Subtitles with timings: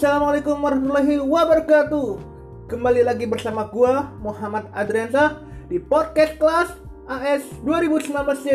[0.00, 2.08] Assalamualaikum warahmatullahi wabarakatuh.
[2.72, 6.72] Kembali lagi bersama gua Muhammad Adriansa di podcast kelas
[7.04, 8.48] AS 2019C.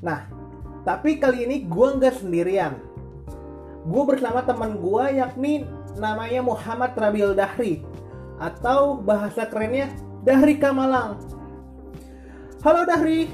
[0.00, 0.32] Nah,
[0.80, 2.80] tapi kali ini gua nggak sendirian.
[3.84, 5.68] Gua bersama teman gua yakni
[6.00, 7.84] namanya Muhammad Rabil Dahri
[8.40, 9.92] atau bahasa kerennya
[10.24, 11.20] Dahri Kamalang.
[12.64, 13.28] Halo Dahri.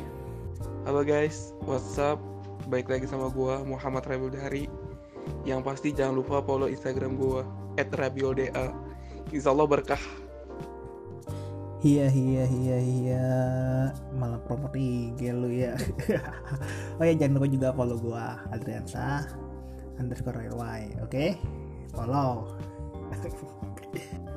[0.91, 2.19] Halo guys, what's up?
[2.67, 4.82] Baik lagi sama gua Muhammad Rabiul Dahri.
[5.43, 7.43] Yang pasti jangan lupa follow Instagram gua
[7.79, 8.51] @rabiulda.
[9.33, 10.01] Insya Allah berkah.
[11.83, 13.27] Iya iya iya iya
[14.15, 15.75] malah promote IG lu ya.
[16.99, 19.27] oh ya jangan lupa juga follow gua Adriansa
[19.99, 20.47] underscore
[21.03, 21.27] oke?
[21.91, 22.47] Follow.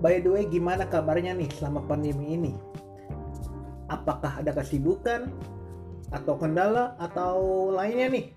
[0.00, 2.56] By the way, gimana kabarnya nih selama pandemi ini?
[3.92, 5.28] Apakah ada kesibukan
[6.08, 8.32] atau kendala atau lainnya nih?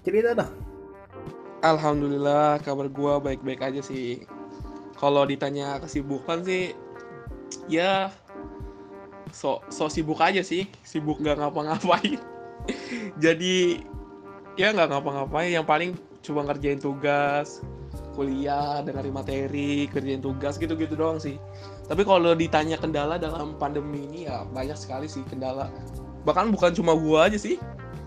[0.00, 0.52] Cerita dong.
[1.62, 4.24] Alhamdulillah kabar gua baik-baik aja sih.
[4.98, 6.74] Kalau ditanya kesibukan sih,
[7.70, 8.10] ya
[9.30, 12.18] so so sibuk aja sih, sibuk nggak ngapa-ngapain.
[13.24, 13.84] Jadi
[14.58, 15.54] ya nggak ngapa-ngapain.
[15.54, 15.90] Yang paling
[16.22, 17.62] cuma ngerjain tugas,
[18.14, 21.38] kuliah, dengerin materi, kerjain tugas gitu-gitu doang sih.
[21.86, 25.70] Tapi kalau ditanya kendala dalam pandemi ini ya banyak sekali sih kendala.
[26.22, 27.58] Bahkan bukan cuma gua aja sih,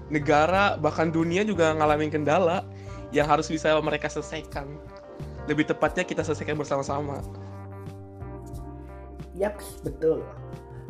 [0.09, 2.65] negara bahkan dunia juga ngalamin kendala
[3.09, 4.69] yang harus bisa mereka selesaikan.
[5.45, 7.21] Lebih tepatnya kita selesaikan bersama-sama.
[9.35, 10.23] Yaps, betul.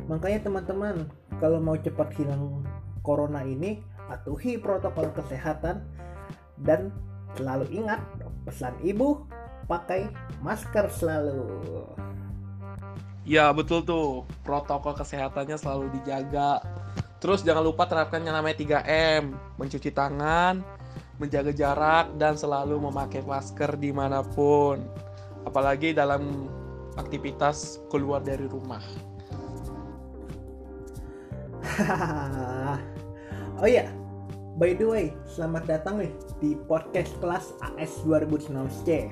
[0.05, 1.09] Makanya teman-teman,
[1.41, 2.61] kalau mau cepat hilang
[3.01, 5.81] corona ini, patuhi protokol kesehatan
[6.61, 6.93] dan
[7.35, 7.99] selalu ingat
[8.45, 9.25] pesan ibu,
[9.65, 10.07] pakai
[10.45, 11.49] masker selalu.
[13.25, 16.61] Ya betul tuh, protokol kesehatannya selalu dijaga.
[17.25, 18.53] Terus jangan lupa terapkan yang namanya
[18.85, 20.61] 3M, mencuci tangan,
[21.17, 24.85] menjaga jarak, dan selalu memakai masker di mana pun.
[25.41, 26.45] Apalagi dalam
[27.01, 28.85] aktivitas keluar dari rumah.
[33.57, 33.89] oh iya,
[34.61, 39.09] by the way, selamat datang nih di podcast kelas AS 2019C.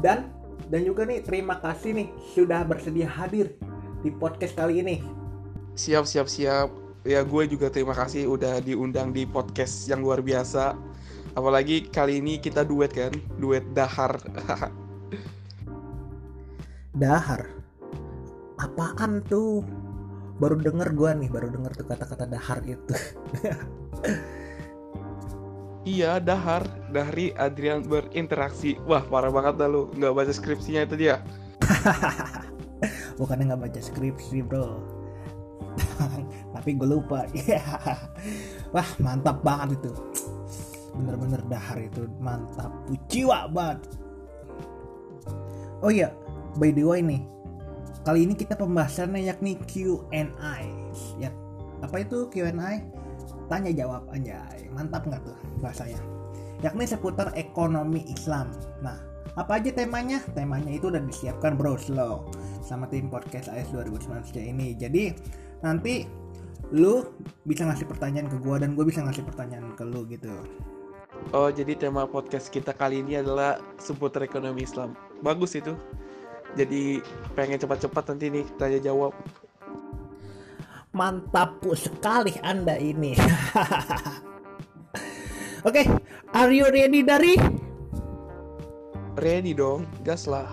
[0.00, 0.32] Dan
[0.72, 3.60] dan juga nih terima kasih nih sudah bersedia hadir
[4.00, 5.17] di podcast kali ini.
[5.78, 6.74] Siap, siap, siap.
[7.06, 10.74] Ya gue juga terima kasih udah diundang di podcast yang luar biasa.
[11.38, 14.18] Apalagi kali ini kita duet kan, duet dahar.
[16.98, 17.46] dahar?
[18.58, 19.62] Apaan tuh?
[20.42, 22.94] Baru denger gue nih, baru denger tuh kata-kata dahar itu.
[25.94, 26.66] iya, dahar.
[26.90, 28.82] Dari Adrian berinteraksi.
[28.82, 29.94] Wah, parah banget dah lu.
[29.94, 31.22] Nggak baca skripsinya itu dia.
[33.22, 34.97] Bukannya nggak baca skripsi, bro.
[36.54, 37.26] Tapi gue lupa.
[38.74, 39.92] Wah, mantap banget itu.
[40.94, 42.72] Bener-bener dahar itu mantap.
[42.90, 43.80] Uciwa banget.
[45.78, 46.10] Oh iya,
[46.58, 47.22] by the way nih.
[48.02, 50.54] Kali ini kita pembahasannya yakni Q&A.
[51.20, 51.30] Ya,
[51.84, 52.82] apa itu Q&A?
[53.46, 54.66] Tanya jawab anjay.
[54.74, 56.00] Mantap nggak tuh bahasanya?
[56.64, 58.50] Yakni seputar ekonomi Islam.
[58.82, 58.98] Nah,
[59.38, 60.18] apa aja temanya?
[60.34, 62.26] Temanya itu udah disiapkan bro slow
[62.58, 64.74] sama tim podcast AS 2019 ini.
[64.74, 65.14] Jadi
[65.64, 66.06] nanti
[66.68, 67.00] lu
[67.48, 70.30] bisa ngasih pertanyaan ke gua dan gue bisa ngasih pertanyaan ke lu gitu.
[71.34, 74.94] Oh, jadi tema podcast kita kali ini adalah seputar ekonomi Islam.
[75.20, 75.74] Bagus itu.
[76.56, 77.04] Jadi
[77.36, 79.12] pengen cepat-cepat nanti nih tanya jawab.
[80.96, 83.12] Mantap sekali Anda ini.
[85.66, 85.86] Oke, okay,
[86.32, 87.36] are you ready dari?
[89.18, 90.48] Ready dong, gas lah.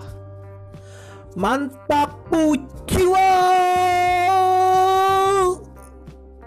[1.38, 2.26] Mantap
[2.90, 3.30] jiwa.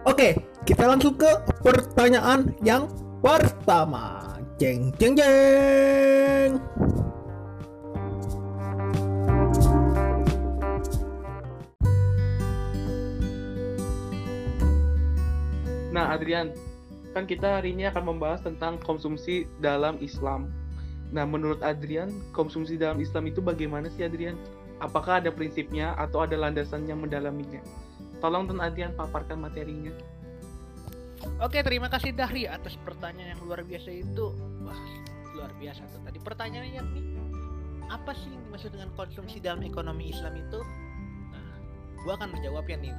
[0.08, 0.32] Oke,
[0.64, 1.28] kita langsung ke
[1.60, 2.88] pertanyaan yang
[3.20, 4.40] pertama.
[4.56, 6.56] Jeng jeng jeng.
[15.92, 16.56] Nah, Adrian,
[17.12, 20.48] kan kita hari ini akan membahas tentang konsumsi dalam Islam.
[21.12, 24.40] Nah, menurut Adrian, konsumsi dalam Islam itu bagaimana sih, Adrian?
[24.80, 27.60] Apakah ada prinsipnya atau ada landasan yang mendalaminya?
[28.20, 29.96] Tolong Tuan Adrian paparkan materinya.
[31.40, 34.36] Oke, terima kasih Dahri atas pertanyaan yang luar biasa itu.
[34.64, 34.84] Wah,
[35.36, 36.00] luar biasa tuh.
[36.04, 37.02] Tadi pertanyaannya yakni
[37.90, 40.60] apa sih yang dimaksud dengan konsumsi dalam ekonomi Islam itu?
[41.32, 41.56] Nah,
[42.06, 42.96] gua akan menjawabnya nih.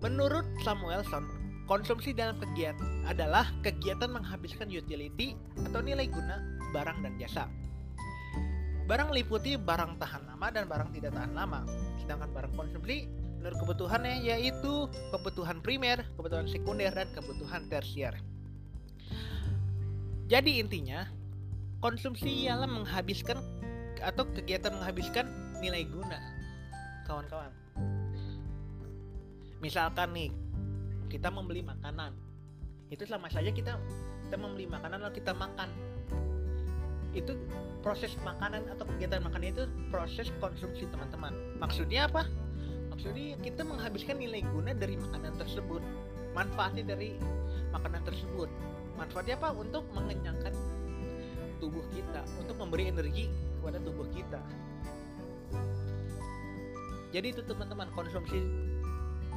[0.00, 1.28] Menurut Samuelson,
[1.68, 5.36] konsumsi dalam kegiatan adalah kegiatan menghabiskan utility
[5.68, 6.40] atau nilai guna
[6.72, 7.44] barang dan jasa.
[8.90, 11.62] Barang meliputi barang tahan lama dan barang tidak tahan lama.
[12.02, 13.06] Sedangkan barang konsumsi
[13.38, 18.18] menurut kebutuhannya yaitu kebutuhan primer, kebutuhan sekunder, dan kebutuhan tersier.
[20.26, 21.06] Jadi intinya
[21.78, 23.38] konsumsi ialah menghabiskan
[24.00, 25.28] atau kegiatan menghabiskan
[25.60, 26.16] nilai guna
[27.04, 27.52] kawan-kawan
[29.60, 30.30] misalkan nih
[31.12, 32.16] kita membeli makanan
[32.88, 33.76] itu sama saja kita
[34.28, 35.68] kita membeli makanan lalu kita makan
[37.16, 37.34] itu
[37.80, 41.34] proses makanan atau kegiatan makan itu proses konsumsi teman-teman.
[41.58, 42.28] Maksudnya apa?
[42.92, 45.82] Maksudnya kita menghabiskan nilai guna dari makanan tersebut.
[46.36, 47.18] Manfaatnya dari
[47.74, 48.46] makanan tersebut.
[48.94, 49.56] Manfaatnya apa?
[49.56, 50.54] Untuk mengenyangkan
[51.60, 53.28] tubuh kita untuk memberi energi
[53.60, 54.40] kepada tubuh kita.
[57.10, 58.38] Jadi itu teman-teman konsumsi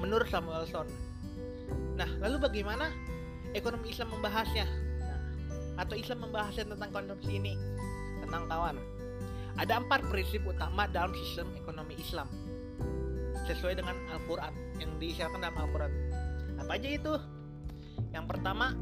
[0.03, 0.87] menurut Samuelson
[1.93, 2.89] nah lalu bagaimana
[3.53, 4.65] ekonomi Islam membahasnya
[5.79, 7.53] atau Islam membahasnya tentang konsumsi ini?
[8.21, 8.77] Tentang kawan.
[9.57, 12.25] Ada empat prinsip utama dalam sistem ekonomi Islam.
[13.45, 15.93] Sesuai dengan Al-Quran yang diisyaratkan dalam Al-Quran.
[16.63, 17.13] Apa aja itu?
[18.13, 18.73] Yang pertama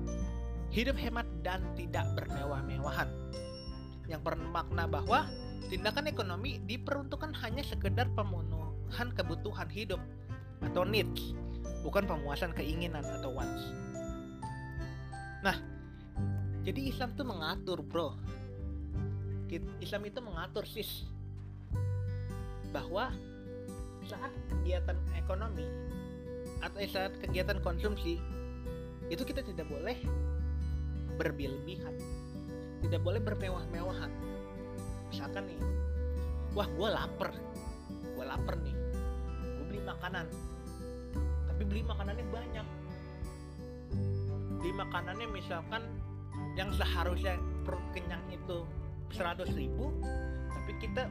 [0.72, 3.10] hidup hemat dan tidak bermewah-mewahan.
[4.08, 5.28] Yang bermakna bahwa
[5.68, 10.00] tindakan ekonomi diperuntukkan hanya sekedar pemenuhan kebutuhan hidup
[10.60, 11.32] atau needs,
[11.82, 13.72] bukan pemuasan keinginan atau wants.
[15.42, 15.58] Nah,
[16.62, 18.14] jadi Islam itu mengatur, bro.
[19.84, 21.04] Islam itu mengatur sis.
[22.72, 23.12] Bahwa
[24.08, 25.68] saat kegiatan ekonomi
[26.62, 28.22] atau saat kegiatan konsumsi
[29.10, 29.98] itu kita tidak boleh
[31.18, 31.96] berlebihan
[32.82, 34.12] tidak boleh bermewah-mewahan.
[35.14, 35.60] Misalkan nih
[36.58, 37.32] wah gue lapar.
[38.18, 38.76] Gue lapar nih.
[39.58, 40.26] Gue beli makanan.
[41.48, 42.68] Tapi beli makanannya banyak.
[44.60, 45.84] Beli makanannya misalkan
[46.60, 48.68] yang seharusnya perut kenyang itu
[49.16, 49.92] 100 ribu
[50.52, 51.08] tapi kita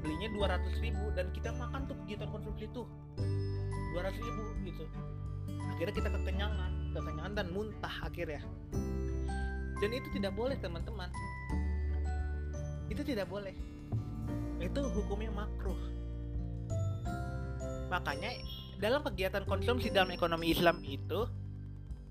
[0.00, 0.28] belinya
[0.58, 2.82] 200 ribu dan kita makan tuh kegiatan konsumsi itu.
[3.94, 4.84] 200 ribu gitu.
[5.74, 8.42] Akhirnya kita kekenyangan kekenyangan dan muntah akhirnya.
[9.78, 11.10] Dan itu tidak boleh teman-teman.
[12.90, 13.54] Itu tidak boleh.
[14.58, 15.78] Itu hukumnya makruh.
[17.88, 18.30] Makanya
[18.78, 21.30] dalam kegiatan konsumsi dalam ekonomi Islam itu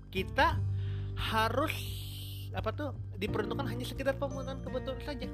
[0.08, 0.56] kita
[1.16, 1.74] harus
[2.56, 2.90] apa tuh
[3.20, 5.28] diperuntukkan hanya sekitar pemenuhan kebutuhan saja.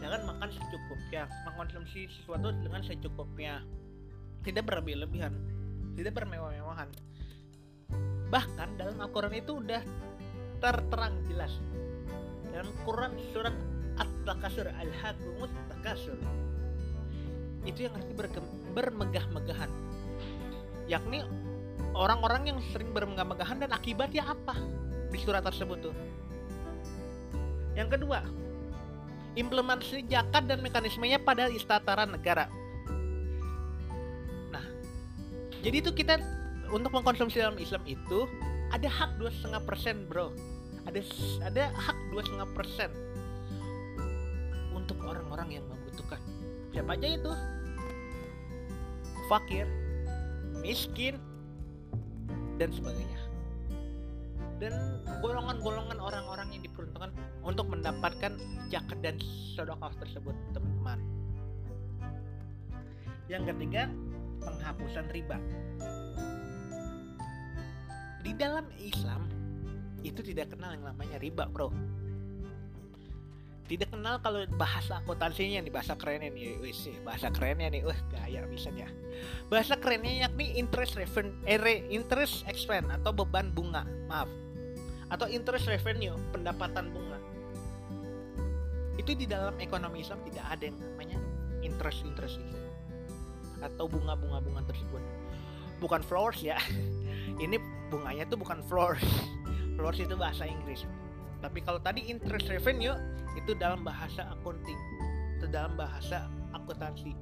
[0.00, 3.60] Jangan makan secukupnya mengkonsumsi sesuatu dengan secukupnya.
[4.40, 5.60] Tidak berlebih-lebihan
[6.00, 6.88] tidak bermewah-mewahan.
[8.32, 9.82] Bahkan dalam Al-Quran itu udah
[10.64, 11.52] terterang jelas.
[12.48, 13.54] Dalam Quran surat
[14.00, 16.18] At-Takasur Al-Hakumut Takasur
[17.68, 18.16] itu yang arti
[18.72, 19.68] bermegah-megahan.
[20.88, 21.20] Yakni
[21.92, 24.56] orang-orang yang sering bermegah-megahan dan akibatnya apa
[25.10, 25.94] di surat tersebut tuh.
[27.74, 28.22] Yang kedua
[29.38, 32.50] implementasi zakat dan mekanismenya pada istataran negara.
[34.50, 34.64] Nah
[35.62, 36.18] jadi itu kita
[36.70, 38.26] untuk mengkonsumsi dalam Islam itu
[38.70, 40.34] ada hak dua setengah persen bro.
[40.86, 41.00] Ada
[41.46, 42.90] ada hak dua setengah persen
[44.74, 46.18] untuk orang-orang yang membutuhkan.
[46.74, 47.32] Siapa aja itu?
[49.30, 49.66] Fakir
[50.60, 51.22] miskin
[52.58, 53.19] dan sebagainya
[54.60, 58.36] dan golongan-golongan orang-orang yang diperuntukkan untuk mendapatkan
[58.68, 59.16] zakat dan
[59.56, 61.00] sedekah tersebut teman-teman.
[63.26, 63.88] Yang ketiga
[64.44, 65.40] penghapusan riba.
[68.20, 69.24] Di dalam Islam
[70.04, 71.72] itu tidak kenal yang namanya riba bro.
[73.70, 78.42] Tidak kenal kalau bahasa akuntansinya nih bahasa kerennya nih wis bahasa kerennya nih wah gaya
[78.50, 78.90] misalnya
[79.46, 84.26] bahasa kerennya yakni interest revenue eh, interest expense atau beban bunga maaf
[85.10, 87.18] atau interest revenue pendapatan bunga.
[88.96, 91.18] Itu di dalam ekonomi Islam tidak ada yang namanya
[91.60, 92.58] interest interest itu
[93.60, 95.02] atau bunga-bunga bunga tersebut.
[95.82, 96.56] Bukan flowers ya.
[97.44, 97.56] Ini
[97.92, 99.02] bunganya tuh bukan floors.
[99.80, 100.84] Floors itu bahasa Inggris.
[101.40, 102.92] Tapi kalau tadi interest revenue
[103.32, 104.76] itu dalam bahasa accounting.
[105.40, 107.16] Itu dalam bahasa akuntansi.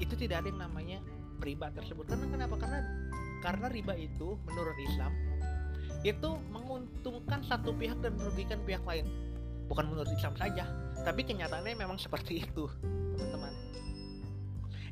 [0.00, 0.98] Itu tidak ada yang namanya
[1.44, 2.08] riba tersebut.
[2.08, 2.56] Karena kenapa?
[2.56, 2.80] Karena
[3.46, 5.14] karena riba itu menurut Islam
[6.02, 9.06] itu menguntungkan satu pihak dan merugikan pihak lain.
[9.70, 10.66] Bukan menurut Islam saja
[11.06, 12.66] tapi kenyataannya memang seperti itu
[13.14, 13.54] teman-teman.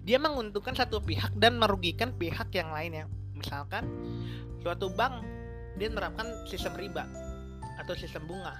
[0.06, 3.10] Dia menguntungkan satu pihak dan merugikan pihak yang lainnya.
[3.34, 3.90] Misalkan
[4.62, 5.26] suatu bank
[5.74, 7.10] dia menerapkan sistem riba
[7.82, 8.54] atau sistem bunga.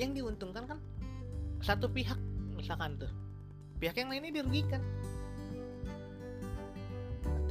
[0.00, 0.78] Yang diuntungkan kan
[1.60, 2.16] satu pihak
[2.56, 3.12] misalkan tuh.
[3.76, 4.80] Pihak yang lainnya dirugikan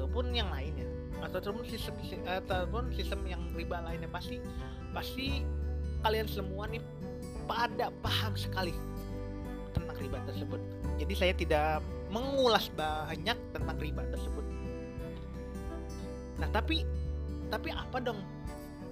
[0.08, 0.88] ataupun yang lainnya
[1.20, 4.08] ataupun sistem ataupun sistem yang riba lainnya.
[4.08, 4.40] Pasti
[4.96, 5.44] pasti
[6.00, 6.80] kalian semua nih
[7.44, 8.72] pada paham sekali
[9.76, 10.64] tentang riba tersebut.
[10.96, 14.46] Jadi saya tidak mengulas banyak tentang riba tersebut.
[16.40, 16.88] Nah, tapi
[17.52, 18.24] tapi apa dong?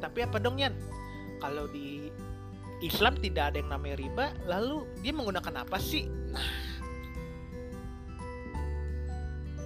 [0.03, 0.75] Tapi apa dong Yan?
[1.39, 2.12] Kalau di
[2.84, 6.12] Islam tidak ada yang namanya riba lalu dia menggunakan apa sih?
[6.36, 6.75] Nah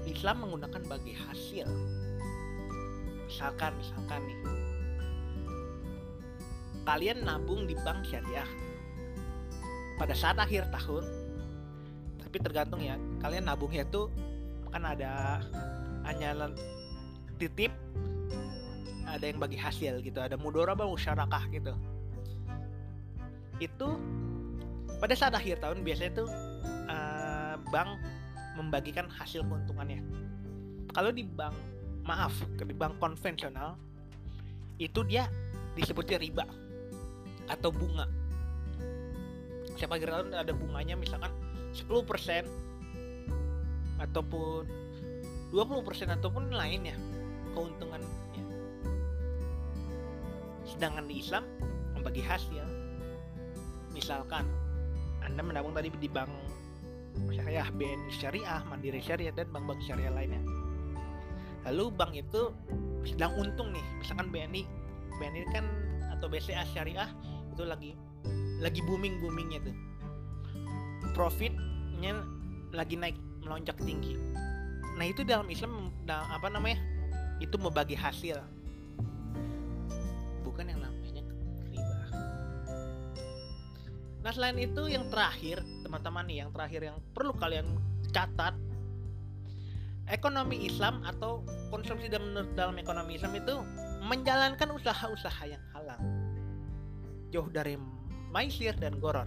[0.10, 1.68] Islam menggunakan bagi hasil.
[3.30, 4.40] Misalkan misalkan nih.
[6.84, 8.50] Kalian nabung di bank syariah
[10.02, 11.06] pada saat akhir tahun
[12.18, 14.08] tapi tergantung ya kalian nabungnya tuh
[14.72, 15.44] kan ada
[16.06, 16.50] hanya
[17.38, 17.70] titip
[19.10, 21.74] ada yang bagi hasil gitu ada mudorabah musyarakah gitu.
[23.60, 23.98] Itu
[25.02, 26.30] pada saat akhir tahun biasanya tuh
[26.88, 27.98] uh, bank
[28.60, 30.04] membagikan hasil keuntungannya.
[30.92, 31.56] Kalau di bank
[32.04, 33.80] maaf di bank konvensional
[34.82, 35.32] itu dia
[35.78, 36.44] disebutnya riba
[37.48, 38.04] atau bunga.
[39.80, 41.32] Siapa kira ada bunganya misalkan
[41.72, 42.44] 10%
[44.00, 44.68] ataupun
[45.56, 47.00] 20% ataupun lainnya
[47.56, 48.12] keuntungannya.
[50.68, 51.44] Sedangkan di Islam
[51.96, 52.66] membagi hasil.
[53.96, 54.46] Misalkan
[55.26, 56.30] Anda menabung tadi di bank
[57.28, 60.42] syariah BNI syariah Mandiri syariah dan bank-bank syariah lainnya.
[61.68, 62.56] Lalu bank itu
[63.04, 64.64] sedang untung nih misalkan BNI
[65.20, 65.66] BNI kan
[66.16, 67.10] atau BCA syariah
[67.52, 67.92] itu lagi
[68.60, 69.76] lagi booming boomingnya tuh.
[71.16, 72.24] Profitnya
[72.72, 74.16] lagi naik melonjak tinggi.
[74.96, 76.80] Nah itu dalam Islam apa namanya?
[77.40, 78.40] Itu membagi hasil.
[80.44, 80.84] Bukan yang
[84.30, 87.66] nah selain itu yang terakhir teman-teman nih yang terakhir yang perlu kalian
[88.14, 88.54] catat
[90.06, 91.42] ekonomi Islam atau
[91.74, 93.58] konsumsi dalam, dalam ekonomi Islam itu
[94.06, 95.98] menjalankan usaha-usaha yang halal.
[97.34, 97.74] Jauh dari
[98.30, 99.26] maisir dan goror.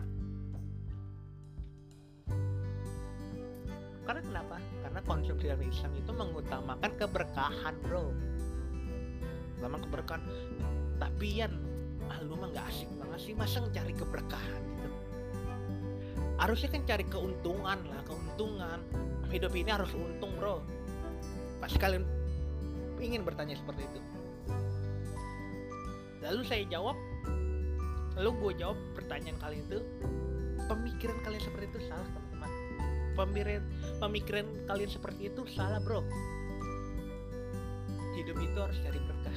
[4.07, 4.63] Karena kenapa?
[4.87, 8.15] Karena konsumsi dalam Islam itu mengutamakan keberkahan bro.
[9.59, 10.23] Lama keberkahan.
[11.03, 11.62] Tapi yan
[12.13, 14.91] ah lu mah nggak asik banget sih masa cari keberkahan gitu?
[16.37, 18.79] Harusnya kan cari keuntungan lah keuntungan.
[19.33, 20.61] Hidup ini harus untung bro.
[21.57, 22.05] Pasti kalian
[23.01, 24.01] ingin bertanya seperti itu.
[26.21, 27.01] Lalu saya jawab
[28.13, 29.81] lalu gue jawab pertanyaan kalian itu
[30.69, 32.51] pemikiran kalian seperti itu salah teman-teman.
[33.17, 33.63] Pemikiran
[34.05, 36.05] pemikiran kalian seperti itu salah bro.
[38.13, 39.37] Hidup itu harus cari berkah.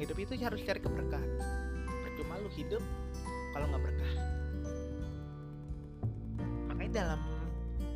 [0.00, 1.63] Hidup itu harus cari keberkahan
[2.44, 2.84] lu hidup
[3.56, 4.12] kalau nggak berkah
[6.68, 7.20] makanya dalam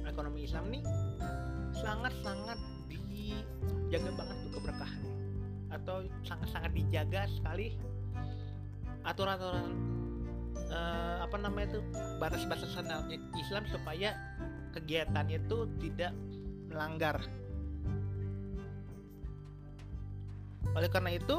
[0.09, 0.85] ekonomi Islam nih
[1.77, 5.03] sangat-sangat dijaga banget tuh keberkahan
[5.69, 7.77] atau sangat-sangat dijaga sekali
[9.05, 9.69] aturan-aturan
[10.73, 11.81] uh, apa namanya itu
[12.17, 12.89] batas-batasan
[13.37, 14.17] Islam supaya
[14.73, 16.13] kegiatannya itu tidak
[16.69, 17.17] melanggar.
[20.77, 21.37] Oleh karena itu,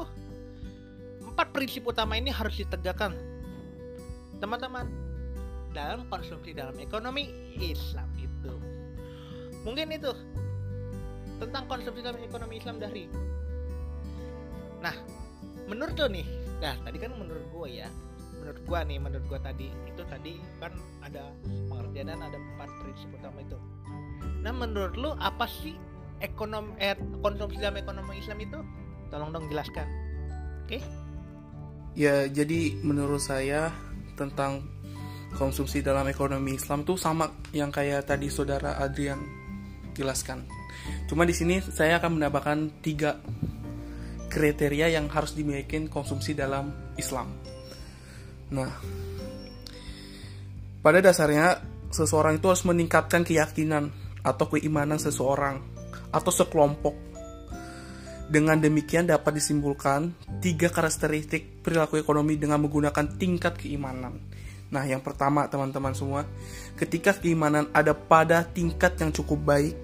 [1.30, 3.14] empat prinsip utama ini harus ditegakkan,
[4.42, 4.90] teman-teman,
[5.70, 8.52] dalam konsumsi dalam ekonomi Islam itu.
[9.62, 10.10] Mungkin itu
[11.38, 13.06] tentang konsumsi dalam ekonomi Islam dari.
[14.82, 14.96] Nah,
[15.70, 16.26] menurut lo nih,
[16.58, 17.88] nah tadi kan menurut gue ya,
[18.40, 20.72] menurut gua nih menurut gua tadi itu tadi kan
[21.04, 21.28] ada
[21.68, 23.58] pengertian dan ada empat prinsip utama itu
[24.40, 25.76] nah menurut lu apa sih
[26.24, 28.58] ekonom eh, konsumsi dalam ekonomi Islam itu
[29.12, 29.84] tolong dong jelaskan
[30.64, 30.80] oke okay?
[31.94, 33.70] Ya jadi menurut saya
[34.14, 34.62] tentang
[35.34, 39.18] konsumsi dalam ekonomi Islam tuh sama yang kayak tadi saudara Adrian
[39.94, 40.46] jelaskan
[41.06, 43.18] cuma di sini saya akan menambahkan tiga
[44.30, 47.50] kriteria yang harus dimiliki konsumsi dalam Islam
[48.50, 48.70] Nah,
[50.82, 51.62] pada dasarnya
[51.94, 53.94] seseorang itu harus meningkatkan keyakinan
[54.26, 55.62] atau keimanan seseorang
[56.10, 57.09] atau sekelompok.
[58.30, 64.22] Dengan demikian dapat disimpulkan tiga karakteristik perilaku ekonomi dengan menggunakan tingkat keimanan.
[64.70, 66.22] Nah, yang pertama teman-teman semua,
[66.78, 69.74] ketika keimanan ada pada tingkat yang cukup baik,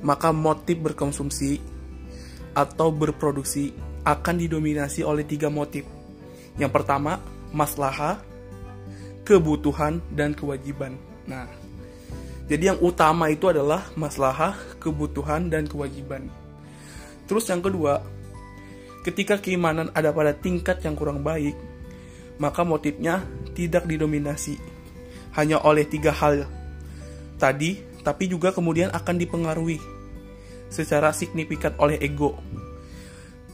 [0.00, 1.60] maka motif berkonsumsi
[2.56, 3.76] atau berproduksi
[4.08, 5.84] akan didominasi oleh tiga motif.
[6.56, 7.20] Yang pertama,
[7.52, 8.24] maslahah,
[9.28, 10.96] kebutuhan, dan kewajiban.
[11.28, 11.44] Nah,
[12.48, 16.32] jadi yang utama itu adalah maslahah, kebutuhan, dan kewajiban.
[17.26, 18.02] Terus yang kedua,
[19.06, 21.54] ketika keimanan ada pada tingkat yang kurang baik,
[22.38, 24.58] maka motifnya tidak didominasi
[25.38, 26.44] hanya oleh tiga hal
[27.38, 29.80] tadi, tapi juga kemudian akan dipengaruhi
[30.72, 32.38] secara signifikan oleh ego,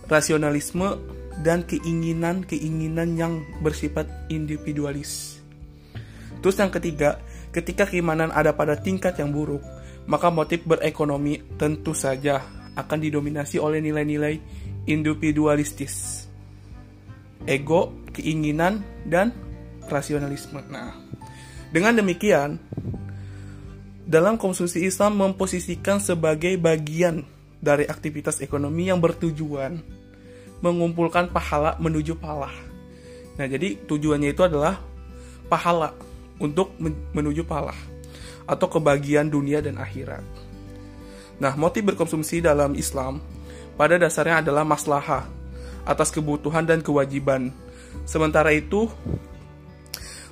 [0.06, 0.98] rasionalisme,
[1.42, 3.32] dan keinginan-keinginan yang
[3.62, 5.38] bersifat individualis.
[6.38, 7.18] Terus yang ketiga,
[7.50, 9.62] ketika keimanan ada pada tingkat yang buruk,
[10.06, 12.42] maka motif berekonomi tentu saja
[12.78, 14.38] akan didominasi oleh nilai-nilai
[14.86, 16.26] individualistis,
[17.42, 19.34] ego, keinginan, dan
[19.90, 20.62] rasionalisme.
[20.70, 20.94] Nah,
[21.74, 22.62] dengan demikian,
[24.06, 27.26] dalam konsumsi Islam memposisikan sebagai bagian
[27.58, 29.82] dari aktivitas ekonomi yang bertujuan
[30.62, 32.54] mengumpulkan pahala menuju palah.
[33.38, 34.78] Nah, jadi tujuannya itu adalah
[35.50, 35.94] pahala
[36.38, 36.74] untuk
[37.14, 37.76] menuju palah
[38.48, 40.47] atau kebahagiaan dunia dan akhirat.
[41.38, 43.22] Nah, motif berkonsumsi dalam Islam
[43.78, 45.26] pada dasarnya adalah maslahah
[45.86, 47.54] atas kebutuhan dan kewajiban.
[48.04, 48.90] Sementara itu,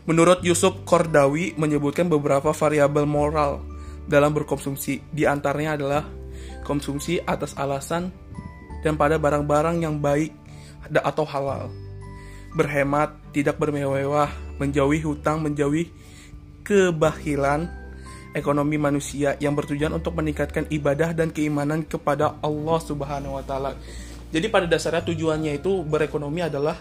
[0.04, 3.62] menurut Yusuf Kordawi menyebutkan beberapa variabel moral
[4.10, 5.02] dalam berkonsumsi.
[5.14, 6.02] Di antaranya adalah
[6.66, 8.10] konsumsi atas alasan
[8.82, 10.34] dan pada barang-barang yang baik
[10.90, 11.70] atau halal.
[12.54, 15.92] Berhemat, tidak bermewah, menjauhi hutang, menjauhi
[16.64, 17.68] kebahilan,
[18.36, 23.72] ekonomi manusia yang bertujuan untuk meningkatkan ibadah dan keimanan kepada Allah Subhanahu wa taala.
[24.28, 26.76] Jadi pada dasarnya tujuannya itu berekonomi adalah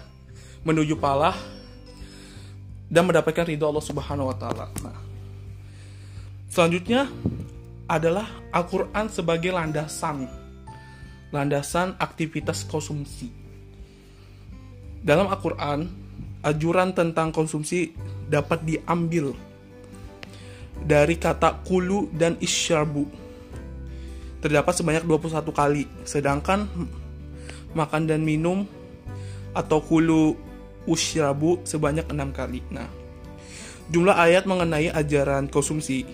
[0.67, 1.39] menuju palah
[2.91, 4.67] dan mendapatkan ridho Allah Subhanahu wa taala.
[4.83, 4.99] Nah,
[6.51, 7.07] selanjutnya
[7.87, 10.27] adalah Al-Qur'an sebagai landasan
[11.31, 13.31] landasan aktivitas konsumsi.
[15.05, 15.85] Dalam Al-Qur'an,
[16.45, 17.93] ajuran tentang konsumsi
[18.25, 19.35] dapat diambil
[20.83, 23.07] dari kata kulu dan isyarbu
[24.43, 26.69] terdapat sebanyak 21 kali sedangkan
[27.73, 28.67] makan dan minum
[29.55, 30.35] atau kulu
[30.85, 32.61] usyrabu sebanyak 6 kali.
[32.69, 32.85] Nah
[33.89, 36.05] jumlah ayat mengenai ajaran konsumsi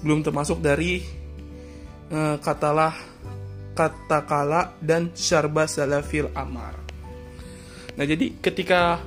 [0.00, 1.04] belum termasuk dari
[2.10, 2.96] uh, katalah
[3.72, 6.76] katakala dan syarba salafil amar.
[7.96, 9.00] Nah jadi ketika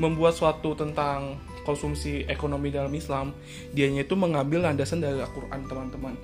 [0.00, 3.36] membuat suatu tentang konsumsi ekonomi dalam Islam,
[3.72, 6.14] dianya itu mengambil landasan dari Al-Quran teman-teman,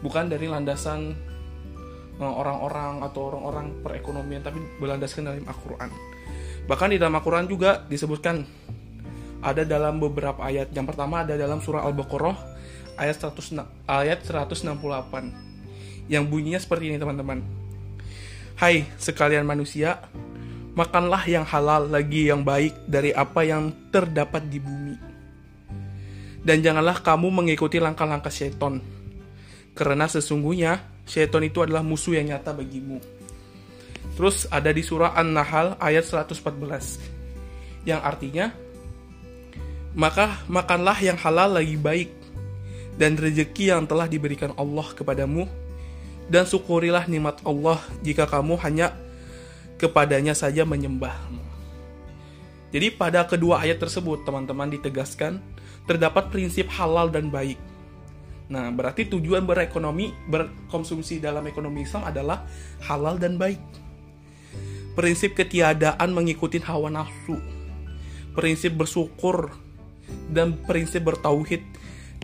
[0.00, 1.14] bukan dari landasan
[2.18, 5.90] eh, orang-orang atau orang-orang perekonomian, tapi berlandaskan dalam Al-Quran.
[6.64, 8.44] Bahkan di dalam Al-Quran juga disebutkan
[9.44, 10.72] ada dalam beberapa ayat.
[10.72, 12.36] Yang pertama ada dalam surah Al-Baqarah
[12.96, 17.44] ayat 100 ayat 168 yang bunyinya seperti ini teman-teman.
[18.54, 20.00] Hai sekalian manusia,
[20.74, 24.96] makanlah yang halal lagi yang baik dari apa yang terdapat di bumi.
[26.44, 28.82] Dan janganlah kamu mengikuti langkah-langkah seton,
[29.72, 33.00] karena sesungguhnya seton itu adalah musuh yang nyata bagimu.
[34.14, 37.00] Terus ada di surah An-Nahl ayat 114,
[37.88, 38.52] yang artinya,
[39.96, 42.12] maka makanlah yang halal lagi baik,
[43.00, 45.48] dan rezeki yang telah diberikan Allah kepadamu,
[46.28, 48.92] dan syukurilah nikmat Allah jika kamu hanya
[49.84, 51.12] kepadanya saja menyembah.
[52.72, 55.38] Jadi pada kedua ayat tersebut teman-teman ditegaskan
[55.84, 57.60] terdapat prinsip halal dan baik.
[58.48, 62.44] Nah, berarti tujuan berekonomi, berkonsumsi dalam ekonomi Islam adalah
[62.82, 63.60] halal dan baik.
[64.96, 67.38] Prinsip ketiadaan mengikuti hawa nafsu.
[68.34, 69.52] Prinsip bersyukur
[70.32, 71.62] dan prinsip bertauhid.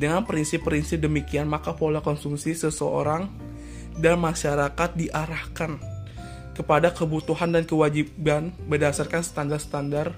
[0.00, 3.28] Dengan prinsip-prinsip demikian, maka pola konsumsi seseorang
[4.00, 5.89] dan masyarakat diarahkan
[6.60, 10.12] kepada kebutuhan dan kewajiban berdasarkan standar-standar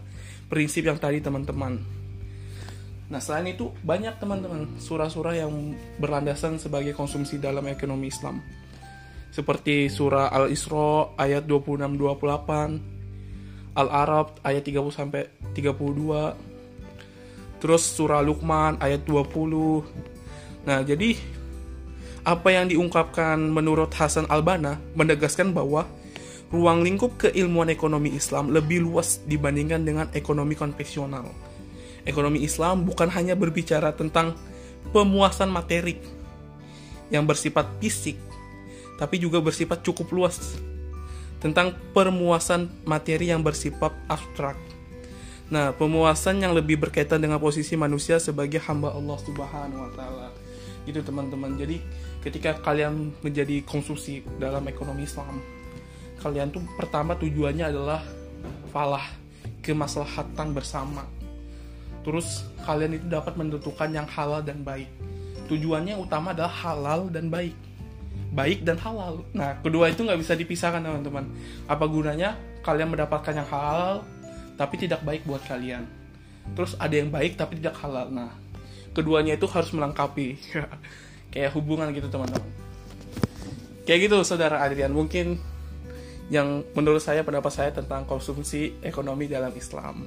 [0.50, 1.78] prinsip yang tadi teman-teman.
[3.06, 8.42] Nah selain itu banyak teman-teman surah-surah yang berlandasan sebagai konsumsi dalam ekonomi Islam.
[9.30, 19.86] Seperti surah Al-Isra ayat 26-28, Al-Arab ayat 30 sampai 32, terus surah Luqman ayat 20.
[20.68, 21.16] Nah, jadi
[22.28, 25.88] apa yang diungkapkan menurut Hasan Albana menegaskan bahwa
[26.52, 31.26] ruang lingkup keilmuan ekonomi Islam lebih luas dibandingkan dengan ekonomi konvensional.
[32.04, 34.36] Ekonomi Islam bukan hanya berbicara tentang
[34.92, 35.96] pemuasan materi
[37.08, 38.20] yang bersifat fisik,
[39.00, 40.60] tapi juga bersifat cukup luas
[41.40, 44.54] tentang permuasan materi yang bersifat abstrak.
[45.52, 50.28] Nah, pemuasan yang lebih berkaitan dengan posisi manusia sebagai hamba Allah Subhanahu wa taala.
[50.88, 51.60] Gitu teman-teman.
[51.60, 51.76] Jadi,
[52.24, 55.44] ketika kalian menjadi konsumsi dalam ekonomi Islam,
[56.22, 58.00] kalian tuh pertama tujuannya adalah
[58.70, 59.04] falah
[59.62, 61.04] kemaslahatan bersama.
[62.02, 64.90] Terus kalian itu dapat menentukan yang halal dan baik.
[65.46, 67.54] Tujuannya utama adalah halal dan baik.
[68.32, 69.22] Baik dan halal.
[69.34, 71.30] Nah kedua itu nggak bisa dipisahkan teman-teman.
[71.70, 72.34] Apa gunanya
[72.66, 74.02] kalian mendapatkan yang halal
[74.58, 75.86] tapi tidak baik buat kalian?
[76.58, 78.10] Terus ada yang baik tapi tidak halal.
[78.10, 78.34] Nah
[78.96, 80.40] keduanya itu harus melengkapi.
[81.32, 82.50] Kayak hubungan gitu teman-teman.
[83.86, 84.90] Kayak gitu saudara Adrian.
[84.90, 85.51] Mungkin
[86.30, 90.06] yang menurut saya pendapat saya tentang konsumsi ekonomi dalam Islam.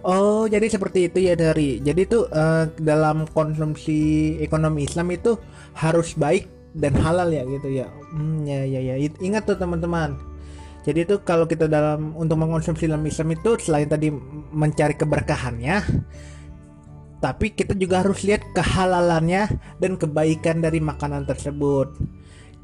[0.00, 1.76] Oh, jadi seperti itu ya dari.
[1.84, 5.36] Jadi tuh eh, dalam konsumsi ekonomi Islam itu
[5.76, 7.86] harus baik dan halal ya gitu ya.
[8.16, 8.94] Hmm, ya ya ya.
[9.20, 10.16] Ingat tuh teman-teman.
[10.80, 14.08] Jadi tuh kalau kita dalam untuk mengkonsumsi dalam Islam itu selain tadi
[14.56, 15.76] mencari keberkahannya,
[17.20, 22.00] tapi kita juga harus lihat kehalalannya dan kebaikan dari makanan tersebut.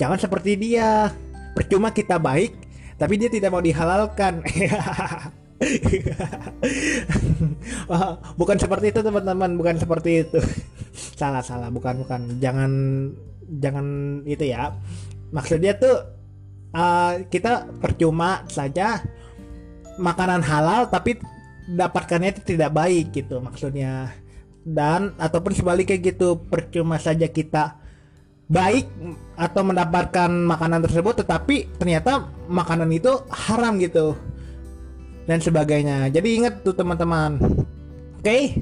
[0.01, 1.13] Jangan seperti dia,
[1.53, 2.57] percuma kita baik,
[2.97, 4.41] tapi dia tidak mau dihalalkan.
[7.89, 10.41] Wah, bukan seperti itu teman-teman, bukan seperti itu.
[11.21, 12.41] salah salah, bukan bukan.
[12.41, 12.73] Jangan
[13.61, 13.87] jangan
[14.25, 14.73] itu ya.
[15.33, 15.97] Maksudnya tuh
[16.73, 19.05] uh, kita percuma saja
[19.97, 21.17] makanan halal tapi
[21.67, 24.13] dapatkannya itu tidak baik gitu maksudnya
[24.67, 27.79] dan ataupun sebaliknya gitu percuma saja kita
[28.51, 28.91] baik
[29.39, 34.19] atau mendapatkan makanan tersebut tetapi ternyata makanan itu haram gitu
[35.27, 36.11] dan sebagainya.
[36.11, 37.39] Jadi ingat tuh teman-teman.
[38.19, 38.59] Oke?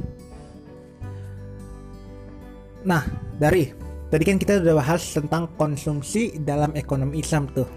[2.85, 3.05] Nah
[3.41, 3.73] dari
[4.13, 7.69] tadi kan kita udah bahas tentang konsumsi dalam ekonomi Islam tuh.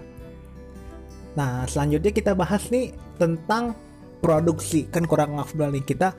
[1.32, 3.72] Nah selanjutnya kita bahas nih tentang
[4.20, 4.88] produksi.
[4.88, 6.12] Kan kurang afdal nih kita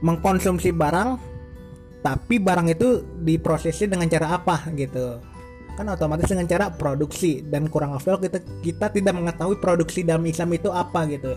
[0.00, 1.30] mengkonsumsi barang
[2.00, 5.20] tapi barang itu diprosesnya dengan cara apa gitu.
[5.76, 10.52] Kan otomatis dengan cara produksi dan kurang afdal kita kita tidak mengetahui produksi dalam Islam
[10.56, 11.36] itu apa gitu.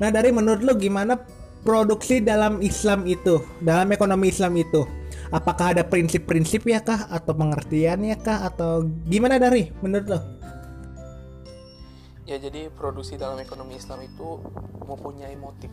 [0.00, 1.20] Nah dari menurut lo gimana
[1.60, 4.84] produksi dalam Islam itu dalam ekonomi Islam itu?
[5.28, 10.20] Apakah ada prinsip-prinsip ya kah atau pengertiannya kah atau gimana dari menurut lo
[12.28, 14.36] Ya jadi produksi dalam ekonomi Islam itu
[14.84, 15.72] mempunyai motif.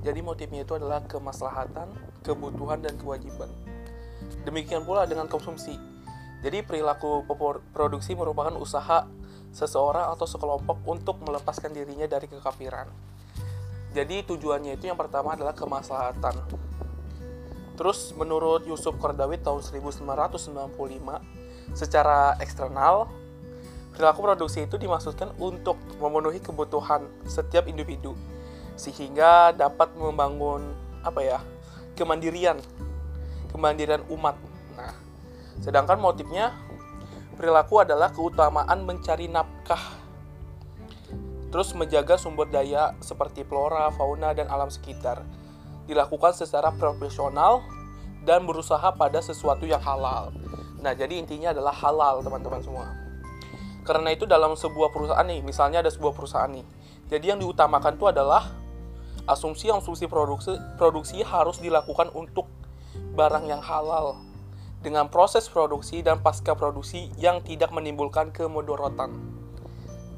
[0.00, 1.92] Jadi motifnya itu adalah kemaslahatan,
[2.24, 3.48] kebutuhan dan kewajiban.
[4.48, 5.76] Demikian pula dengan konsumsi.
[6.40, 7.28] Jadi perilaku
[7.76, 9.04] produksi merupakan usaha
[9.52, 12.88] seseorang atau sekelompok untuk melepaskan dirinya dari kekafiran.
[13.92, 16.40] Jadi tujuannya itu yang pertama adalah kemaslahatan.
[17.76, 21.20] Terus menurut Yusuf Qardawi tahun 1995,
[21.76, 23.08] secara eksternal
[24.00, 28.16] Perilaku produksi itu dimaksudkan untuk memenuhi kebutuhan setiap individu
[28.80, 30.72] sehingga dapat membangun
[31.04, 31.38] apa ya
[32.00, 32.56] kemandirian
[33.52, 34.40] kemandirian umat.
[34.80, 34.96] Nah,
[35.60, 36.56] sedangkan motifnya
[37.36, 40.00] perilaku adalah keutamaan mencari nafkah
[41.50, 45.26] terus menjaga sumber daya seperti flora, fauna, dan alam sekitar
[45.90, 47.66] dilakukan secara profesional
[48.22, 50.30] dan berusaha pada sesuatu yang halal.
[50.78, 52.86] Nah, jadi intinya adalah halal, teman-teman semua.
[53.82, 56.62] Karena itu dalam sebuah perusahaan nih, misalnya ada sebuah perusahaan nih.
[57.10, 58.59] Jadi yang diutamakan itu adalah
[59.30, 62.50] asumsi-asumsi produksi produksi harus dilakukan untuk
[63.14, 64.18] barang yang halal
[64.82, 69.12] dengan proses produksi dan pasca produksi yang tidak menimbulkan kemudorotan.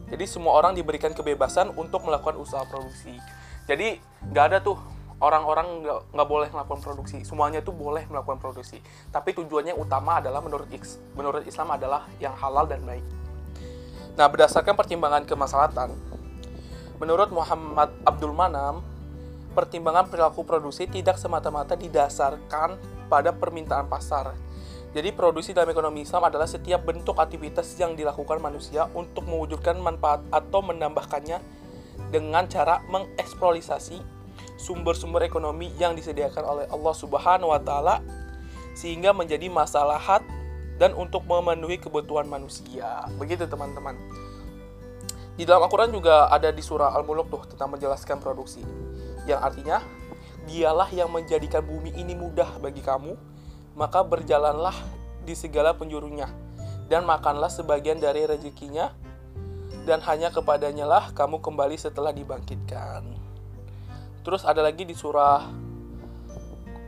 [0.08, 3.16] Jadi semua orang diberikan kebebasan untuk melakukan usaha produksi.
[3.64, 3.96] Jadi
[4.28, 4.76] nggak ada tuh
[5.22, 7.24] orang-orang nggak boleh melakukan produksi.
[7.24, 8.82] Semuanya tuh boleh melakukan produksi.
[9.08, 10.68] Tapi tujuannya utama adalah menurut
[11.16, 13.06] menurut Islam adalah yang halal dan baik.
[14.12, 15.96] Nah, berdasarkan pertimbangan kemaslahatan,
[17.00, 18.84] menurut Muhammad Abdul Manam,
[19.52, 24.32] pertimbangan perilaku produksi tidak semata-mata didasarkan pada permintaan pasar.
[24.92, 30.20] Jadi produksi dalam ekonomi Islam adalah setiap bentuk aktivitas yang dilakukan manusia untuk mewujudkan manfaat
[30.28, 31.40] atau menambahkannya
[32.12, 34.00] dengan cara mengeksploitasi
[34.60, 38.04] sumber-sumber ekonomi yang disediakan oleh Allah Subhanahu wa taala
[38.76, 40.20] sehingga menjadi masalahat
[40.76, 43.08] dan untuk memenuhi kebutuhan manusia.
[43.16, 43.96] Begitu teman-teman.
[45.32, 48.60] Di dalam Al-Quran juga ada di surah Al-Mulk tuh tentang menjelaskan produksi.
[49.28, 49.78] Yang artinya,
[50.46, 53.14] dialah yang menjadikan bumi ini mudah bagi kamu,
[53.78, 54.74] maka berjalanlah
[55.22, 56.26] di segala penjurunya,
[56.90, 58.90] dan makanlah sebagian dari rezekinya,
[59.86, 63.06] dan hanya kepadanya lah kamu kembali setelah dibangkitkan.
[64.22, 65.50] Terus ada lagi di surah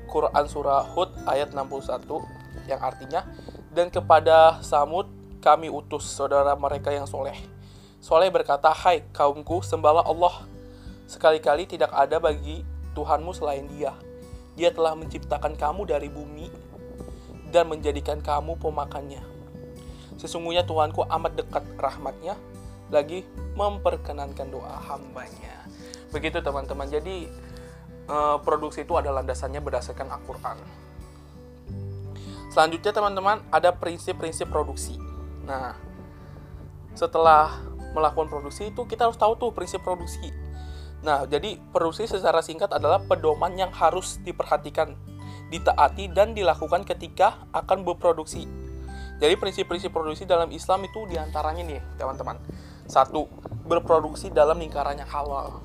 [0.07, 3.27] Quran surah Hud ayat 61 yang artinya
[3.75, 5.11] dan kepada Samud
[5.43, 7.35] kami utus saudara mereka yang soleh.
[7.99, 10.47] Soleh berkata, Hai kaumku, sembahlah Allah.
[11.05, 12.65] Sekali-kali tidak ada bagi
[12.97, 13.93] Tuhanmu selain dia.
[14.55, 16.49] Dia telah menciptakan kamu dari bumi
[17.51, 19.23] dan menjadikan kamu pemakannya.
[20.19, 22.39] Sesungguhnya Tuhanku amat dekat rahmatnya,
[22.89, 23.27] lagi
[23.59, 25.67] memperkenankan doa hambanya.
[26.15, 27.27] Begitu teman-teman, jadi
[28.07, 30.59] eh, produksi itu adalah landasannya berdasarkan Al-Quran.
[32.55, 34.95] Selanjutnya teman-teman ada prinsip-prinsip produksi.
[35.43, 35.75] Nah,
[36.95, 37.51] setelah
[37.99, 40.44] melakukan produksi itu kita harus tahu tuh prinsip produksi.
[41.05, 44.97] Nah, jadi produksi secara singkat adalah pedoman yang harus diperhatikan,
[45.53, 48.49] ditaati dan dilakukan ketika akan berproduksi.
[49.21, 52.41] Jadi prinsip-prinsip produksi dalam Islam itu di antaranya nih teman-teman.
[52.89, 53.29] Satu,
[53.69, 55.61] berproduksi dalam lingkaran yang halal.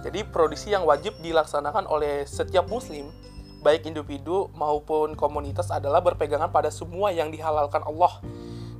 [0.00, 3.12] Jadi produksi yang wajib dilaksanakan oleh setiap muslim,
[3.60, 8.22] baik individu maupun komunitas adalah berpegangan pada semua yang dihalalkan Allah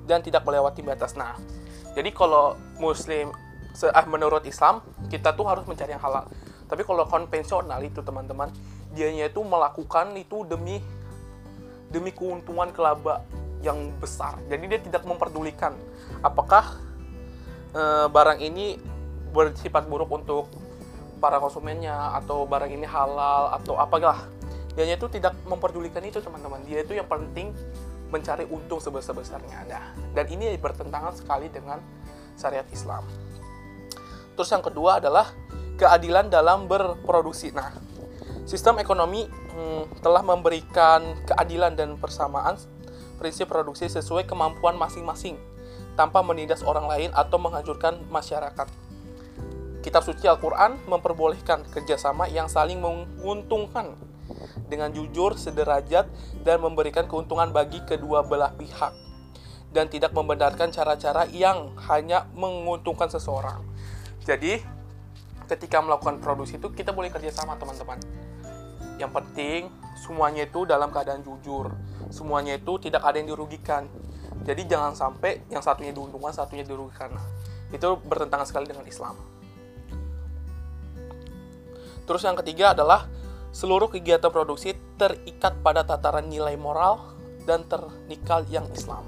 [0.09, 1.13] dan tidak melewati batas.
[1.19, 1.37] Nah,
[1.93, 3.35] jadi kalau muslim
[3.95, 6.27] ah, menurut Islam, kita tuh harus mencari yang halal.
[6.71, 8.51] Tapi kalau konvensional itu teman-teman,
[8.95, 10.79] dianya itu melakukan itu demi
[11.91, 13.27] demi keuntungan kelaba
[13.61, 14.39] yang besar.
[14.47, 15.75] Jadi dia tidak memperdulikan
[16.23, 16.79] apakah
[17.75, 18.79] eh, barang ini
[19.31, 20.51] bersifat buruk untuk
[21.21, 24.27] para konsumennya atau barang ini halal atau apalah.
[24.75, 26.63] Dianya itu tidak memperdulikan itu teman-teman.
[26.65, 27.53] Dia itu yang penting
[28.11, 29.71] mencari untung sebesar-besarnya.
[29.71, 29.85] Nah,
[30.17, 31.79] dan ini bertentangan sekali dengan
[32.35, 33.07] syariat Islam.
[34.35, 35.33] Terus yang kedua adalah
[35.81, 37.53] keadilan dalam berproduksi.
[37.57, 37.73] Nah,
[38.45, 42.61] sistem ekonomi hmm, telah memberikan keadilan dan persamaan
[43.21, 45.37] prinsip produksi sesuai kemampuan masing-masing
[45.97, 48.69] tanpa menindas orang lain atau menghancurkan masyarakat.
[49.81, 53.97] Kitab suci Al-Quran memperbolehkan kerjasama yang saling menguntungkan
[54.69, 56.09] dengan jujur, sederajat,
[56.45, 58.93] dan memberikan keuntungan bagi kedua belah pihak
[59.71, 63.70] dan tidak membenarkan cara-cara yang hanya menguntungkan seseorang.
[64.25, 64.61] Jadi,
[65.51, 67.99] ketika melakukan produksi itu kita boleh kerjasama teman-teman.
[69.01, 69.61] Yang penting
[69.99, 71.75] semuanya itu dalam keadaan jujur,
[72.13, 73.91] semuanya itu tidak ada yang dirugikan.
[74.47, 77.11] Jadi jangan sampai yang satunya diuntungkan, satunya dirugikan.
[77.75, 79.17] Itu bertentangan sekali dengan Islam.
[82.07, 83.07] Terus yang ketiga adalah
[83.51, 87.17] seluruh kegiatan produksi terikat pada tataran nilai moral
[87.49, 89.03] dan ternikal yang Islam.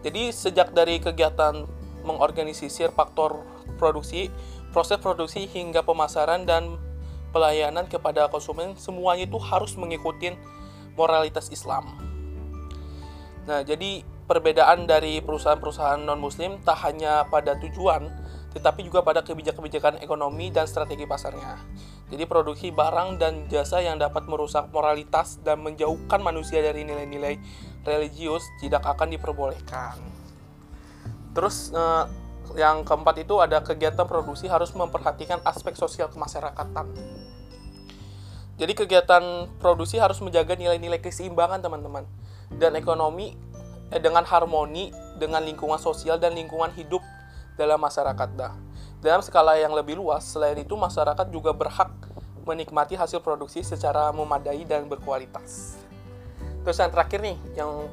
[0.00, 1.64] Jadi sejak dari kegiatan
[2.04, 3.44] mengorganisir faktor
[3.80, 4.28] produksi,
[4.76, 6.76] proses produksi hingga pemasaran dan
[7.32, 10.36] pelayanan kepada konsumen semuanya itu harus mengikuti
[11.00, 11.88] moralitas Islam.
[13.48, 18.06] Nah, jadi perbedaan dari perusahaan-perusahaan non-muslim tak hanya pada tujuan,
[18.54, 21.58] tetapi juga pada kebijakan-kebijakan ekonomi dan strategi pasarnya.
[22.10, 27.38] Jadi produksi barang dan jasa yang dapat merusak moralitas dan menjauhkan manusia dari nilai-nilai
[27.86, 29.94] religius tidak akan diperbolehkan.
[31.30, 32.04] Terus eh,
[32.58, 36.90] yang keempat itu ada kegiatan produksi harus memperhatikan aspek sosial kemasyarakatan.
[38.60, 42.04] Jadi kegiatan produksi harus menjaga nilai-nilai keseimbangan teman-teman
[42.60, 43.32] dan ekonomi
[43.88, 47.00] eh, dengan harmoni dengan lingkungan sosial dan lingkungan hidup
[47.56, 48.52] dalam masyarakat dah.
[49.00, 51.88] Dalam skala yang lebih luas, selain itu masyarakat juga berhak
[52.44, 55.80] menikmati hasil produksi secara memadai dan berkualitas.
[56.60, 57.88] Terus yang terakhir nih, yang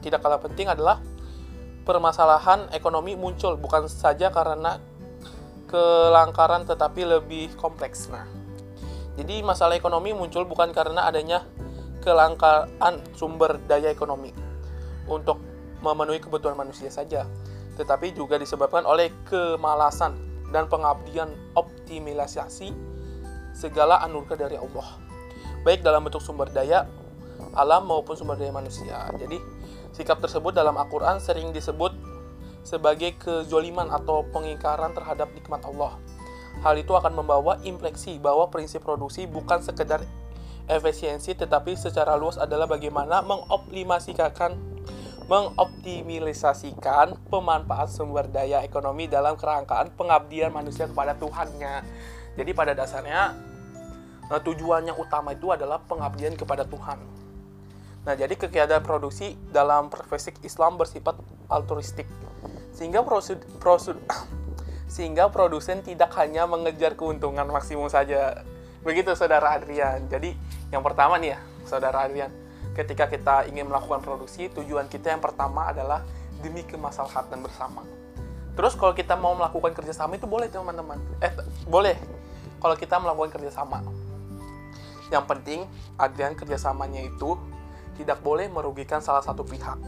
[0.00, 1.04] tidak kalah penting adalah
[1.82, 4.78] permasalahan ekonomi muncul bukan saja karena
[5.66, 8.06] kelangkaran tetapi lebih kompleks.
[8.12, 8.28] Nah,
[9.16, 11.44] jadi masalah ekonomi muncul bukan karena adanya
[12.02, 14.34] kelangkaan sumber daya ekonomi
[15.06, 15.38] untuk
[15.82, 17.26] memenuhi kebutuhan manusia saja,
[17.74, 20.14] tetapi juga disebabkan oleh kemalasan
[20.52, 22.70] dan pengabdian optimalisasi
[23.56, 24.88] segala anugerah dari Allah,
[25.64, 26.86] baik dalam bentuk sumber daya
[27.56, 29.08] alam maupun sumber daya manusia.
[29.16, 29.36] Jadi,
[29.92, 31.92] sikap tersebut dalam Al-Quran sering disebut
[32.64, 35.98] sebagai kezoliman atau pengingkaran terhadap nikmat Allah.
[36.62, 40.04] Hal itu akan membawa infleksi bahwa prinsip produksi bukan sekedar
[40.70, 44.54] efisiensi tetapi secara luas adalah bagaimana mengoptimasikan
[45.26, 51.82] mengoptimalisasikan pemanfaat sumber daya ekonomi dalam kerangkaan pengabdian manusia kepada Tuhannya.
[52.36, 53.32] Jadi pada dasarnya
[54.28, 57.21] nah, tujuan yang utama itu adalah pengabdian kepada Tuhan.
[58.02, 61.14] Nah, jadi kegiatan produksi dalam perspektif Islam bersifat
[61.46, 62.10] altruistik.
[62.74, 64.02] Sehingga prosedur, prosedur
[64.94, 68.42] sehingga produsen tidak hanya mengejar keuntungan maksimum saja.
[68.82, 70.10] Begitu Saudara Adrian.
[70.10, 70.34] Jadi,
[70.74, 72.34] yang pertama nih ya, Saudara Adrian,
[72.74, 76.02] ketika kita ingin melakukan produksi, tujuan kita yang pertama adalah
[76.42, 77.86] demi kemaslahatan bersama.
[78.52, 80.98] Terus kalau kita mau melakukan kerjasama itu boleh teman-teman.
[81.22, 81.32] Eh,
[81.70, 81.96] boleh.
[82.58, 83.80] Kalau kita melakukan kerjasama.
[85.08, 85.60] Yang penting,
[85.96, 87.38] Adrian kerjasamanya itu
[88.02, 89.78] tidak boleh merugikan salah satu pihak.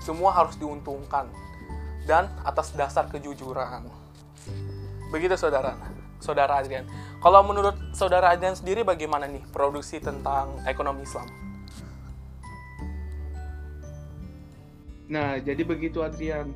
[0.00, 1.28] Semua harus diuntungkan.
[2.08, 3.84] Dan atas dasar kejujuran.
[5.12, 5.76] Begitu saudara.
[6.18, 6.88] Saudara Adrian.
[7.20, 11.28] Kalau menurut saudara Adrian sendiri bagaimana nih produksi tentang ekonomi Islam?
[15.08, 16.52] Nah, jadi begitu Adrian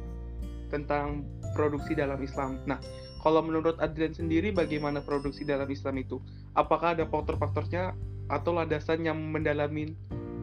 [0.69, 2.61] tentang produksi dalam Islam.
[2.65, 2.81] Nah,
[3.21, 6.19] kalau menurut Adrian sendiri bagaimana produksi dalam Islam itu?
[6.57, 7.95] Apakah ada faktor-faktornya
[8.29, 9.93] atau landasan yang mendalami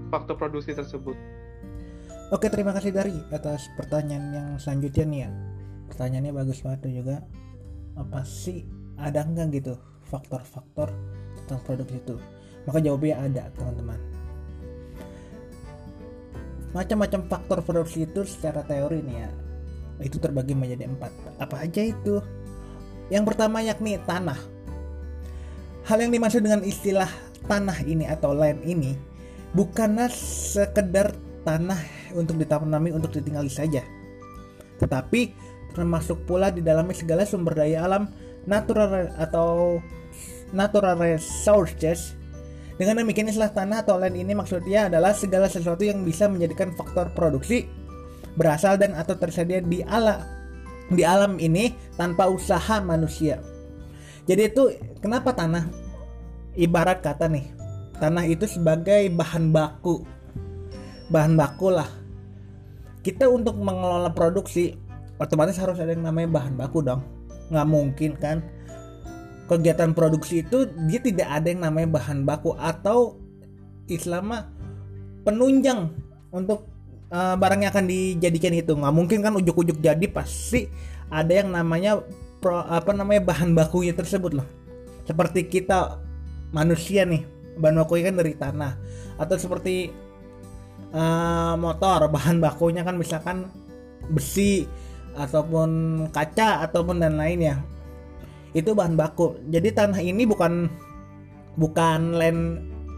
[0.09, 1.15] faktor produksi tersebut?
[2.29, 5.29] Oke, terima kasih dari atas pertanyaan yang selanjutnya nih ya.
[5.89, 7.17] Pertanyaannya bagus banget juga.
[7.97, 8.69] Apa sih
[9.01, 9.73] ada enggak gitu
[10.05, 10.93] faktor-faktor
[11.41, 12.15] tentang produksi itu?
[12.69, 13.97] Maka jawabnya ada, teman-teman.
[16.69, 19.29] Macam-macam faktor produksi itu secara teori nih ya.
[20.05, 21.41] Itu terbagi menjadi empat.
[21.41, 22.21] Apa aja itu?
[23.09, 24.37] Yang pertama yakni tanah.
[25.89, 27.09] hal yang dimaksud dengan istilah
[27.49, 28.93] tanah ini atau land ini
[29.53, 31.79] bukanlah sekedar tanah
[32.13, 33.81] untuk ditanami untuk ditinggali saja.
[34.77, 35.21] Tetapi
[35.73, 38.09] termasuk pula di dalamnya segala sumber daya alam
[38.45, 39.79] natural atau
[40.53, 42.17] natural resources.
[42.79, 47.11] Dengan demikian istilah tanah atau land ini maksudnya adalah segala sesuatu yang bisa menjadikan faktor
[47.11, 47.67] produksi
[48.39, 50.23] berasal dan atau tersedia di alam
[50.87, 53.43] di alam ini tanpa usaha manusia.
[54.23, 54.63] Jadi itu
[55.03, 55.67] kenapa tanah?
[56.55, 57.58] Ibarat kata nih
[57.99, 60.07] tanah itu sebagai bahan baku.
[61.11, 61.87] Bahan baku lah.
[63.03, 64.75] Kita untuk mengelola produksi
[65.19, 67.03] otomatis harus ada yang namanya bahan baku dong.
[67.51, 68.37] Nggak mungkin kan.
[69.51, 72.55] Kegiatan produksi itu dia tidak ada yang namanya bahan baku.
[72.55, 73.19] Atau
[73.91, 74.31] Islam
[75.27, 75.91] penunjang
[76.31, 76.69] untuk
[77.11, 78.71] uh, barang yang akan dijadikan itu.
[78.77, 80.69] Nggak mungkin kan ujuk-ujuk jadi pasti
[81.09, 81.99] ada yang namanya
[82.39, 84.47] pro, apa namanya bahan bakunya tersebut loh.
[85.09, 85.97] Seperti kita
[86.53, 88.73] manusia nih bahan bakunya kan dari tanah.
[89.19, 89.91] Atau seperti
[90.95, 93.51] uh, motor bahan bakunya kan misalkan
[94.09, 94.65] besi
[95.13, 95.69] ataupun
[96.09, 97.61] kaca ataupun dan lainnya.
[98.55, 99.37] Itu bahan baku.
[99.51, 100.71] Jadi tanah ini bukan
[101.59, 102.41] bukan land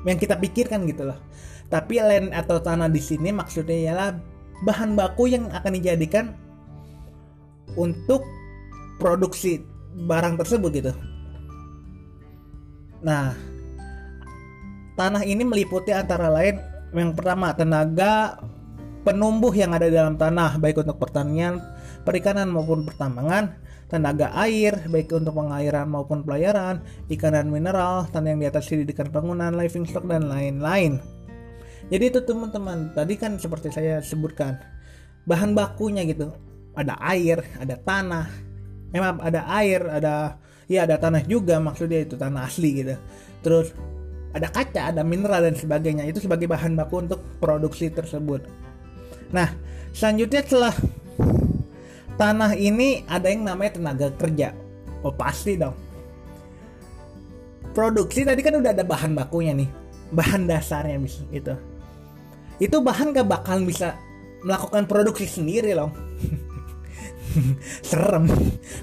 [0.05, 1.19] yang kita pikirkan gitu loh.
[1.67, 4.09] Tapi land atau tanah di sini maksudnya ialah
[4.61, 6.37] bahan baku yang akan dijadikan
[7.73, 8.23] untuk
[8.99, 9.63] produksi
[10.07, 10.93] barang tersebut gitu.
[13.01, 13.33] Nah
[14.95, 16.59] tanah ini meliputi antara lain
[16.91, 18.39] yang pertama tenaga
[19.07, 21.63] penumbuh yang ada dalam tanah baik untuk pertanian
[22.03, 23.55] perikanan maupun pertambangan
[23.91, 26.79] tenaga air baik untuk pengairan maupun pelayaran,
[27.11, 31.03] ikan dan mineral, tanah yang di atas didikan bangunan, living stock dan lain-lain.
[31.91, 34.55] Jadi itu teman-teman, tadi kan seperti saya sebutkan,
[35.27, 36.31] bahan bakunya gitu.
[36.71, 38.31] Ada air, ada tanah.
[38.95, 40.39] Memang ada air, ada
[40.71, 42.95] ya ada tanah juga maksudnya itu tanah asli gitu.
[43.43, 43.75] Terus
[44.31, 46.07] ada kaca, ada mineral dan sebagainya.
[46.07, 48.47] Itu sebagai bahan baku untuk produksi tersebut.
[49.35, 49.51] Nah,
[49.91, 50.75] selanjutnya setelah
[52.15, 54.55] tanah ini ada yang namanya tenaga kerja.
[55.03, 55.75] Oh pasti dong.
[57.71, 59.69] Produksi tadi kan udah ada bahan bakunya nih,
[60.11, 61.55] bahan dasarnya bisa itu.
[62.59, 63.95] Itu bahan gak bakal bisa
[64.43, 65.89] melakukan produksi sendiri loh.
[67.87, 68.27] Serem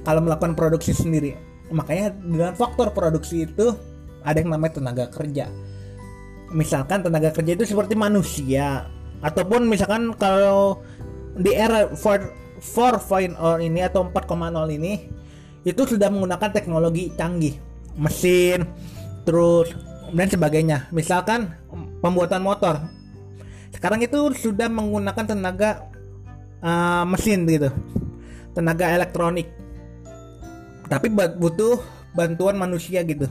[0.02, 1.36] kalau melakukan produksi sendiri.
[1.68, 3.76] Makanya dengan faktor produksi itu
[4.28, 5.48] ada yang namanya tenaga kerja.
[6.52, 8.84] Misalkan tenaga kerja itu seperti manusia
[9.24, 10.84] ataupun misalkan kalau
[11.36, 14.92] di era 4.0 ini atau 4.0 ini
[15.64, 17.56] itu sudah menggunakan teknologi canggih
[17.96, 18.68] mesin
[19.24, 19.72] terus
[20.12, 20.88] dan sebagainya.
[20.92, 21.52] Misalkan
[22.00, 22.80] pembuatan motor.
[23.72, 25.88] Sekarang itu sudah menggunakan tenaga
[26.64, 27.68] uh, mesin gitu
[28.56, 29.52] tenaga elektronik.
[30.88, 31.84] Tapi butuh
[32.16, 33.28] bantuan manusia gitu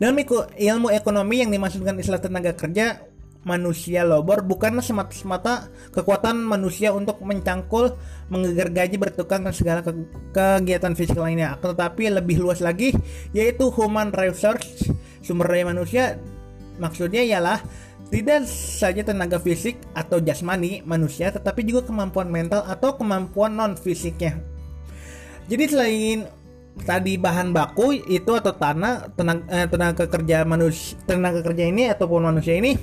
[0.00, 0.16] dalam
[0.56, 7.98] ilmu ekonomi yang dimaksudkan istilah tenaga kerja manusia lobor bukanlah semata-mata kekuatan manusia untuk mencangkul,
[8.30, 9.90] menggegar gaji, bertukang dan segala ke
[10.30, 12.94] kegiatan fisik lainnya, tetapi lebih luas lagi
[13.34, 14.86] yaitu human resource,
[15.20, 16.04] sumber daya manusia.
[16.78, 17.60] Maksudnya ialah
[18.08, 24.38] tidak saja tenaga fisik atau jasmani manusia, tetapi juga kemampuan mental atau kemampuan non fisiknya.
[25.50, 26.18] Jadi selain
[26.80, 32.24] tadi bahan baku itu atau tanah tenaga, eh, tenaga kerja manusia tenaga kerja ini ataupun
[32.24, 32.74] manusia ini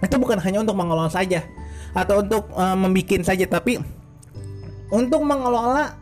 [0.00, 1.44] itu bukan hanya untuk mengelola saja
[1.92, 3.76] atau untuk uh, membuat saja tapi
[4.88, 5.94] untuk mengelola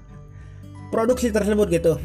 [0.89, 1.99] produksi tersebut gitu.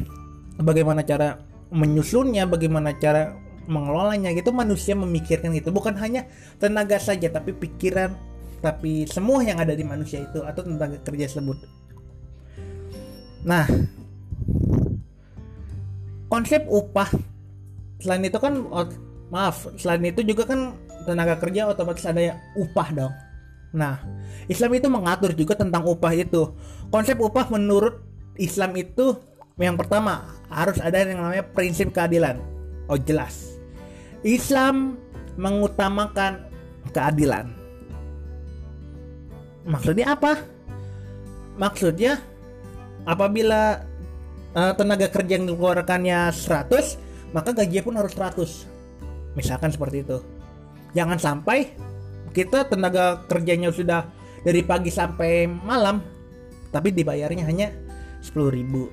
[0.60, 1.40] Bagaimana cara
[1.74, 3.34] menyusunnya bagaimana cara
[3.66, 6.28] mengelolanya gitu manusia memikirkan itu bukan hanya
[6.60, 8.12] tenaga saja tapi pikiran
[8.60, 11.58] tapi semua yang ada di manusia itu atau tenaga kerja tersebut.
[13.48, 13.68] Nah
[16.34, 17.14] konsep upah
[18.02, 18.90] selain itu kan oh,
[19.30, 20.74] maaf selain itu juga kan
[21.06, 23.14] tenaga kerja otomatis ada upah dong.
[23.74, 24.02] Nah,
[24.50, 26.58] Islam itu mengatur juga tentang upah itu.
[26.90, 28.02] Konsep upah menurut
[28.38, 29.14] Islam itu
[29.62, 32.42] yang pertama harus ada yang namanya prinsip keadilan.
[32.90, 33.54] Oh jelas.
[34.26, 34.98] Islam
[35.38, 36.50] mengutamakan
[36.94, 37.54] keadilan.
[39.70, 40.42] Maksudnya apa?
[41.58, 42.18] Maksudnya
[43.06, 43.86] apabila
[44.54, 49.38] uh, tenaga kerja yang dikeluarkannya 100, maka gajinya pun harus 100.
[49.38, 50.18] Misalkan seperti itu.
[50.94, 51.74] Jangan sampai
[52.34, 54.06] kita tenaga kerjanya sudah
[54.46, 56.02] dari pagi sampai malam
[56.74, 57.70] tapi dibayarnya hanya
[58.26, 58.90] 10 ribu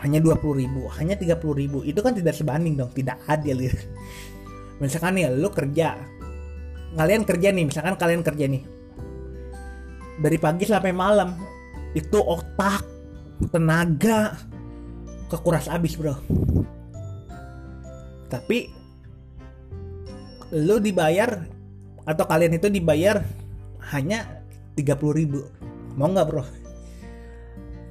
[0.00, 1.78] hanya 20 ribu hanya 30 ribu.
[1.82, 3.58] Itu kan tidak sebanding dong tidak adil.
[3.58, 3.78] Gitu
[4.82, 5.98] misalkan nih lu kerja.
[6.94, 8.62] Kalian kerja nih misalkan kalian kerja nih.
[10.18, 11.34] Dari pagi sampai malam
[11.94, 12.82] itu otak
[13.50, 14.34] tenaga
[15.28, 16.16] kekuras habis bro.
[18.28, 18.68] Tapi
[20.52, 21.44] lu dibayar
[22.08, 23.20] atau kalian itu dibayar
[23.92, 24.40] hanya
[24.76, 25.44] 30.000 ribu.
[25.96, 26.44] Mau nggak bro?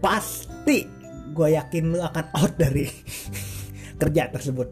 [0.01, 0.85] Pasti
[1.33, 2.89] gue yakin lu akan out dari
[4.01, 4.67] kerja tersebut.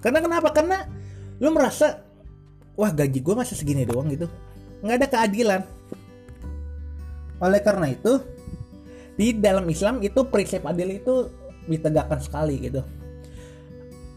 [0.00, 0.52] Karena kenapa?
[0.52, 0.84] Karena
[1.40, 2.00] lu merasa
[2.76, 4.28] wah gaji gue masa segini doang gitu.
[4.84, 5.60] Nggak ada keadilan.
[7.40, 8.20] Oleh karena itu
[9.16, 11.28] di dalam Islam itu prinsip adil itu
[11.68, 12.80] ditegakkan sekali gitu.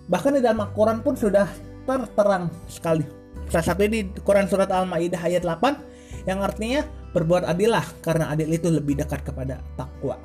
[0.07, 1.47] Bahkan di dalam Al-Quran pun sudah
[1.83, 3.03] terterang sekali.
[3.51, 8.71] Salah satunya di Quran surat Al-Maidah ayat 8 yang artinya berbuat adillah karena adil itu
[8.71, 10.15] lebih dekat kepada takwa.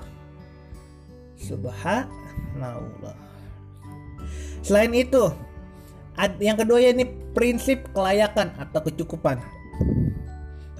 [1.38, 3.16] Subhanallah.
[4.62, 5.30] Selain itu
[6.42, 9.38] yang kedua ini prinsip kelayakan atau kecukupan.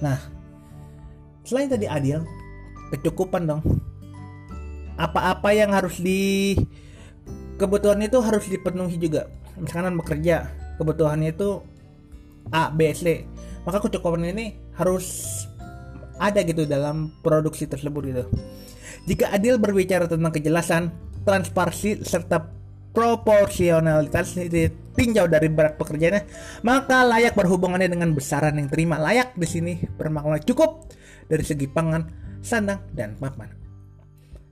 [0.03, 0.19] Nah
[1.47, 2.27] selain tadi adil
[2.91, 3.61] kecukupan dong
[4.99, 6.59] apa-apa yang harus di
[7.55, 9.31] kebutuhan itu harus dipenuhi juga.
[9.55, 11.63] Misalkan bekerja kebutuhannya itu
[12.51, 13.23] A B C.
[13.63, 15.07] Maka kecukupan ini harus
[16.19, 18.23] ada gitu dalam produksi tersebut gitu.
[19.07, 20.91] Jika adil berbicara tentang kejelasan
[21.23, 22.51] transparansi serta
[22.89, 26.23] proporsionalitas ditinjau dari berat pekerjaannya
[26.65, 28.97] maka layak berhubungannya dengan besaran yang terima.
[28.99, 30.89] Layak di sini bermakna cukup
[31.29, 32.07] dari segi pangan
[32.41, 33.58] sandang dan papan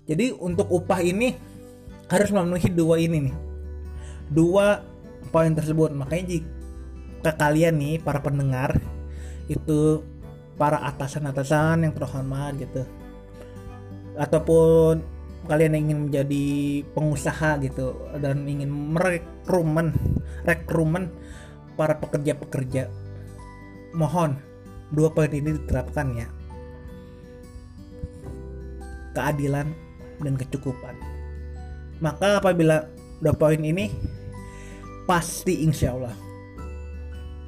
[0.07, 1.35] jadi untuk upah ini
[2.07, 3.35] harus memenuhi dua ini nih.
[4.31, 4.79] Dua
[5.29, 5.91] poin tersebut.
[5.91, 8.79] Makanya jika kalian nih para pendengar
[9.51, 10.03] itu
[10.55, 12.87] para atasan-atasan yang terhormat gitu.
[14.15, 15.03] Ataupun
[15.45, 16.45] kalian yang ingin menjadi
[16.95, 19.95] pengusaha gitu dan ingin merekrumen
[20.43, 21.07] rekrumen
[21.79, 22.91] para pekerja-pekerja
[23.95, 24.35] mohon
[24.91, 26.27] dua poin ini diterapkan ya
[29.15, 29.86] keadilan
[30.22, 30.95] dan kecukupan.
[32.01, 32.86] Maka apabila
[33.22, 33.89] dua poin ini
[35.09, 36.15] pasti insya Allah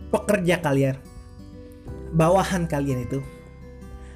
[0.09, 0.97] pekerja kalian,
[2.17, 3.21] bawahan kalian itu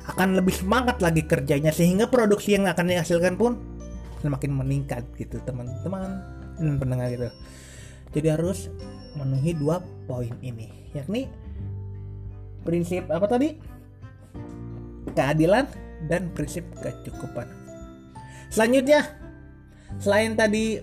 [0.10, 3.56] akan lebih semangat lagi kerjanya sehingga produksi yang akan dihasilkan pun
[4.20, 6.20] semakin meningkat gitu teman-teman
[6.60, 7.30] dan pendengar gitu.
[8.14, 8.70] Jadi harus
[9.18, 11.30] memenuhi dua poin ini, yakni
[12.66, 13.58] prinsip apa tadi?
[15.14, 15.66] Keadilan
[16.10, 17.63] dan prinsip kecukupan.
[18.54, 19.02] Selanjutnya,
[19.98, 20.78] selain tadi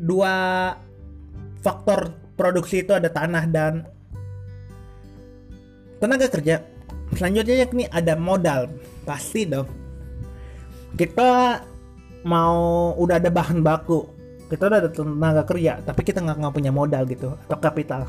[0.00, 0.72] dua
[1.60, 3.84] faktor produksi itu ada tanah dan
[6.00, 6.64] tenaga kerja.
[7.12, 8.72] Selanjutnya yakni ada modal.
[9.04, 9.68] Pasti dong.
[10.96, 11.60] Kita
[12.24, 14.08] mau udah ada bahan baku,
[14.48, 18.08] kita udah ada tenaga kerja, tapi kita nggak punya modal gitu atau kapital.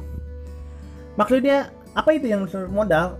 [1.20, 3.20] Maksudnya apa itu yang modal?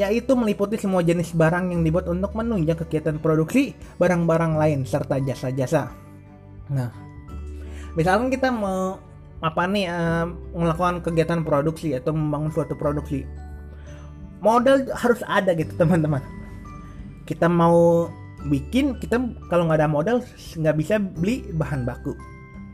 [0.00, 5.92] Yaitu meliputi semua jenis barang yang dibuat untuk menunjang kegiatan produksi barang-barang lain serta jasa-jasa.
[6.72, 6.88] Nah,
[7.92, 8.96] misalkan kita mau
[9.44, 10.24] apa nih uh,
[10.56, 13.28] melakukan kegiatan produksi atau membangun suatu produksi,
[14.40, 16.24] modal harus ada gitu teman-teman.
[17.28, 18.08] Kita mau
[18.48, 19.20] bikin, kita
[19.52, 20.24] kalau nggak ada modal
[20.56, 22.16] nggak bisa beli bahan baku,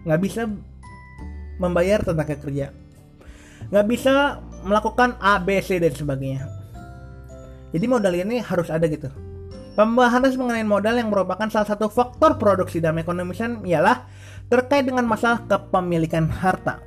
[0.07, 0.47] nggak bisa
[1.59, 2.71] membayar tenaga kerja,
[3.75, 6.56] nggak bisa melakukan A, B, C dan sebagainya
[7.75, 9.11] jadi modal ini harus ada gitu.
[9.77, 14.09] Pembahasan mengenai modal yang merupakan salah satu faktor produksi dalam ekonomi Islam ialah
[14.49, 16.81] terkait dengan masalah kepemilikan harta.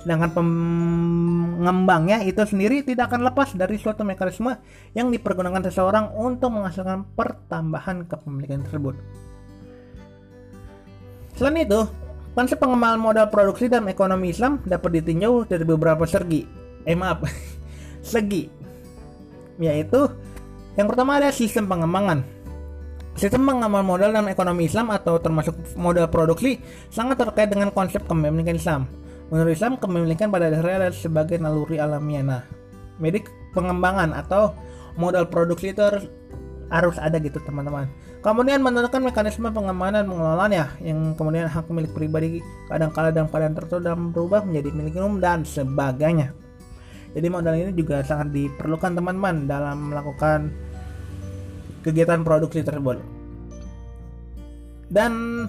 [0.00, 4.56] Sedangkan pengembangnya itu sendiri tidak akan lepas dari suatu mekanisme
[4.96, 8.96] yang dipergunakan seseorang untuk menghasilkan pertambahan kepemilikan tersebut.
[11.36, 11.84] Selain itu,
[12.32, 16.48] konsep pengembangan modal produksi dalam ekonomi Islam dapat ditinjau dari beberapa segi.
[16.88, 17.28] Eh maaf,
[18.14, 18.56] segi
[19.60, 20.08] yaitu
[20.76, 22.20] yang pertama ada sistem pengembangan.
[23.16, 26.60] Sistem pengembangan modal dalam ekonomi Islam atau termasuk modal produksi
[26.92, 28.82] sangat terkait dengan konsep kepemilikan Islam.
[29.32, 32.22] Menurut Islam, kepemilikan pada dasarnya adalah sebagai naluri alamiah.
[32.22, 32.42] Nah,
[33.02, 33.24] jadi
[33.56, 34.54] pengembangan atau
[35.00, 36.04] modal produksi itu harus
[36.70, 37.90] harus ada gitu teman-teman.
[38.22, 43.78] Kemudian menentukan mekanisme pengembangan dan pengelolaannya yang kemudian hak milik pribadi kadang-kala dalam keadaan tertentu
[43.86, 46.34] dan berubah menjadi milik umum dan sebagainya.
[47.16, 50.52] Jadi modal ini juga sangat diperlukan teman-teman dalam melakukan
[51.80, 53.00] kegiatan produksi tersebut.
[54.92, 55.46] Dan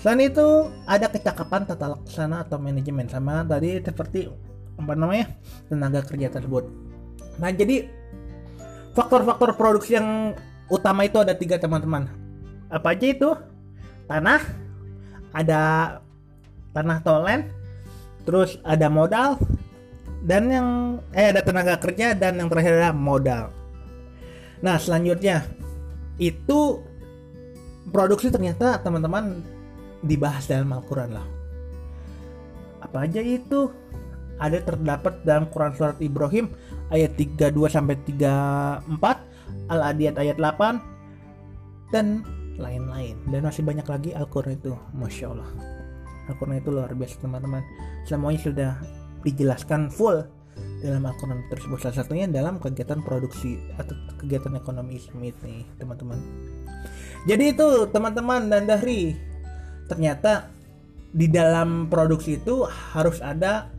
[0.00, 4.32] selain itu ada kecakapan tata laksana atau manajemen sama tadi seperti
[4.80, 5.28] apa namanya
[5.68, 6.64] tenaga kerja tersebut.
[7.36, 7.84] Nah jadi
[8.96, 10.32] faktor-faktor produksi yang
[10.72, 12.08] utama itu ada tiga teman-teman.
[12.72, 13.30] Apa aja itu?
[14.08, 14.40] Tanah,
[15.36, 15.60] ada
[16.72, 17.52] tanah tolen,
[18.28, 19.40] terus ada modal
[20.20, 20.68] dan yang
[21.16, 23.48] eh ada tenaga kerja dan yang terakhir ada modal.
[24.60, 25.48] Nah selanjutnya
[26.20, 26.84] itu
[27.88, 29.40] produksi ternyata teman-teman
[30.04, 31.24] dibahas dalam Al-Quran lah.
[32.84, 33.72] Apa aja itu?
[34.38, 36.54] ada terdapat dalam Quran surat Ibrahim
[36.94, 38.86] ayat 32 sampai 34,
[39.66, 42.22] Al-Adiyat ayat 8 dan
[42.56, 43.18] lain-lain.
[43.28, 45.77] Dan masih banyak lagi Al-Qur'an itu, Masya Allah.
[46.28, 47.64] Al-Qur'an itu luar biasa teman-teman.
[48.04, 48.72] Semuanya sudah
[49.24, 50.22] dijelaskan full
[50.82, 51.78] dalam Al-Quran tersebut.
[51.82, 56.18] Salah satunya dalam kegiatan produksi atau kegiatan ekonomi Islam ini teman-teman.
[57.26, 59.18] Jadi itu teman-teman dan Dahri
[59.90, 60.52] ternyata
[61.10, 62.62] di dalam produksi itu
[62.94, 63.72] harus ada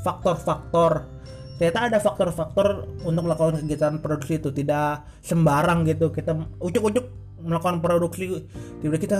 [0.00, 1.04] faktor-faktor.
[1.56, 4.48] Ternyata ada faktor-faktor untuk melakukan kegiatan produksi itu.
[4.52, 7.04] Tidak sembarang gitu kita ucuk-ucuk
[7.42, 8.48] melakukan produksi.
[8.80, 9.18] Tiba-tiba kita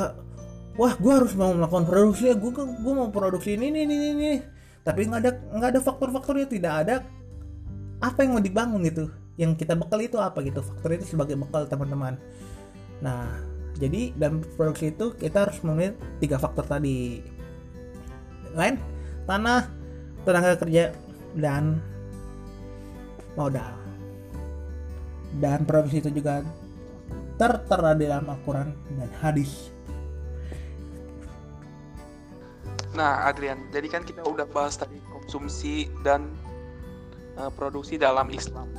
[0.76, 2.36] wah gue harus mau melakukan produksi ya.
[2.36, 4.32] Gue gue mau produksi ini ini ini ini.
[4.84, 6.94] Tapi nggak ada nggak ada faktor-faktornya tidak ada
[8.00, 9.10] apa yang mau dibangun gitu.
[9.36, 10.60] Yang kita bekal itu apa gitu.
[10.62, 12.20] Faktor itu sebagai bekal teman-teman.
[13.00, 13.26] Nah
[13.76, 17.20] jadi dalam produksi itu kita harus memenuhi tiga faktor tadi.
[18.56, 18.80] Lain
[19.28, 19.68] tanah
[20.24, 20.92] tenaga kerja
[21.36, 21.80] dan
[23.36, 23.76] modal.
[25.36, 26.40] Dan produksi itu juga
[27.36, 29.75] tertera di dalam Al-Quran dan hadis
[32.96, 36.32] Nah, Adrian, jadi kan kita udah bahas tadi konsumsi dan
[37.36, 38.72] uh, produksi dalam Islam.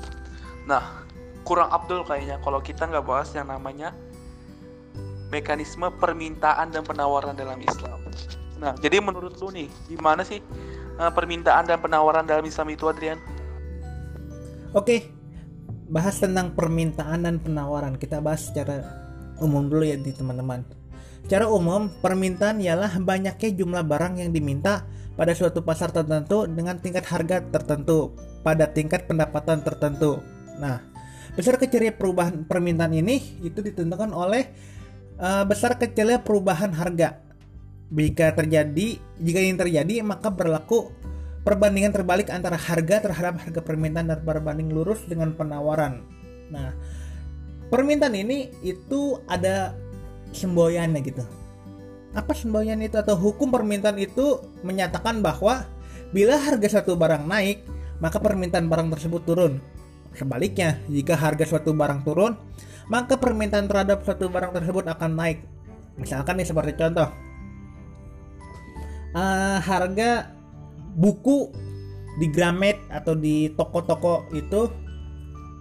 [0.65, 1.05] Nah,
[1.45, 3.93] kurang Abdul kayaknya kalau kita nggak bahas yang namanya
[5.30, 8.01] mekanisme permintaan dan penawaran dalam Islam.
[8.57, 10.41] Nah, jadi menurut lu nih, gimana sih
[10.97, 13.22] uh, permintaan dan penawaran dalam Islam itu, Adrian?
[14.74, 15.13] Oke,
[15.93, 18.01] bahas tentang permintaan dan penawaran.
[18.01, 18.82] Kita bahas secara
[19.38, 20.76] umum dulu ya di teman-teman.
[21.28, 24.88] Secara umum, permintaan ialah banyaknya jumlah barang yang diminta
[25.19, 28.15] pada suatu pasar tertentu dengan tingkat harga tertentu
[28.47, 30.23] pada tingkat pendapatan tertentu.
[30.55, 30.80] Nah,
[31.36, 34.47] besar kecilnya perubahan permintaan ini itu ditentukan oleh
[35.19, 37.19] uh, besar kecilnya perubahan harga.
[37.91, 40.95] Jika terjadi, jika ini terjadi maka berlaku
[41.43, 46.07] perbandingan terbalik antara harga terhadap harga permintaan dan berbanding lurus dengan penawaran.
[46.55, 46.71] Nah,
[47.67, 49.75] permintaan ini itu ada
[50.38, 51.25] semboyannya gitu.
[52.13, 55.65] Apa semboyan itu atau hukum permintaan itu menyatakan bahwa
[56.13, 57.65] bila harga satu barang naik,
[57.99, 59.53] maka permintaan barang tersebut turun.
[60.15, 62.33] Sebaliknya, jika harga suatu barang turun,
[62.89, 65.43] maka permintaan terhadap suatu barang tersebut akan naik.
[65.99, 67.09] Misalkan nih seperti contoh,
[69.13, 70.31] uh, harga
[70.97, 71.51] buku
[72.17, 74.71] di Gramet atau di toko-toko itu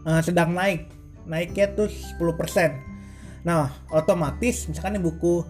[0.08, 0.88] uh, sedang naik,
[1.28, 2.85] naiknya tuh 10%.
[3.46, 5.46] Nah, otomatis misalkan ini buku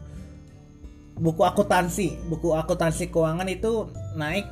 [1.16, 3.88] buku akuntansi, buku akuntansi keuangan itu
[4.20, 4.44] naik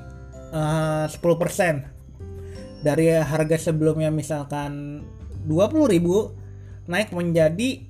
[0.56, 5.04] eh, uh, 10% dari harga sebelumnya misalkan
[5.44, 7.84] 20.000 naik menjadi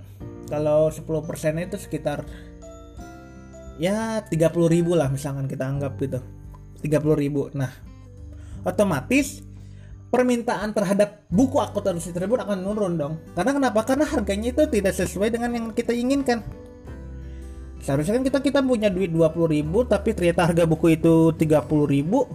[0.50, 1.06] kalau 10%
[1.70, 2.26] itu sekitar
[3.78, 4.34] ya 30.000
[4.90, 6.18] lah misalkan kita anggap gitu.
[6.82, 7.70] 30.000 nah
[8.66, 9.40] otomatis
[10.14, 13.14] permintaan terhadap buku akuntansi tersebut akan menurun dong.
[13.34, 13.82] Karena kenapa?
[13.82, 16.38] Karena harganya itu tidak sesuai dengan yang kita inginkan.
[17.82, 22.30] Seharusnya kan kita kita punya duit 20 ribu tapi ternyata harga buku itu 30 ribu.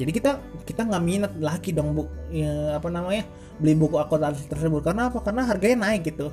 [0.00, 3.28] Jadi kita kita nggak minat lagi dong bu, ya, apa namanya
[3.60, 5.20] beli buku akuntansi tersebut karena apa?
[5.20, 6.32] Karena harganya naik gitu.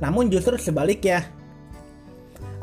[0.00, 1.28] Namun justru sebaliknya,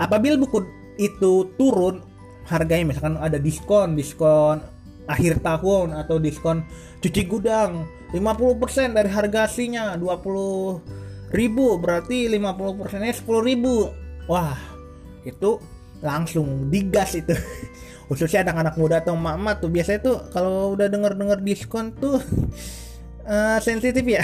[0.01, 0.65] apabila buku
[0.97, 2.01] itu turun
[2.49, 4.59] harganya misalkan ada diskon diskon
[5.09, 6.65] akhir tahun atau diskon
[7.01, 7.87] cuci gudang.
[8.11, 11.79] 50% dari harga aslinya 20 ribu.
[11.79, 13.87] Berarti 50 persennya 10 ribu.
[14.27, 14.59] Wah
[15.23, 15.57] itu
[16.03, 17.33] langsung digas itu.
[18.11, 19.71] Khususnya anak-anak muda atau mama tuh.
[19.71, 22.19] Biasanya tuh kalau udah denger-denger diskon tuh
[23.23, 24.21] uh, sensitif ya.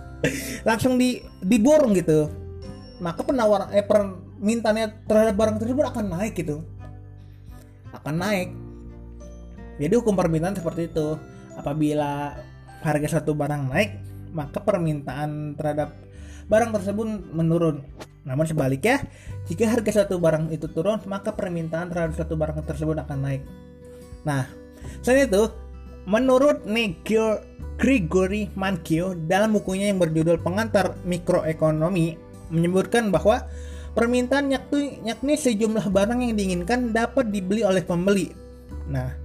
[0.68, 2.26] Langsung di diborong gitu.
[3.02, 6.62] Maka penawaran eh permintaannya terhadap barang tersebut akan naik gitu.
[7.94, 8.61] Akan naik
[9.76, 11.16] jadi hukum permintaan seperti itu.
[11.52, 12.36] Apabila
[12.80, 13.90] harga satu barang naik,
[14.32, 15.92] maka permintaan terhadap
[16.48, 17.84] barang tersebut menurun.
[18.22, 19.02] Namun sebaliknya,
[19.50, 23.42] jika harga satu barang itu turun, maka permintaan terhadap satu barang tersebut akan naik.
[24.22, 24.46] Nah,
[25.02, 25.50] selain itu,
[26.06, 27.42] menurut Negio
[27.78, 32.14] Gregory Mankiw dalam bukunya yang berjudul Pengantar Mikroekonomi
[32.52, 33.42] menyebutkan bahwa
[33.98, 38.30] permintaan yakni, yakni sejumlah barang yang diinginkan dapat dibeli oleh pembeli.
[38.86, 39.21] Nah,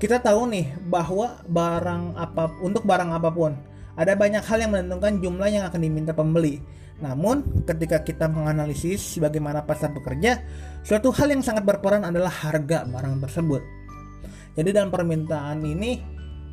[0.00, 3.52] kita tahu nih bahwa barang apa untuk barang apa pun
[4.00, 6.56] ada banyak hal yang menentukan jumlah yang akan diminta pembeli.
[7.04, 10.40] Namun, ketika kita menganalisis bagaimana pasar bekerja,
[10.84, 13.60] suatu hal yang sangat berperan adalah harga barang tersebut.
[14.56, 16.00] Jadi dalam permintaan ini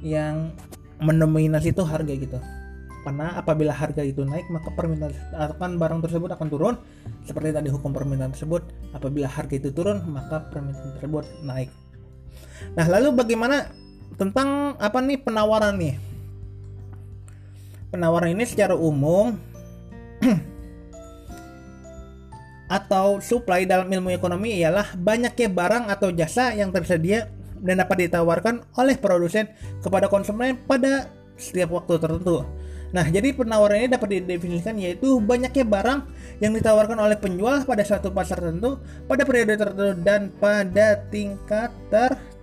[0.04, 0.52] yang
[1.00, 2.40] mendominasi itu harga gitu.
[3.04, 6.76] Karena apabila harga itu naik, maka permintaan barang tersebut akan turun.
[7.24, 11.72] Seperti tadi hukum permintaan tersebut, apabila harga itu turun, maka permintaan tersebut naik.
[12.78, 13.70] Nah, lalu bagaimana
[14.18, 15.96] tentang apa nih penawaran nih?
[17.94, 19.38] Penawaran ini secara umum
[22.78, 27.32] atau supply dalam ilmu ekonomi ialah banyaknya barang atau jasa yang tersedia
[27.64, 29.48] dan dapat ditawarkan oleh produsen
[29.80, 31.08] kepada konsumen pada
[31.40, 32.44] setiap waktu tertentu.
[32.88, 36.00] Nah, jadi penawaran ini dapat didefinisikan yaitu banyaknya barang
[36.40, 38.80] yang ditawarkan oleh penjual pada suatu pasar tertentu,
[39.12, 42.36] pada periode tertentu, dan pada tingkat tertentu.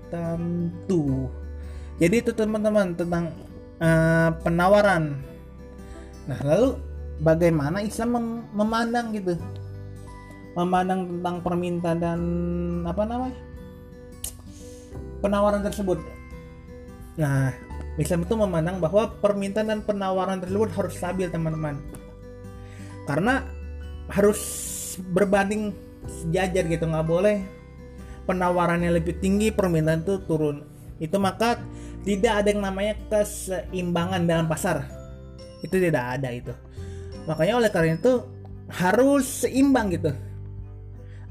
[1.99, 3.31] Jadi itu teman-teman tentang
[3.79, 5.19] uh, penawaran.
[6.27, 6.79] Nah, lalu
[7.23, 9.39] bagaimana Islam mem memandang gitu?
[10.55, 12.21] Memandang tentang permintaan dan
[12.87, 13.39] apa namanya?
[15.25, 15.97] penawaran tersebut.
[17.17, 17.49] Nah,
[17.97, 21.81] Islam itu memandang bahwa permintaan dan penawaran tersebut harus stabil teman-teman
[23.09, 23.45] karena
[24.09, 24.41] harus
[25.13, 25.73] berbanding
[26.05, 27.45] sejajar gitu nggak boleh
[28.25, 30.65] penawarannya lebih tinggi permintaan itu turun.
[30.99, 31.61] Itu maka
[32.05, 34.85] tidak ada yang namanya keseimbangan dalam pasar.
[35.65, 36.53] Itu tidak ada itu.
[37.25, 38.25] Makanya oleh karena itu
[38.69, 40.13] harus seimbang gitu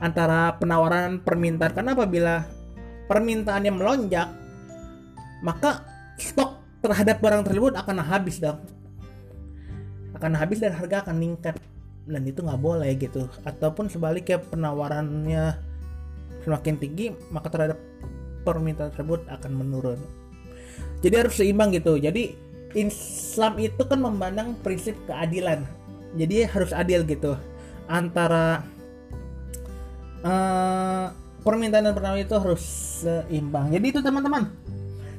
[0.02, 1.74] antara penawaran permintaan.
[1.74, 2.36] Karena apabila
[3.06, 4.28] permintaannya melonjak
[5.44, 5.84] maka
[6.18, 8.64] stok terhadap barang tersebut akan habis dong.
[10.16, 11.60] Akan habis dan harga akan meningkat.
[12.04, 13.28] Dan itu nggak boleh gitu.
[13.44, 15.73] Ataupun sebaliknya penawarannya
[16.44, 17.80] semakin tinggi maka terhadap
[18.44, 20.00] permintaan tersebut akan menurun.
[21.04, 22.00] Jadi harus seimbang gitu.
[22.00, 22.36] Jadi
[22.74, 25.64] Islam itu kan memandang prinsip keadilan.
[26.16, 27.36] Jadi harus adil gitu.
[27.88, 28.64] Antara
[30.24, 31.12] uh,
[31.44, 32.64] permintaan dan penawaran itu harus
[33.04, 33.72] seimbang.
[33.72, 34.48] Jadi itu teman-teman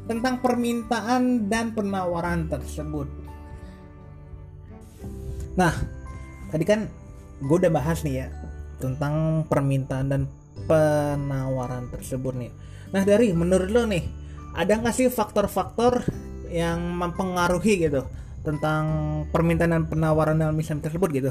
[0.05, 3.09] tentang permintaan dan penawaran tersebut.
[5.57, 5.73] Nah,
[6.53, 6.91] tadi kan
[7.41, 8.29] gue udah bahas nih ya
[8.83, 10.23] tentang permintaan dan
[10.65, 12.53] penawaran tersebut nih.
[12.95, 14.05] Nah, dari menurut lo nih,
[14.55, 16.07] ada nggak sih faktor-faktor
[16.53, 18.07] yang mempengaruhi gitu
[18.45, 18.85] tentang
[19.33, 21.31] permintaan dan penawaran dalam Islam tersebut gitu?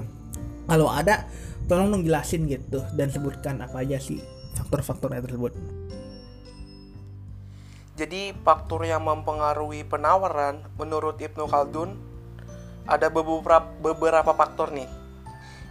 [0.68, 1.28] Kalau ada,
[1.68, 4.20] tolong dong jelasin gitu dan sebutkan apa aja sih
[4.60, 5.54] faktor-faktornya tersebut.
[7.94, 11.94] Jadi faktor yang mempengaruhi penawaran menurut Ibnu Khaldun
[12.90, 14.90] ada beberapa beberapa faktor nih.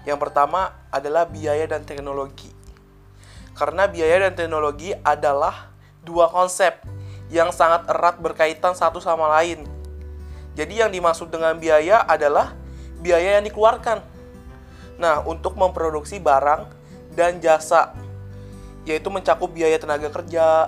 [0.07, 2.62] Yang pertama adalah biaya dan teknologi.
[3.63, 5.71] Karena biaya dan teknologi adalah
[6.03, 6.83] dua konsep
[7.31, 9.63] yang sangat erat berkaitan satu sama lain.
[10.59, 12.59] Jadi yang dimaksud dengan biaya adalah
[12.99, 14.03] biaya yang dikeluarkan.
[14.99, 16.67] Nah, untuk memproduksi barang
[17.15, 17.95] dan jasa
[18.83, 20.67] yaitu mencakup biaya tenaga kerja,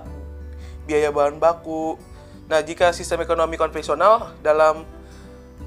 [0.86, 1.98] biaya bahan baku.
[2.46, 4.86] Nah, jika sistem ekonomi konvensional dalam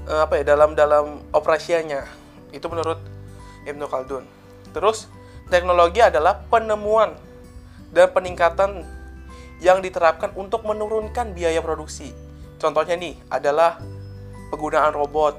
[0.08, 2.08] uh, apa ya dalam dalam operasinya
[2.56, 2.96] itu menurut
[3.68, 4.24] Ibnu Khaldun.
[4.72, 5.12] Terus
[5.48, 7.16] teknologi adalah penemuan
[7.92, 8.84] dan peningkatan
[9.58, 12.14] yang diterapkan untuk menurunkan biaya produksi.
[12.60, 13.80] Contohnya nih adalah
[14.52, 15.34] penggunaan robot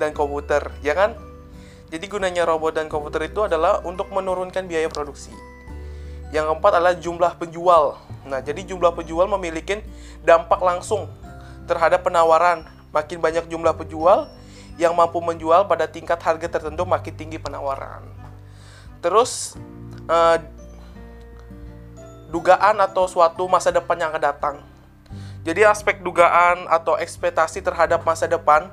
[0.00, 1.14] dan komputer, ya kan?
[1.92, 5.30] Jadi gunanya robot dan komputer itu adalah untuk menurunkan biaya produksi.
[6.34, 7.94] Yang keempat adalah jumlah penjual.
[8.26, 9.78] Nah, jadi jumlah penjual memiliki
[10.26, 11.06] dampak langsung
[11.70, 12.66] terhadap penawaran.
[12.90, 14.26] Makin banyak jumlah penjual
[14.74, 18.23] yang mampu menjual pada tingkat harga tertentu makin tinggi penawaran.
[19.04, 19.52] Terus
[20.08, 20.38] eh,
[22.32, 24.56] dugaan atau suatu masa depan yang akan datang.
[25.44, 28.72] Jadi aspek dugaan atau ekspektasi terhadap masa depan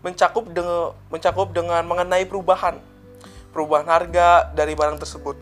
[0.00, 2.80] mencakup dengan mencakup dengan mengenai perubahan
[3.52, 5.36] perubahan harga dari barang tersebut.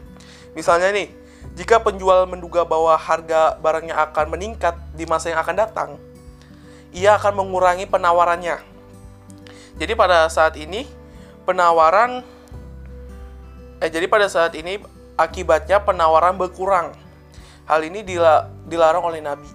[0.58, 1.12] Misalnya nih,
[1.54, 5.90] jika penjual menduga bahwa harga barangnya akan meningkat di masa yang akan datang,
[6.90, 8.58] ia akan mengurangi penawarannya.
[9.76, 10.88] Jadi pada saat ini
[11.44, 12.24] penawaran
[13.80, 14.80] eh jadi pada saat ini
[15.16, 16.92] akibatnya penawaran berkurang.
[17.66, 18.06] Hal ini
[18.68, 19.48] dilarang oleh Nabi.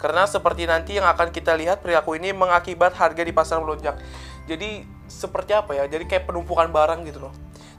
[0.00, 4.00] Karena seperti nanti yang akan kita lihat perilaku ini mengakibat harga di pasar melonjak.
[4.48, 5.84] Jadi seperti apa ya?
[5.86, 7.34] Jadi kayak penumpukan barang gitu loh.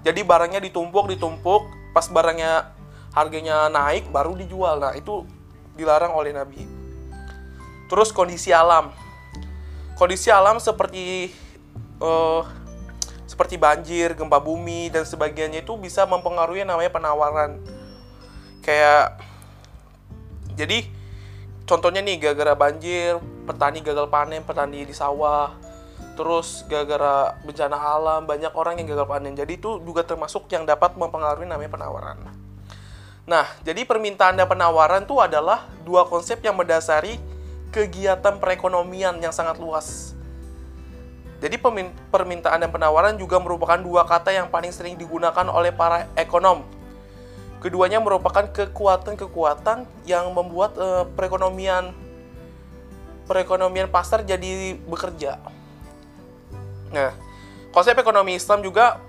[0.05, 2.71] Jadi barangnya ditumpuk, ditumpuk, pas barangnya
[3.11, 4.79] harganya naik baru dijual.
[4.79, 5.25] Nah, itu
[5.75, 6.63] dilarang oleh Nabi.
[7.89, 8.93] Terus kondisi alam.
[9.99, 11.33] Kondisi alam seperti
[11.99, 12.45] uh,
[13.31, 17.63] seperti banjir, gempa bumi dan sebagainya itu bisa mempengaruhi namanya penawaran.
[18.59, 19.23] Kayak
[20.59, 20.83] jadi
[21.63, 25.55] contohnya nih gara-gara banjir, petani gagal panen, petani di sawah.
[26.19, 29.31] Terus gara-gara bencana alam banyak orang yang gagal panen.
[29.31, 32.19] Jadi itu juga termasuk yang dapat mempengaruhi namanya penawaran.
[33.23, 37.15] Nah, jadi permintaan dan penawaran itu adalah dua konsep yang mendasari
[37.71, 40.19] kegiatan perekonomian yang sangat luas.
[41.41, 41.57] Jadi
[42.13, 46.61] permintaan dan penawaran juga merupakan dua kata yang paling sering digunakan oleh para ekonom.
[47.57, 51.97] Keduanya merupakan kekuatan-kekuatan yang membuat eh, perekonomian
[53.25, 55.41] perekonomian pasar jadi bekerja.
[56.93, 57.15] Nah,
[57.73, 59.01] konsep ekonomi Islam juga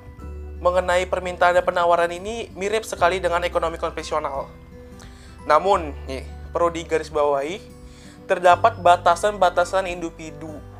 [0.62, 4.48] mengenai permintaan dan penawaran ini mirip sekali dengan ekonomi konvensional.
[5.44, 6.22] Namun, nih,
[6.54, 7.58] perlu digarisbawahi,
[8.30, 10.71] terdapat batasan-batasan individu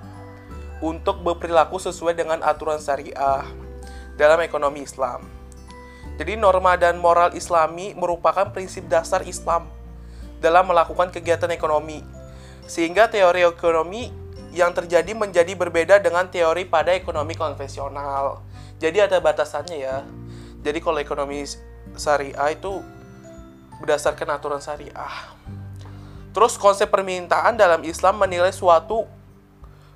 [0.83, 3.47] untuk berperilaku sesuai dengan aturan syariah
[4.19, 5.25] dalam ekonomi Islam.
[6.19, 9.71] Jadi norma dan moral islami merupakan prinsip dasar Islam
[10.43, 12.05] dalam melakukan kegiatan ekonomi.
[12.69, 14.13] Sehingga teori ekonomi
[14.53, 18.45] yang terjadi menjadi berbeda dengan teori pada ekonomi konvensional.
[18.77, 20.05] Jadi ada batasannya ya.
[20.61, 21.47] Jadi kalau ekonomi
[21.97, 22.83] syariah itu
[23.81, 25.15] berdasarkan aturan syariah.
[26.33, 29.09] Terus konsep permintaan dalam Islam menilai suatu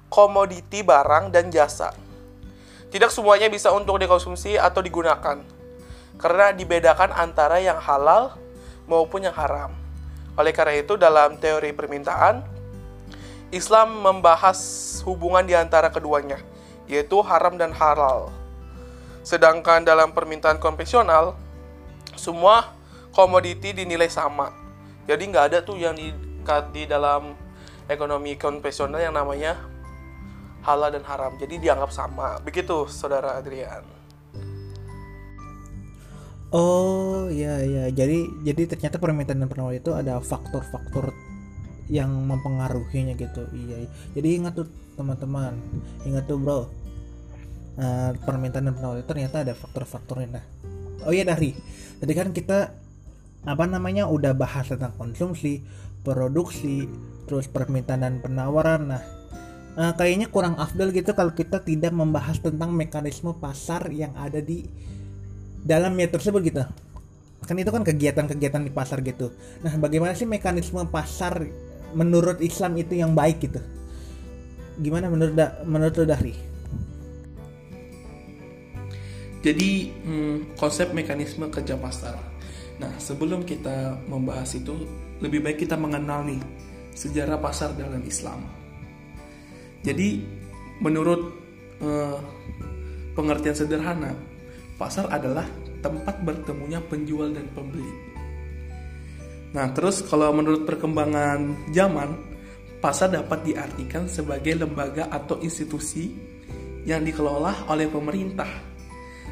[0.09, 1.93] komoditi barang dan jasa.
[2.91, 5.43] Tidak semuanya bisa untuk dikonsumsi atau digunakan.
[6.17, 8.39] Karena dibedakan antara yang halal
[8.89, 9.75] maupun yang haram.
[10.39, 12.45] Oleh karena itu dalam teori permintaan
[13.55, 14.59] Islam membahas
[15.07, 16.43] hubungan di antara keduanya,
[16.91, 18.35] yaitu haram dan halal.
[19.23, 21.39] Sedangkan dalam permintaan konvensional,
[22.19, 22.75] semua
[23.15, 24.51] komoditi dinilai sama.
[25.07, 26.11] Jadi nggak ada tuh yang di,
[26.75, 27.39] di dalam
[27.87, 29.55] ekonomi konvensional yang namanya
[30.67, 31.39] halal dan haram.
[31.39, 32.43] Jadi dianggap sama.
[32.43, 33.97] Begitu, saudara Adrian.
[36.55, 41.11] Oh iya iya jadi jadi ternyata permintaan dan penawaran itu ada faktor-faktor
[41.91, 43.91] yang mempengaruhinya gitu iya, iya.
[44.14, 45.59] jadi ingat tuh teman-teman
[46.07, 46.67] ingat tuh bro uh,
[48.23, 50.45] permintaan dan penawaran itu ternyata ada faktor-faktornya nah
[51.07, 51.55] oh iya dari
[51.99, 52.75] tadi kan kita
[53.47, 55.62] apa namanya udah bahas tentang konsumsi
[56.03, 56.87] produksi
[57.27, 59.03] terus permintaan dan penawaran nah
[59.77, 64.66] uh, kayaknya kurang afdal gitu kalau kita tidak membahas tentang mekanisme pasar yang ada di
[65.62, 66.64] dalamnya tersebut gitu
[67.47, 69.31] kan itu kan kegiatan-kegiatan di pasar gitu
[69.62, 71.47] nah bagaimana sih mekanisme pasar
[71.95, 73.61] menurut Islam itu yang baik gitu
[74.83, 76.57] gimana menurut da menurut Dahri
[79.47, 82.18] jadi hmm, konsep mekanisme kerja pasar.
[82.83, 84.74] Nah, sebelum kita membahas itu,
[85.22, 86.43] lebih baik kita mengenal nih
[86.99, 88.43] sejarah pasar dalam Islam.
[89.87, 90.18] Jadi,
[90.82, 91.30] menurut
[91.78, 92.18] eh,
[93.14, 94.11] pengertian sederhana,
[94.74, 95.47] pasar adalah
[95.78, 98.18] tempat bertemunya penjual dan pembeli.
[99.55, 102.18] Nah, terus kalau menurut perkembangan zaman,
[102.82, 106.12] pasar dapat diartikan sebagai lembaga atau institusi
[106.84, 108.49] yang dikelola oleh pemerintah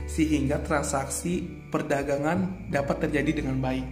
[0.07, 3.87] sehingga transaksi perdagangan dapat terjadi dengan baik.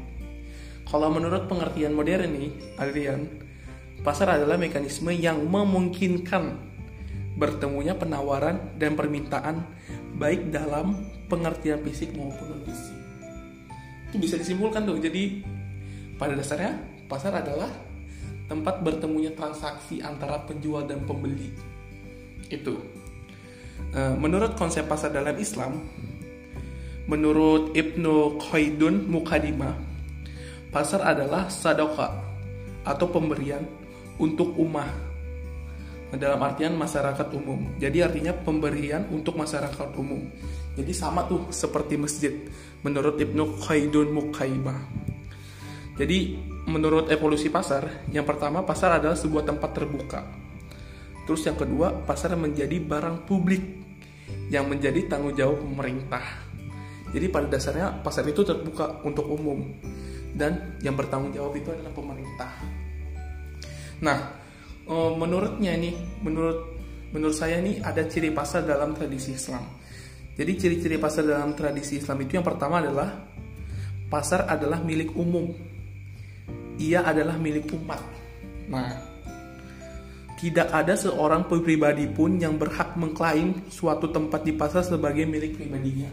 [0.86, 3.41] Kalau menurut pengertian modern nih, Adrian,
[4.02, 6.58] pasar adalah mekanisme yang memungkinkan
[7.38, 9.64] bertemunya penawaran dan permintaan
[10.18, 12.96] baik dalam pengertian fisik maupun non fisik.
[14.12, 15.00] Itu bisa disimpulkan tuh.
[15.00, 15.40] Jadi
[16.20, 16.76] pada dasarnya
[17.08, 17.70] pasar adalah
[18.52, 21.48] tempat bertemunya transaksi antara penjual dan pembeli.
[22.52, 22.76] Itu.
[23.96, 25.80] Eh, menurut konsep pasar dalam Islam,
[27.08, 29.72] menurut Ibnu Khaidun Mukadimah,
[30.68, 32.12] pasar adalah sadoka
[32.84, 33.81] atau pemberian
[34.22, 34.86] untuk umat
[36.14, 37.74] dalam artian masyarakat umum.
[37.82, 40.30] Jadi artinya pemberian untuk masyarakat umum.
[40.78, 42.32] Jadi sama tuh seperti masjid
[42.86, 44.80] menurut Ibnu Khaidun Mukaimah.
[45.98, 46.38] Jadi
[46.70, 50.20] menurut evolusi pasar, yang pertama pasar adalah sebuah tempat terbuka.
[51.28, 53.62] Terus yang kedua, pasar menjadi barang publik
[54.48, 56.24] yang menjadi tanggung jawab pemerintah.
[57.12, 59.68] Jadi pada dasarnya pasar itu terbuka untuk umum
[60.32, 62.71] dan yang bertanggung jawab itu adalah pemerintah.
[64.02, 64.18] Nah,
[64.90, 65.94] oh, menurutnya nih,
[66.26, 66.74] menurut
[67.12, 69.62] menurut saya nih ada ciri pasar dalam tradisi Islam.
[70.32, 73.28] Jadi ciri-ciri pasar dalam tradisi Islam itu yang pertama adalah
[74.08, 75.52] pasar adalah milik umum.
[76.80, 78.00] Ia adalah milik umat.
[78.72, 78.96] Nah,
[80.40, 86.10] tidak ada seorang pribadi pun yang berhak mengklaim suatu tempat di pasar sebagai milik pribadinya.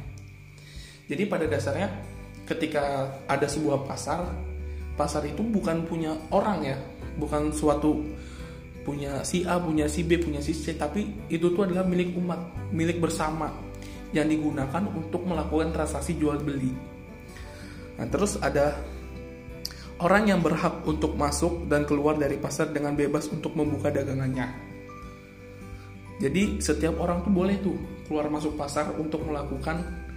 [1.10, 1.90] Jadi pada dasarnya
[2.46, 4.30] ketika ada sebuah pasar,
[4.94, 6.78] pasar itu bukan punya orang ya,
[7.20, 8.02] bukan suatu
[8.88, 12.72] punya si A, punya si B, punya si C, tapi itu tuh adalah milik umat,
[12.74, 13.52] milik bersama
[14.16, 16.74] yang digunakan untuk melakukan transaksi jual beli.
[18.00, 18.80] Nah, terus ada
[20.00, 24.48] orang yang berhak untuk masuk dan keluar dari pasar dengan bebas untuk membuka dagangannya.
[26.20, 30.09] Jadi setiap orang tuh boleh tuh keluar masuk pasar untuk melakukan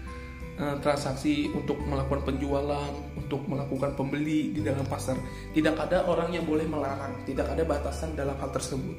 [0.58, 5.16] uh, transaksi, untuk melakukan penjualan, untuk melakukan pembeli di dalam pasar.
[5.54, 8.96] Tidak ada orang yang boleh melarang, tidak ada batasan dalam hal tersebut.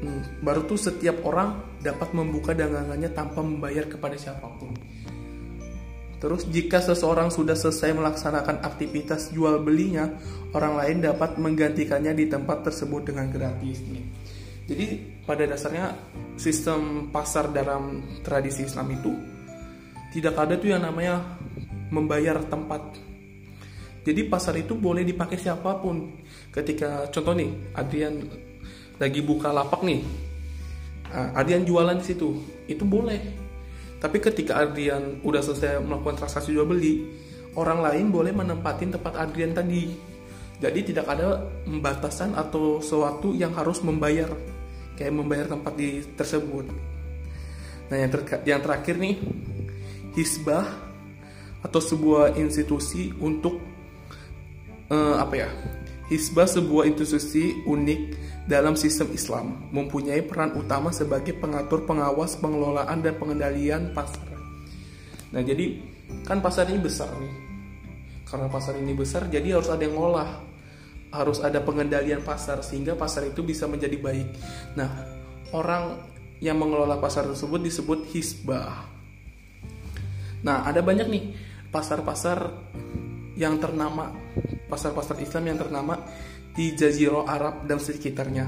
[0.00, 4.72] Hmm, baru tuh setiap orang dapat membuka dagangannya tanpa membayar kepada siapa pun.
[6.20, 10.04] Terus jika seseorang sudah selesai melaksanakan aktivitas jual belinya,
[10.52, 13.80] orang lain dapat menggantikannya di tempat tersebut dengan gratis.
[14.68, 14.86] Jadi
[15.24, 15.96] pada dasarnya
[16.36, 19.12] sistem pasar dalam tradisi Islam itu
[20.10, 21.38] tidak ada tuh yang namanya
[21.90, 22.98] membayar tempat.
[24.00, 26.22] Jadi pasar itu boleh dipakai siapa pun.
[26.50, 28.16] Ketika contoh nih, Adrian
[28.98, 30.02] lagi buka lapak nih,
[31.10, 32.38] Nah, Adrian jualan di situ,
[32.70, 33.18] itu boleh
[34.00, 37.04] tapi ketika Adrian udah selesai melakukan transaksi jual beli,
[37.52, 39.92] orang lain boleh menempatin tempat Adrian tadi.
[40.56, 44.32] Jadi tidak ada pembatasan atau sesuatu yang harus membayar,
[44.96, 46.64] kayak membayar tempat di tersebut.
[47.92, 49.20] Nah yang, ter yang terakhir nih,
[50.14, 50.66] hisbah
[51.60, 53.60] atau sebuah institusi untuk
[54.90, 55.50] uh, apa ya?
[56.10, 58.00] Hisbah sebuah institusi unik
[58.50, 64.26] dalam sistem Islam mempunyai peran utama sebagai pengatur, pengawas, pengelolaan dan pengendalian pasar.
[65.30, 65.78] Nah, jadi
[66.26, 67.34] kan pasar ini besar nih.
[68.26, 70.50] Karena pasar ini besar, jadi harus ada yang ngolah.
[71.14, 74.28] Harus ada pengendalian pasar sehingga pasar itu bisa menjadi baik.
[74.74, 74.90] Nah,
[75.54, 76.02] orang
[76.42, 78.89] yang mengelola pasar tersebut disebut hisbah.
[80.40, 81.24] Nah, ada banyak nih
[81.68, 82.38] pasar-pasar
[83.36, 84.12] yang ternama,
[84.68, 85.94] pasar-pasar Islam yang ternama
[86.52, 88.46] di Jazirah Arab dan sekitarnya.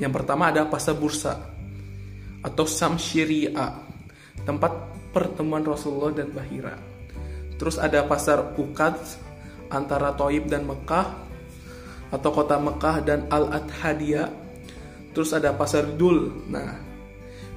[0.00, 1.36] Yang pertama ada pasar bursa
[2.42, 3.84] atau Samsyiria,
[4.48, 4.72] tempat
[5.12, 6.76] pertemuan Rasulullah dan Bahira.
[7.60, 8.98] Terus ada pasar Ukad
[9.68, 11.06] antara Toib dan Mekah
[12.12, 14.28] atau kota Mekah dan Al-Adhadiyah.
[15.12, 16.48] Terus ada pasar Dul.
[16.48, 16.80] Nah,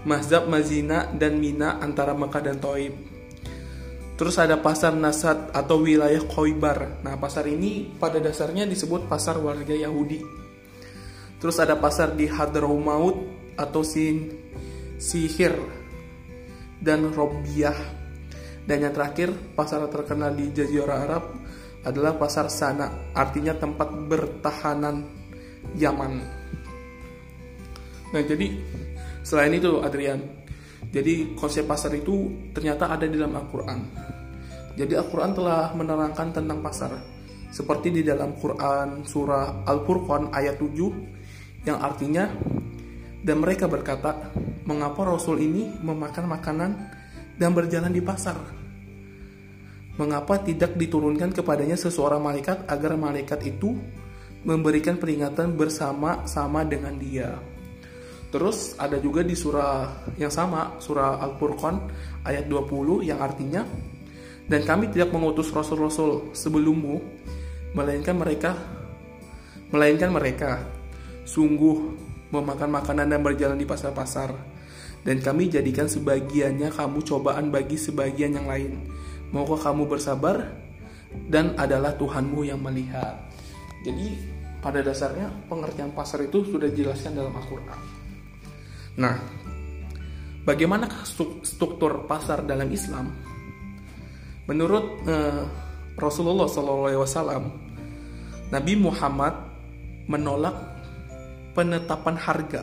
[0.06, 3.15] Mazhab Mazina dan Mina antara Mekah dan Toib
[4.16, 7.04] Terus ada pasar Nasat atau wilayah Khoibar.
[7.04, 10.24] Nah, pasar ini pada dasarnya disebut pasar warga Yahudi.
[11.36, 13.28] Terus ada pasar di Hadramaut
[13.60, 14.32] atau Sin
[14.96, 15.60] Sihir
[16.80, 17.76] dan Robiah.
[18.66, 21.24] Dan yang terakhir, pasar terkenal di Jazirah Arab
[21.86, 25.06] adalah pasar Sana, artinya tempat bertahanan
[25.78, 26.14] Yaman.
[28.10, 28.48] Nah, jadi
[29.22, 30.24] selain itu Adrian,
[30.92, 33.80] jadi konsep pasar itu ternyata ada di dalam Al-Quran.
[34.76, 36.92] Jadi Al-Quran telah menerangkan tentang pasar.
[37.50, 42.28] Seperti di dalam Quran surah Al-Furqan ayat 7 yang artinya
[43.24, 44.36] dan mereka berkata,
[44.68, 46.72] mengapa Rasul ini memakan makanan
[47.40, 48.36] dan berjalan di pasar?
[49.96, 53.80] Mengapa tidak diturunkan kepadanya seseorang malaikat agar malaikat itu
[54.44, 57.55] memberikan peringatan bersama-sama dengan dia?
[58.36, 61.88] Terus ada juga di surah yang sama, surah Al-Furqan
[62.28, 63.64] ayat 20 yang artinya
[64.52, 67.00] dan kami tidak mengutus rasul-rasul sebelummu
[67.80, 68.60] melainkan mereka
[69.72, 70.68] melainkan mereka.
[71.24, 71.96] Sungguh
[72.36, 74.36] memakan makanan dan berjalan di pasar-pasar.
[75.00, 78.84] Dan kami jadikan sebagiannya kamu cobaan bagi sebagian yang lain.
[79.32, 80.60] Maukah kamu bersabar?
[81.32, 83.16] Dan adalah Tuhanmu yang melihat.
[83.88, 84.12] Jadi
[84.60, 88.05] pada dasarnya pengertian pasar itu sudah dijelaskan dalam Al-Quran
[88.96, 89.20] Nah,
[90.48, 90.88] bagaimana
[91.44, 93.12] struktur pasar dalam Islam?
[94.48, 95.44] Menurut uh,
[96.00, 97.50] Rasulullah SAW,
[98.54, 99.34] Nabi Muhammad
[100.06, 100.56] menolak
[101.58, 102.62] penetapan harga,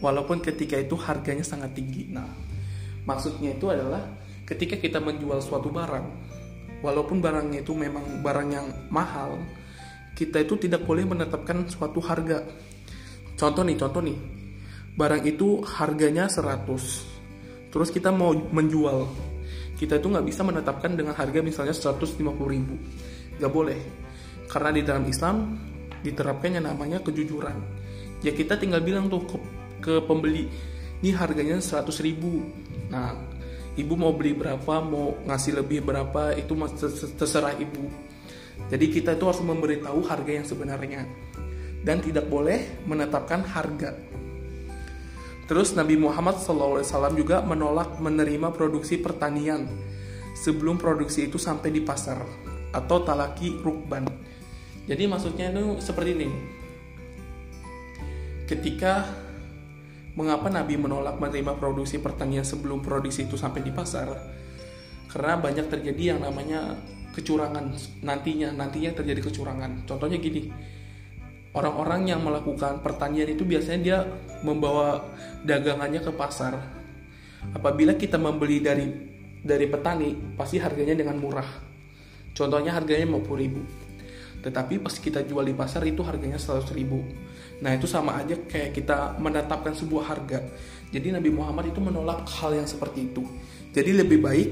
[0.00, 2.06] walaupun ketika itu harganya sangat tinggi.
[2.12, 2.28] Nah,
[3.04, 4.04] maksudnya itu adalah
[4.46, 6.06] ketika kita menjual suatu barang,
[6.80, 9.36] walaupun barangnya itu memang barang yang mahal,
[10.16, 12.46] kita itu tidak boleh menetapkan suatu harga.
[13.36, 14.16] Contoh nih, contoh nih,
[14.96, 17.16] barang itu harganya 100
[17.70, 19.04] terus kita mau menjual.
[19.76, 22.16] Kita itu nggak bisa menetapkan dengan harga misalnya 150
[22.48, 22.80] ribu.
[23.36, 23.80] Nggak boleh.
[24.48, 25.52] Karena di dalam Islam
[26.00, 27.60] diterapkan yang namanya kejujuran.
[28.24, 29.36] Ya kita tinggal bilang tuh ke,
[29.84, 30.48] ke pembeli
[31.04, 32.40] ini harganya 100 ribu.
[32.88, 33.12] Nah
[33.76, 36.56] ibu mau beli berapa mau ngasih lebih berapa itu
[37.20, 37.92] terserah ibu.
[38.72, 41.04] Jadi kita itu harus memberitahu harga yang sebenarnya.
[41.84, 44.15] Dan tidak boleh menetapkan harga
[45.46, 46.82] Terus Nabi Muhammad SAW
[47.14, 49.70] juga menolak menerima produksi pertanian
[50.34, 52.18] sebelum produksi itu sampai di pasar
[52.74, 54.04] atau talaki rukban.
[54.90, 56.28] Jadi maksudnya itu seperti ini.
[58.46, 59.06] Ketika
[60.18, 64.10] mengapa Nabi menolak menerima produksi pertanian sebelum produksi itu sampai di pasar?
[65.10, 66.74] Karena banyak terjadi yang namanya
[67.14, 67.72] kecurangan
[68.02, 69.86] nantinya nantinya terjadi kecurangan.
[69.88, 70.50] Contohnya gini,
[71.56, 73.98] orang-orang yang melakukan pertanian itu biasanya dia
[74.44, 75.00] membawa
[75.40, 76.60] dagangannya ke pasar.
[77.56, 78.86] Apabila kita membeli dari
[79.40, 81.48] dari petani, pasti harganya dengan murah.
[82.36, 83.64] Contohnya harganya 50 ribu.
[84.44, 87.00] Tetapi pas kita jual di pasar itu harganya 100 ribu.
[87.64, 90.44] Nah itu sama aja kayak kita menetapkan sebuah harga.
[90.92, 93.24] Jadi Nabi Muhammad itu menolak hal yang seperti itu.
[93.72, 94.48] Jadi lebih baik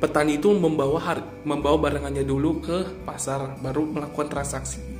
[0.00, 4.91] petani itu membawa har- membawa barangannya dulu ke pasar baru melakukan transaksi.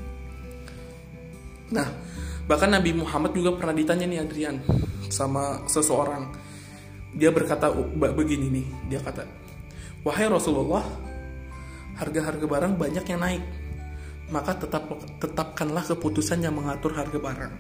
[1.73, 1.89] Nah,
[2.45, 4.61] bahkan Nabi Muhammad juga pernah ditanya nih Adrian
[5.09, 6.29] sama seseorang.
[7.17, 9.25] Dia berkata "Ba- begini nih, dia kata,
[10.05, 10.85] "Wahai Rasulullah,
[11.97, 13.45] harga-harga barang banyak yang naik.
[14.33, 14.89] Maka tetap
[15.21, 17.55] tetapkanlah keputusan yang mengatur harga barang."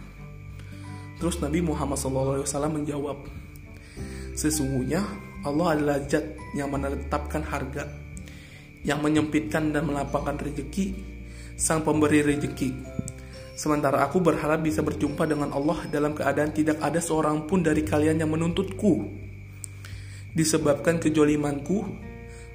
[1.21, 3.17] Terus Nabi Muhammad SAW menjawab,
[4.33, 5.05] Sesungguhnya
[5.45, 6.25] Allah adalah zat
[6.57, 7.85] yang menetapkan harga,
[8.81, 10.97] yang menyempitkan dan melapangkan rezeki,
[11.55, 12.92] sang pemberi rezeki.
[13.53, 18.25] Sementara aku berharap bisa berjumpa dengan Allah dalam keadaan tidak ada seorang pun dari kalian
[18.25, 19.13] yang menuntutku.
[20.33, 21.85] Disebabkan kejolimanku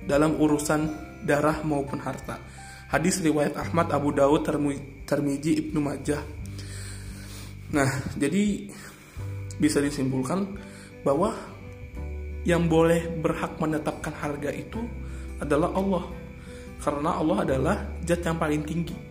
[0.10, 0.90] dalam urusan
[1.22, 2.42] darah maupun harta.
[2.90, 6.24] Hadis riwayat Ahmad, Abu Termu- Termiji, Ibnu Majah.
[7.76, 8.72] Nah, jadi
[9.60, 10.48] bisa disimpulkan
[11.04, 11.36] bahwa
[12.48, 14.80] yang boleh berhak menetapkan harga itu
[15.44, 16.06] adalah Allah.
[16.80, 17.76] Karena Allah adalah
[18.08, 19.07] zat yang paling tinggi.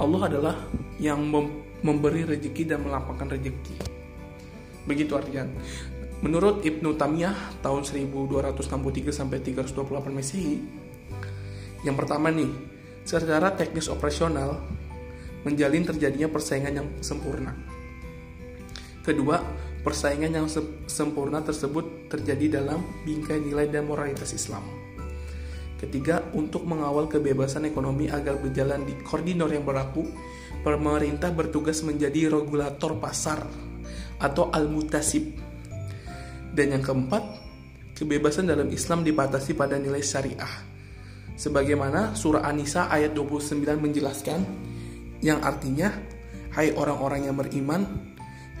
[0.00, 0.56] Allah adalah
[0.96, 3.76] yang mem- memberi rezeki dan melapangkan rezeki.
[4.88, 5.44] Begitu artinya.
[6.20, 10.60] Menurut Ibnu Tamiyah tahun 1263 sampai 328 Masehi,
[11.84, 12.48] yang pertama nih,
[13.08, 14.60] secara teknis operasional
[15.48, 17.56] menjalin terjadinya persaingan yang sempurna.
[19.00, 19.40] Kedua,
[19.80, 24.79] persaingan yang se- sempurna tersebut terjadi dalam bingkai nilai dan moralitas Islam.
[25.80, 30.04] Ketiga, untuk mengawal kebebasan ekonomi agar berjalan di koridor yang berlaku,
[30.60, 33.40] pemerintah bertugas menjadi regulator pasar
[34.20, 35.40] atau al-mutasib.
[36.52, 37.24] Dan yang keempat,
[37.96, 40.68] kebebasan dalam Islam dibatasi pada nilai syariah.
[41.40, 44.40] Sebagaimana surah An-Nisa ayat 29 menjelaskan,
[45.24, 45.88] yang artinya,
[46.60, 47.88] hai orang-orang yang beriman,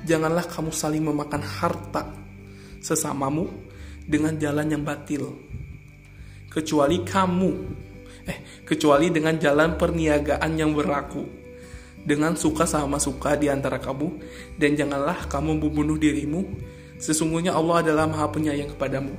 [0.08, 2.16] janganlah kamu saling memakan harta
[2.80, 3.44] sesamamu
[4.08, 5.36] dengan jalan yang batil
[6.50, 7.52] kecuali kamu.
[8.26, 11.38] Eh kecuali dengan jalan perniagaan yang berlaku.
[12.00, 14.08] Dengan suka sama suka di antara kamu
[14.56, 16.42] dan janganlah kamu membunuh dirimu.
[17.00, 19.14] Sesungguhnya Allah adalah Maha Penyayang kepadamu.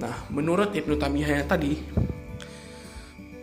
[0.00, 1.72] Nah menurut Ibnu Tamiyah yang tadi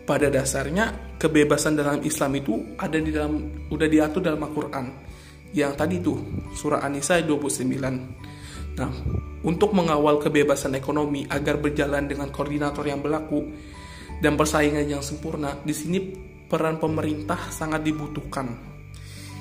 [0.10, 4.86] pada dasarnya kebebasan dalam Islam itu ada di dalam udah diatur dalam Al-Qur'an.
[5.50, 6.18] Yang tadi tuh
[6.54, 8.19] surah An-Nisa ayat 29.
[8.80, 8.92] Nah,
[9.44, 13.44] untuk mengawal kebebasan ekonomi agar berjalan dengan koordinator yang berlaku
[14.24, 16.00] dan persaingan yang sempurna, di sini
[16.48, 18.70] peran pemerintah sangat dibutuhkan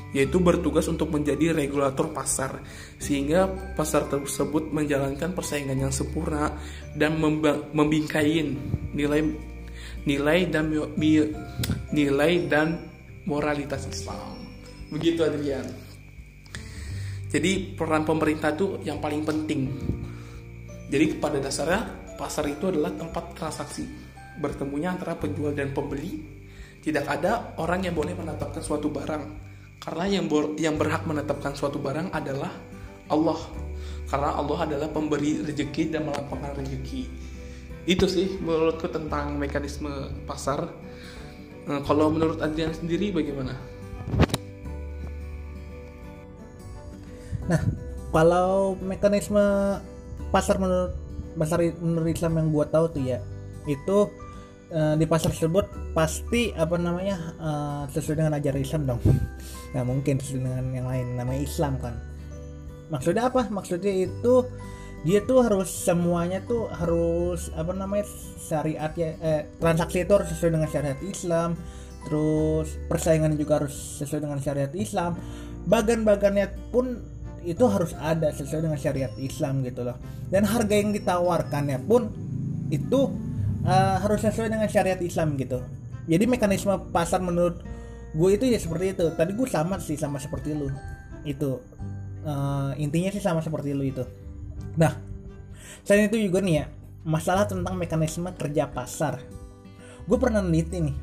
[0.09, 2.65] yaitu bertugas untuk menjadi regulator pasar
[2.97, 3.45] sehingga
[3.77, 6.57] pasar tersebut menjalankan persaingan yang sempurna
[6.97, 7.21] dan
[7.77, 8.57] membingkain
[8.97, 9.21] nilai
[10.09, 10.73] nilai dan
[11.93, 12.89] nilai dan
[13.29, 14.41] moralitas Islam.
[14.89, 15.88] Begitu Adrian.
[17.29, 19.69] Jadi peran pemerintah itu yang paling penting.
[20.89, 23.85] Jadi pada dasarnya pasar itu adalah tempat transaksi
[24.41, 26.41] bertemunya antara penjual dan pembeli.
[26.81, 29.25] Tidak ada orang yang boleh menetapkan suatu barang
[29.79, 32.51] karena yang ber- yang berhak menetapkan suatu barang adalah
[33.13, 33.41] Allah.
[34.09, 37.03] Karena Allah adalah pemberi rezeki dan melapangkan rezeki.
[37.85, 39.89] Itu sih menurutku tentang mekanisme
[40.25, 40.65] pasar.
[41.69, 43.53] Eh, Kalau menurut Adrian sendiri bagaimana?
[47.49, 47.61] Nah,
[48.13, 49.41] kalau mekanisme
[50.29, 50.93] pasar menurut
[51.39, 53.19] pasar menurut Islam yang gua tahu tuh ya,
[53.65, 54.09] itu
[54.73, 59.01] eh, di pasar tersebut pasti apa namanya eh, sesuai dengan ajaran Islam dong.
[59.73, 61.95] Nggak mungkin sesuai dengan yang lain namanya Islam kan.
[62.89, 63.49] Maksudnya apa?
[63.53, 64.49] Maksudnya itu
[65.07, 68.09] dia tuh harus semuanya tuh harus apa namanya
[68.43, 71.55] syariat ya eh, transaksi itu harus sesuai dengan syariat Islam
[72.07, 75.15] terus persaingan juga harus sesuai dengan syariat Islam
[75.71, 76.99] bagan-bagannya pun
[77.45, 79.97] itu harus ada sesuai dengan syariat Islam gitu loh.
[80.29, 82.11] Dan harga yang ditawarkannya pun
[82.69, 83.01] itu
[83.67, 85.63] eh, harus sesuai dengan syariat Islam gitu.
[86.09, 87.61] Jadi mekanisme pasar menurut
[88.17, 89.07] gue itu ya seperti itu.
[89.13, 90.73] Tadi gue sama sih sama seperti lu.
[91.29, 91.61] Itu
[92.29, 94.05] Eh, intinya sih sama seperti lu itu.
[94.77, 94.93] Nah
[95.87, 96.65] selain itu juga nih ya
[97.07, 99.23] masalah tentang mekanisme kerja pasar.
[100.05, 100.97] Gue pernah neliti nih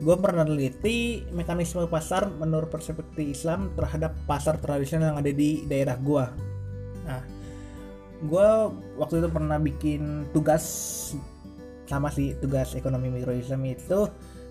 [0.00, 6.00] gue pernah neliti mekanisme pasar menurut perspektif Islam terhadap pasar tradisional yang ada di daerah
[6.00, 6.24] gue
[7.04, 7.22] nah
[8.20, 8.48] gue
[8.96, 10.64] waktu itu pernah bikin tugas
[11.84, 14.08] sama sih tugas ekonomi mikro Islam itu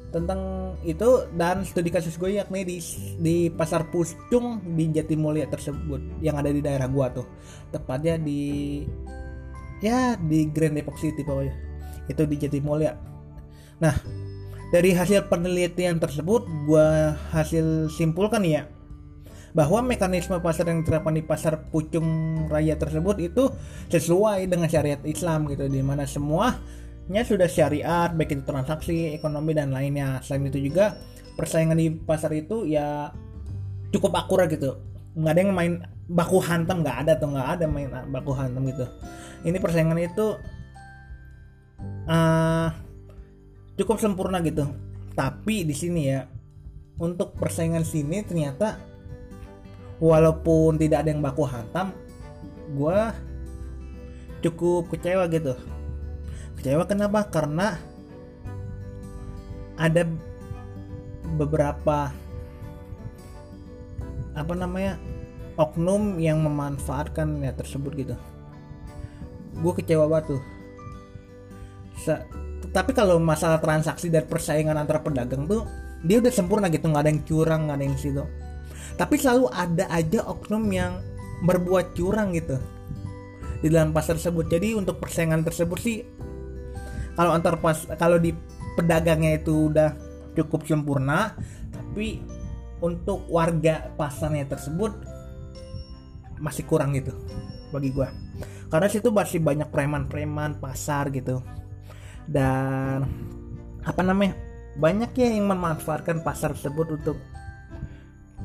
[0.10, 2.78] tentang itu dan studi kasus gue yakni di
[3.22, 7.30] di pasar Pucung di Jatimulya tersebut yang ada di daerah gua tuh.
[7.70, 8.82] Tepatnya di
[9.86, 11.54] ya di Grand Depok City pokoknya.
[12.10, 12.92] Itu di Jatimulya.
[13.86, 13.96] Nah
[14.70, 18.70] dari hasil penelitian tersebut gua hasil simpulkan ya
[19.54, 22.06] bahwa mekanisme pasar yang diterapkan di pasar pucung
[22.50, 23.50] raya tersebut itu
[23.90, 29.74] sesuai dengan syariat Islam gitu di mana semuanya sudah syariat baik itu transaksi, ekonomi dan
[29.74, 30.22] lainnya.
[30.22, 30.94] Selain itu juga
[31.34, 33.10] persaingan di pasar itu ya
[33.90, 34.78] cukup akurat gitu.
[35.18, 35.74] Nggak ada yang main
[36.10, 38.86] baku hantam nggak ada tuh nggak ada main baku hantam gitu.
[39.42, 40.38] Ini persaingan itu
[42.06, 42.70] uh,
[43.80, 44.68] cukup sempurna gitu.
[45.16, 46.28] Tapi di sini ya
[47.00, 48.76] untuk persaingan sini ternyata
[50.04, 51.96] walaupun tidak ada yang baku hantam
[52.76, 53.00] gue
[54.44, 55.56] cukup kecewa gitu.
[56.60, 57.24] Kecewa kenapa?
[57.32, 57.80] Karena
[59.80, 60.04] ada
[61.40, 62.12] beberapa
[64.36, 65.00] apa namanya
[65.56, 68.16] oknum yang memanfaatkan ya tersebut gitu.
[69.60, 70.44] Gue kecewa banget tuh
[72.70, 75.66] tapi kalau masalah transaksi dan persaingan antara pedagang tuh
[76.06, 78.24] dia udah sempurna gitu nggak ada yang curang nggak ada yang situ.
[78.96, 81.02] Tapi selalu ada aja oknum yang
[81.44, 82.60] berbuat curang gitu
[83.64, 84.48] di dalam pasar tersebut.
[84.48, 85.98] Jadi untuk persaingan tersebut sih
[87.18, 88.32] kalau antar pas kalau di
[88.78, 89.92] pedagangnya itu udah
[90.38, 91.36] cukup sempurna
[91.74, 92.22] tapi
[92.80, 94.94] untuk warga pasarnya tersebut
[96.40, 97.12] masih kurang gitu
[97.74, 98.14] bagi gua.
[98.70, 101.42] Karena situ masih banyak preman-preman pasar gitu
[102.30, 103.10] dan
[103.82, 104.38] apa namanya
[104.78, 107.18] banyak ya yang memanfaatkan pasar tersebut untuk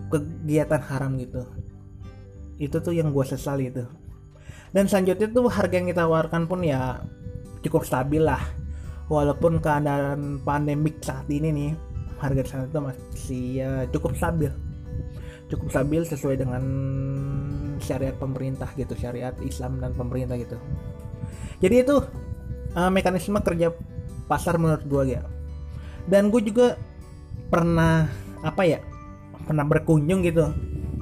[0.09, 1.45] kegiatan haram gitu.
[2.57, 3.85] Itu tuh yang gue sesali itu.
[4.75, 6.99] Dan selanjutnya tuh harga yang kita tawarkan pun ya
[7.63, 8.43] cukup stabil lah.
[9.07, 11.71] Walaupun keadaan pandemik saat ini nih
[12.19, 14.51] harga di sana itu masih ya cukup stabil.
[15.53, 16.63] Cukup stabil sesuai dengan
[17.79, 20.57] syariat pemerintah gitu syariat Islam dan pemerintah gitu.
[21.61, 22.01] Jadi itu
[22.75, 23.73] uh, mekanisme kerja
[24.27, 25.23] pasar menurut gue ya
[26.05, 26.77] dan gue juga
[27.49, 28.09] pernah
[28.45, 28.81] apa ya
[29.45, 30.53] pernah berkunjung gitu.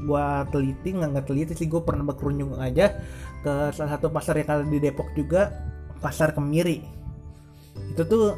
[0.03, 2.99] Gue teliti nggak nggak teliti sih gue pernah berkunjung aja
[3.43, 5.51] ke salah satu pasar yang ada di Depok juga
[6.03, 6.83] pasar Kemiri.
[7.95, 8.35] Itu tuh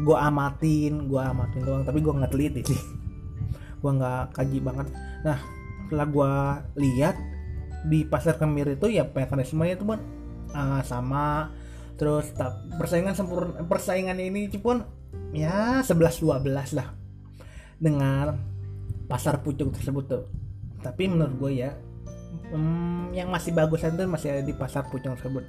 [0.00, 2.80] gue amatin gue amatin doang tapi gue nggak teliti sih.
[3.82, 4.86] Gue nggak kaji banget.
[5.26, 5.38] Nah
[5.86, 6.32] setelah gue
[6.86, 7.16] lihat
[7.90, 11.50] di pasar Kemiri itu ya mekanismenya itu uh, sama
[12.00, 12.32] terus
[12.80, 14.80] persaingan sempurna persaingan ini pun
[15.36, 16.88] ya 11-12 lah.
[17.76, 18.40] Dengan
[19.04, 20.24] pasar pucuk tersebut tuh.
[20.80, 21.76] Tapi menurut gue ya
[22.56, 25.44] hmm, yang masih bagusan tuh masih ada di pasar pucuk tersebut.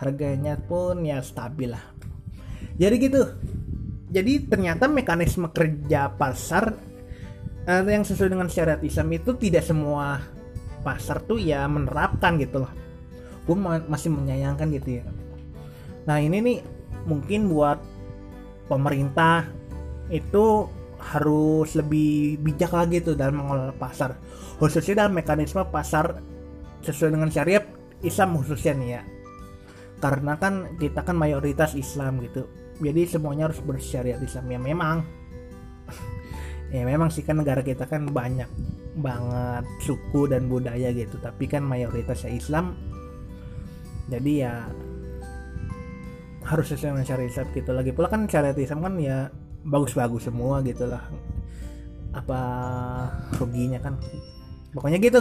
[0.00, 1.84] Harganya pun ya stabil lah.
[2.80, 3.22] Jadi gitu.
[4.08, 6.72] Jadi ternyata mekanisme kerja pasar
[7.68, 10.24] uh, yang sesuai dengan syariat Islam itu tidak semua
[10.80, 12.72] pasar tuh ya menerapkan gitu loh.
[13.44, 15.04] Gue masih menyayangkan gitu ya
[16.08, 16.58] nah ini nih
[17.04, 17.76] mungkin buat
[18.72, 19.44] pemerintah
[20.08, 24.18] itu harus lebih bijak lagi tuh dalam mengelola pasar.
[24.58, 26.18] Khususnya dalam mekanisme pasar
[26.82, 27.64] sesuai dengan syariat
[28.02, 29.02] Islam khususnya nih ya.
[29.98, 32.46] Karena kan kita kan mayoritas Islam gitu.
[32.78, 34.46] Jadi semuanya harus bersyariat Islam.
[34.50, 34.98] Ya memang.
[36.68, 38.44] Ya memang sih kan negara kita kan banyak
[39.00, 41.16] banget suku dan budaya gitu.
[41.16, 42.76] Tapi kan mayoritasnya Islam.
[44.12, 44.68] Jadi ya
[46.48, 47.70] harus sesuai dengan syariat Islam gitu.
[47.76, 49.28] Lagi pula kan syariat Islam kan ya
[49.68, 51.04] bagus-bagus semua gitu lah.
[52.16, 52.40] Apa
[53.36, 54.00] ruginya kan?
[54.72, 55.20] Pokoknya gitu.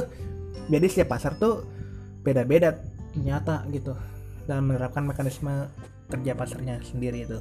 [0.72, 1.68] Jadi setiap pasar tuh
[2.24, 2.80] beda-beda
[3.20, 3.91] nyata gitu.
[4.48, 5.68] Dalam menerapkan mekanisme
[6.08, 7.40] kerja pasarnya sendiri itu.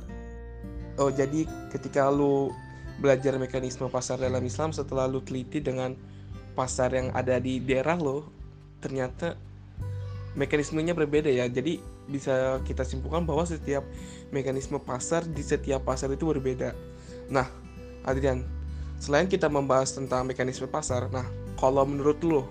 [0.98, 2.50] Oh jadi ketika lu
[2.98, 5.94] belajar mekanisme pasar dalam Islam setelah lu teliti dengan
[6.58, 8.26] pasar yang ada di daerah lo
[8.82, 9.38] ternyata
[10.34, 11.46] mekanismenya berbeda ya.
[11.46, 13.82] Jadi bisa kita simpulkan bahwa setiap
[14.30, 16.72] mekanisme pasar di setiap pasar itu berbeda.
[17.30, 17.46] Nah
[18.06, 18.46] Adrian
[18.96, 21.26] selain kita membahas tentang mekanisme pasar nah
[21.60, 22.42] kalau menurut lo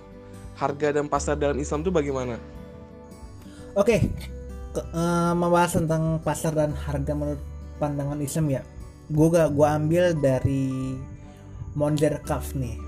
[0.56, 2.38] harga dan pasar dalam Islam itu bagaimana?
[3.76, 4.08] Oke
[4.94, 7.42] uh, membahas tentang pasar dan harga menurut
[7.82, 8.62] pandangan Islam ya.
[9.10, 10.98] Gue gak gue ambil dari
[11.76, 12.85] Monzer Kaf nih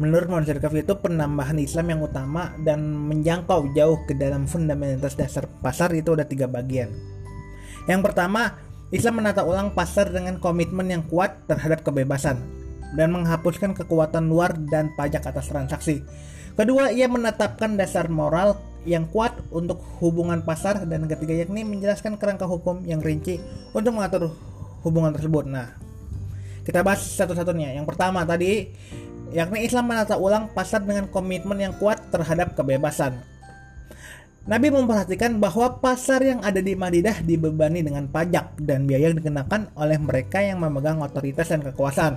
[0.00, 5.92] Menurut Monserkaf itu penambahan Islam yang utama dan menjangkau jauh ke dalam fundamentalitas dasar pasar
[5.92, 6.88] itu ada tiga bagian.
[7.84, 8.56] Yang pertama,
[8.88, 12.40] Islam menata ulang pasar dengan komitmen yang kuat terhadap kebebasan
[12.96, 16.00] dan menghapuskan kekuatan luar dan pajak atas transaksi.
[16.56, 18.56] Kedua, ia menetapkan dasar moral
[18.88, 23.36] yang kuat untuk hubungan pasar dan ketiga yakni menjelaskan kerangka hukum yang rinci
[23.76, 24.32] untuk mengatur
[24.80, 25.44] hubungan tersebut.
[25.44, 25.76] Nah,
[26.64, 27.76] kita bahas satu-satunya.
[27.76, 28.72] Yang pertama tadi
[29.30, 33.18] yakni Islam menata ulang pasar dengan komitmen yang kuat terhadap kebebasan.
[34.48, 39.70] Nabi memperhatikan bahwa pasar yang ada di Madinah dibebani dengan pajak dan biaya yang dikenakan
[39.76, 42.16] oleh mereka yang memegang otoritas dan kekuasaan.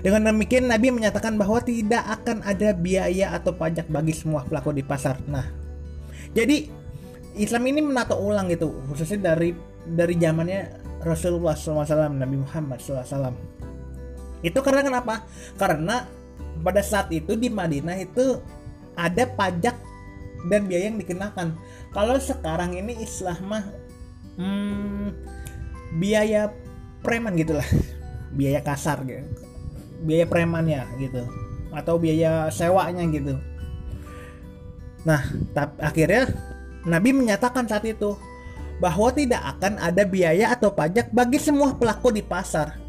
[0.00, 4.80] Dengan demikian Nabi menyatakan bahwa tidak akan ada biaya atau pajak bagi semua pelaku di
[4.86, 5.20] pasar.
[5.28, 5.44] Nah,
[6.32, 6.70] jadi
[7.36, 9.52] Islam ini menata ulang gitu, khususnya dari
[9.84, 10.60] dari zamannya
[11.04, 13.53] Rasulullah SAW, Nabi Muhammad SAW.
[14.44, 15.24] Itu karena kenapa?
[15.56, 16.04] Karena
[16.60, 18.38] pada saat itu di Madinah itu
[18.94, 19.74] ada pajak
[20.52, 21.56] dan biaya yang dikenakan.
[21.90, 23.64] Kalau sekarang ini Islam mah
[24.36, 25.08] hmm,
[25.96, 26.52] biaya
[27.00, 27.66] preman gitulah,
[28.38, 29.24] biaya kasar gitu,
[30.04, 31.24] biaya premannya gitu,
[31.72, 33.40] atau biaya sewanya gitu.
[35.08, 35.20] Nah,
[35.52, 36.22] tapi akhirnya
[36.84, 38.16] Nabi menyatakan saat itu
[38.80, 42.83] bahwa tidak akan ada biaya atau pajak bagi semua pelaku di pasar.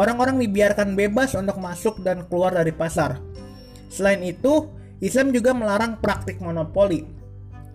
[0.00, 3.20] Orang-orang dibiarkan bebas untuk masuk dan keluar dari pasar.
[3.92, 4.72] Selain itu,
[5.04, 7.04] Islam juga melarang praktik monopoli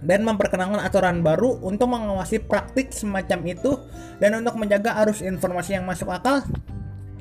[0.01, 3.77] dan memperkenalkan aturan baru untuk mengawasi praktik semacam itu
[4.17, 6.41] dan untuk menjaga arus informasi yang masuk akal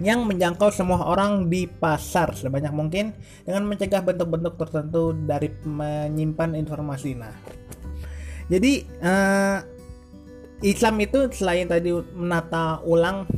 [0.02, 3.14] yang menjangkau semua orang di pasar sebanyak mungkin
[3.47, 7.14] dengan mencegah bentuk-bentuk tertentu dari menyimpan informasi.
[7.14, 7.31] Nah,
[8.51, 8.72] jadi
[9.05, 9.59] uh,
[10.66, 13.28] Islam itu selain tadi menata ulang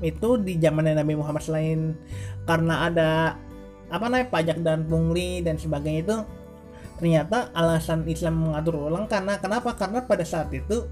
[0.00, 1.92] itu di zaman Nabi Muhammad selain
[2.48, 3.10] karena ada
[3.90, 6.16] apa namanya pajak dan pungli dan sebagainya itu
[6.96, 9.76] ternyata alasan Islam mengatur ulang karena kenapa?
[9.76, 10.84] Karena pada saat itu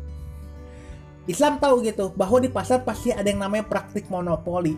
[1.28, 4.76] Islam tahu gitu bahwa di pasar pasti ada yang namanya praktik monopoli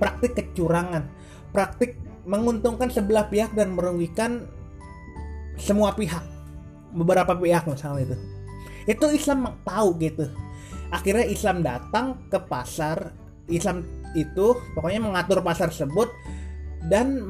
[0.00, 1.04] praktik kecurangan
[1.52, 4.48] praktik menguntungkan sebelah pihak dan merugikan
[5.60, 6.24] semua pihak
[6.94, 8.16] beberapa pihak misalnya itu.
[8.88, 10.28] Itu Islam tahu gitu.
[10.92, 13.12] Akhirnya Islam datang ke pasar
[13.48, 13.84] Islam
[14.14, 16.08] itu pokoknya mengatur pasar tersebut
[16.88, 17.24] dan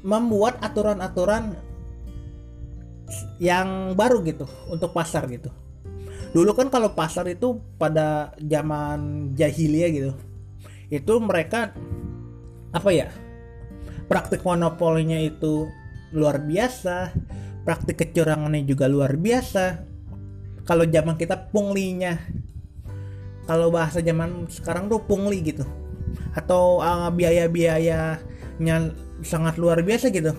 [0.00, 1.54] membuat aturan-aturan
[3.38, 5.50] yang baru gitu untuk pasar gitu.
[6.34, 10.12] Dulu kan kalau pasar itu pada zaman jahiliyah gitu
[10.86, 11.74] itu mereka
[12.70, 13.10] apa ya
[14.06, 15.66] praktik monopolinya itu
[16.14, 17.10] luar biasa
[17.66, 19.82] praktik kecurangannya juga luar biasa.
[20.62, 22.14] Kalau zaman kita punglinya
[23.46, 25.64] kalau bahasa zaman sekarang tuh pungli gitu.
[26.34, 28.20] Atau uh, biaya-biayanya
[29.22, 30.34] sangat luar biasa gitu.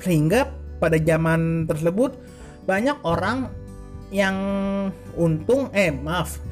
[0.00, 0.48] Sehingga
[0.80, 2.16] pada zaman tersebut
[2.64, 3.50] banyak orang
[4.10, 4.36] yang
[5.14, 6.42] untung eh maaf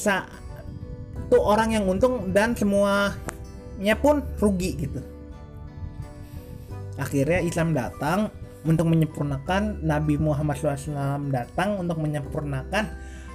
[0.00, 5.00] satu orang yang untung dan semuanya pun rugi gitu.
[7.00, 8.28] Akhirnya Islam datang
[8.60, 12.84] untuk menyempurnakan Nabi Muhammad SAW datang untuk menyempurnakan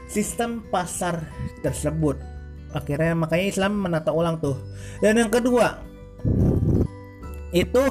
[0.07, 1.26] sistem pasar
[1.65, 2.19] tersebut
[2.76, 4.60] akhirnya makanya Islam menata ulang tuh
[4.99, 5.80] dan yang kedua
[7.56, 7.84] itu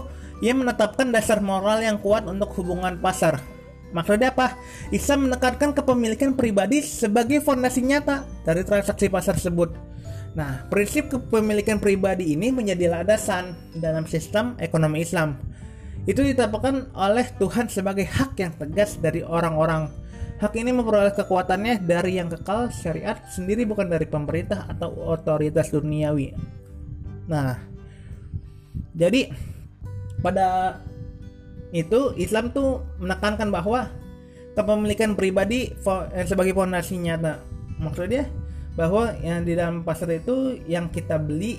[0.45, 3.41] ia menetapkan dasar moral yang kuat untuk hubungan pasar
[3.95, 4.59] Maksudnya apa?
[4.91, 9.71] Islam menekankan kepemilikan pribadi sebagai fondasi nyata dari transaksi pasar tersebut.
[10.35, 15.39] Nah, prinsip kepemilikan pribadi ini menjadi landasan dalam sistem ekonomi Islam
[16.11, 19.87] itu ditetapkan oleh Tuhan sebagai hak yang tegas dari orang-orang.
[20.45, 26.37] Hak ini memperoleh kekuatannya dari yang kekal syariat sendiri bukan dari pemerintah atau otoritas duniawi.
[27.33, 27.57] Nah,
[28.93, 29.33] jadi
[30.21, 30.77] pada
[31.73, 33.89] itu Islam tuh menekankan bahwa
[34.53, 35.73] kepemilikan pribadi
[36.13, 37.41] eh, sebagai fondasi nyata.
[37.81, 38.29] Maksudnya
[38.77, 41.57] bahwa yang di dalam pasar itu yang kita beli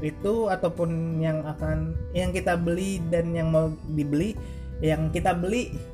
[0.00, 4.32] itu ataupun yang akan yang kita beli dan yang mau dibeli
[4.80, 5.91] yang kita beli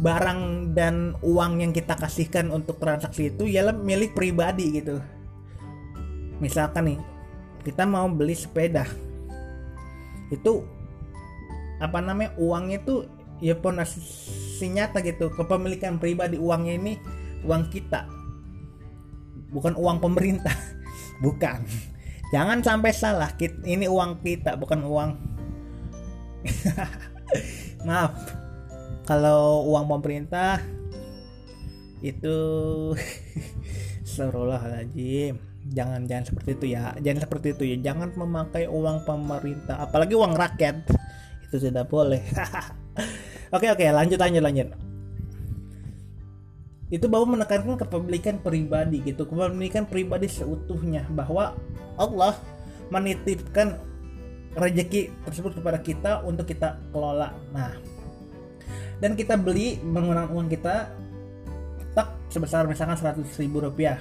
[0.00, 4.96] barang dan uang yang kita kasihkan untuk transaksi itu ialah milik pribadi gitu.
[6.40, 6.98] Misalkan nih
[7.68, 8.88] kita mau beli sepeda.
[10.32, 10.64] Itu
[11.84, 13.04] apa namanya uangnya itu
[13.44, 13.52] ya
[13.84, 15.28] si nyata gitu.
[15.36, 16.92] Kepemilikan pribadi uangnya ini
[17.44, 18.08] uang kita.
[19.52, 20.56] Bukan uang pemerintah.
[21.24, 21.60] Bukan.
[22.32, 23.28] Jangan sampai salah
[23.68, 25.10] ini uang kita bukan uang.
[27.90, 28.39] Maaf
[29.10, 30.62] kalau uang pemerintah
[31.98, 32.38] itu
[34.70, 35.34] lagi
[35.74, 36.94] jangan jangan seperti itu ya.
[37.02, 37.76] Jangan seperti itu ya.
[37.90, 40.86] Jangan memakai uang pemerintah apalagi uang rakyat.
[41.50, 42.22] Itu tidak boleh.
[43.56, 43.82] Oke oke.
[43.82, 44.68] Lanjut lanjut lanjut.
[46.86, 49.26] Itu bahwa menekankan kepemilikan pribadi gitu.
[49.26, 51.02] Kepemilikan pribadi seutuhnya.
[51.10, 51.58] Bahwa
[51.98, 52.38] Allah
[52.94, 53.74] menitipkan
[54.54, 57.34] rezeki tersebut kepada kita untuk kita kelola.
[57.50, 57.74] Nah
[59.00, 60.92] dan kita beli menggunakan uang kita
[61.96, 63.98] tak sebesar misalkan 100 ribu rupiah.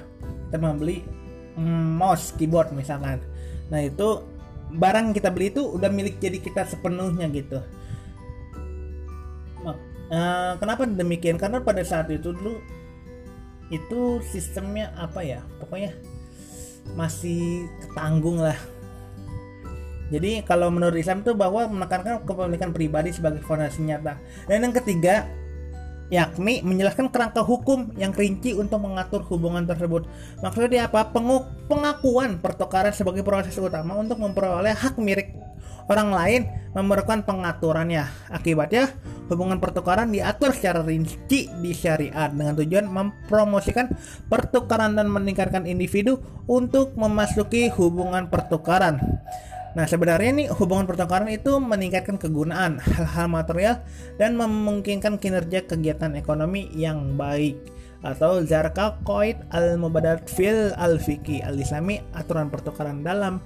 [0.51, 1.01] Kita membeli
[1.55, 3.23] mm, mouse keyboard misalkan.
[3.71, 4.21] Nah itu
[4.69, 7.63] barang yang kita beli itu udah milik jadi kita sepenuhnya gitu.
[10.09, 11.37] Uh, kenapa demikian?
[11.37, 12.57] Karena pada saat itu dulu
[13.69, 15.45] itu sistemnya apa ya?
[15.61, 15.93] Pokoknya
[16.97, 18.57] masih ketanggung lah
[20.09, 24.17] Jadi kalau menurut Islam tuh bahwa menekankan kepemilikan pribadi sebagai fondasi nyata.
[24.49, 25.29] Dan yang ketiga,
[26.09, 30.09] yakni menjelaskan kerangka hukum yang rinci untuk mengatur hubungan tersebut.
[30.41, 31.13] Maksudnya apa?
[31.13, 35.37] Pengu- pengakuan pertukaran sebagai proses utama untuk memperoleh hak milik
[35.89, 36.41] orang lain
[36.73, 38.05] memerlukan pengaturannya.
[38.29, 38.93] Akibatnya,
[39.29, 43.89] hubungan pertukaran diatur secara rinci di syariat dengan tujuan mempromosikan
[44.29, 49.01] pertukaran dan meningkatkan individu untuk memasuki hubungan pertukaran.
[49.77, 53.85] Nah, sebenarnya nih hubungan pertukaran itu meningkatkan kegunaan hal-hal material
[54.17, 57.61] dan memungkinkan kinerja kegiatan ekonomi yang baik
[57.99, 63.43] atau Zarka Qaid al-Mubadat fil al-Fiqi al-Islami aturan pertukaran dalam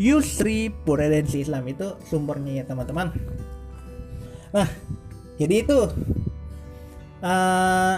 [0.00, 3.12] Yusri Prudensi Islam itu sumbernya ya teman-teman.
[4.56, 4.68] Nah,
[5.36, 5.78] jadi itu
[7.20, 7.96] uh,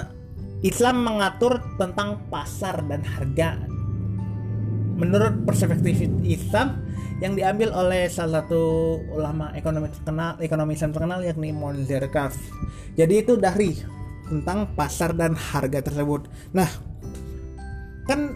[0.67, 3.63] Islam mengatur tentang pasar dan harga.
[4.99, 6.83] Menurut perspektif Islam
[7.23, 12.35] yang diambil oleh salah satu ulama ekonomi terkenal, ekonomi Islam terkenal yakni Monzer Kaf.
[12.99, 13.79] Jadi itu dari
[14.27, 16.27] tentang pasar dan harga tersebut.
[16.51, 16.67] Nah,
[18.11, 18.35] kan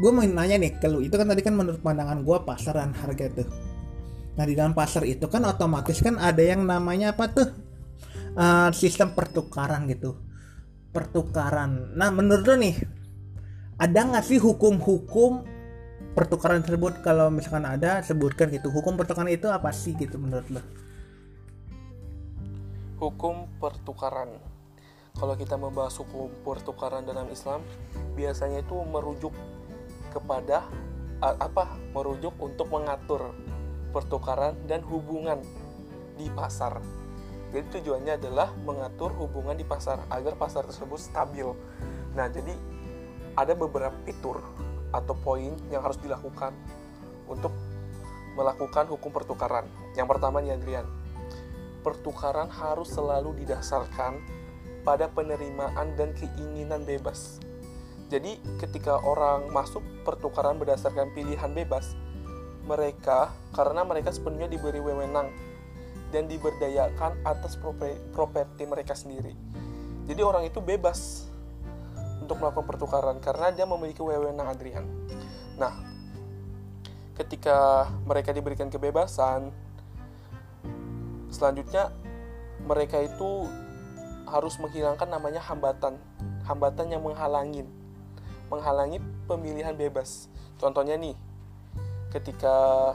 [0.00, 2.96] gue mau nanya nih ke lu itu kan tadi kan menurut pandangan gue pasar dan
[2.96, 3.44] harga itu
[4.32, 7.48] nah di dalam pasar itu kan otomatis kan ada yang namanya apa tuh
[8.32, 10.16] uh, sistem pertukaran gitu
[10.96, 12.76] pertukaran nah menurut lu nih
[13.76, 15.44] ada nggak sih hukum-hukum
[16.16, 20.62] pertukaran tersebut kalau misalkan ada sebutkan gitu hukum pertukaran itu apa sih gitu menurut lo
[22.98, 24.28] hukum pertukaran
[25.18, 27.62] kalau kita membahas hukum pertukaran dalam Islam
[28.14, 29.34] biasanya itu merujuk
[30.10, 30.66] kepada
[31.20, 33.36] apa merujuk untuk mengatur
[33.92, 35.42] pertukaran dan hubungan
[36.16, 36.80] di pasar.
[37.50, 41.50] Jadi tujuannya adalah mengatur hubungan di pasar agar pasar tersebut stabil.
[42.14, 42.54] Nah, jadi
[43.34, 44.38] ada beberapa fitur
[44.90, 46.54] atau poin yang harus dilakukan
[47.30, 47.54] untuk
[48.34, 49.66] melakukan hukum pertukaran.
[49.94, 50.86] Yang pertama nih Adrian,
[51.82, 54.18] pertukaran harus selalu didasarkan
[54.82, 57.40] pada penerimaan dan keinginan bebas
[58.10, 61.94] jadi ketika orang masuk pertukaran berdasarkan pilihan bebas,
[62.66, 65.30] mereka karena mereka sepenuhnya diberi wewenang
[66.10, 67.54] dan diberdayakan atas
[68.10, 69.30] properti mereka sendiri.
[70.10, 71.29] Jadi orang itu bebas
[72.30, 74.86] untuk melakukan pertukaran karena dia memiliki wewenang Adrian.
[75.58, 75.74] Nah,
[77.18, 79.50] ketika mereka diberikan kebebasan,
[81.26, 81.90] selanjutnya
[82.62, 83.50] mereka itu
[84.30, 85.98] harus menghilangkan namanya hambatan,
[86.46, 87.66] hambatan yang menghalangin
[88.46, 90.30] menghalangi pemilihan bebas.
[90.62, 91.18] Contohnya nih,
[92.14, 92.94] ketika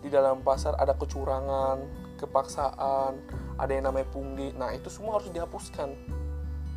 [0.00, 1.84] di dalam pasar ada kecurangan,
[2.16, 3.12] kepaksaan,
[3.60, 4.56] ada yang namanya pungli.
[4.56, 5.92] Nah, itu semua harus dihapuskan.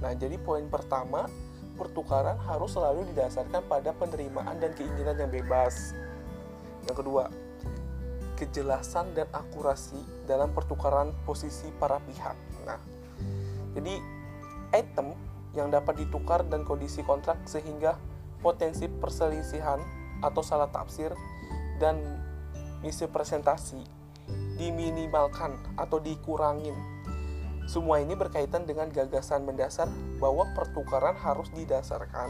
[0.03, 1.31] Nah, jadi poin pertama,
[1.75, 5.91] pertukaran harus selalu didasarkan pada penerimaan dan keinginan yang bebas.
[6.87, 7.23] Yang kedua,
[8.35, 12.35] kejelasan dan akurasi dalam pertukaran posisi para pihak.
[12.67, 12.79] Nah,
[13.75, 13.99] jadi
[14.75, 15.15] item
[15.55, 17.95] yang dapat ditukar dan kondisi kontrak sehingga
[18.43, 19.79] potensi perselisihan
[20.19, 21.15] atau salah tafsir
[21.79, 21.99] dan
[22.83, 23.81] misi presentasi
[24.59, 26.94] diminimalkan atau dikurangin.
[27.65, 29.89] Semua ini berkaitan dengan gagasan mendasar
[30.21, 32.29] bahwa pertukaran harus didasarkan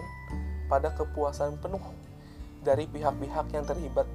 [0.72, 1.84] pada kepuasan penuh
[2.64, 4.08] dari pihak-pihak yang terlibat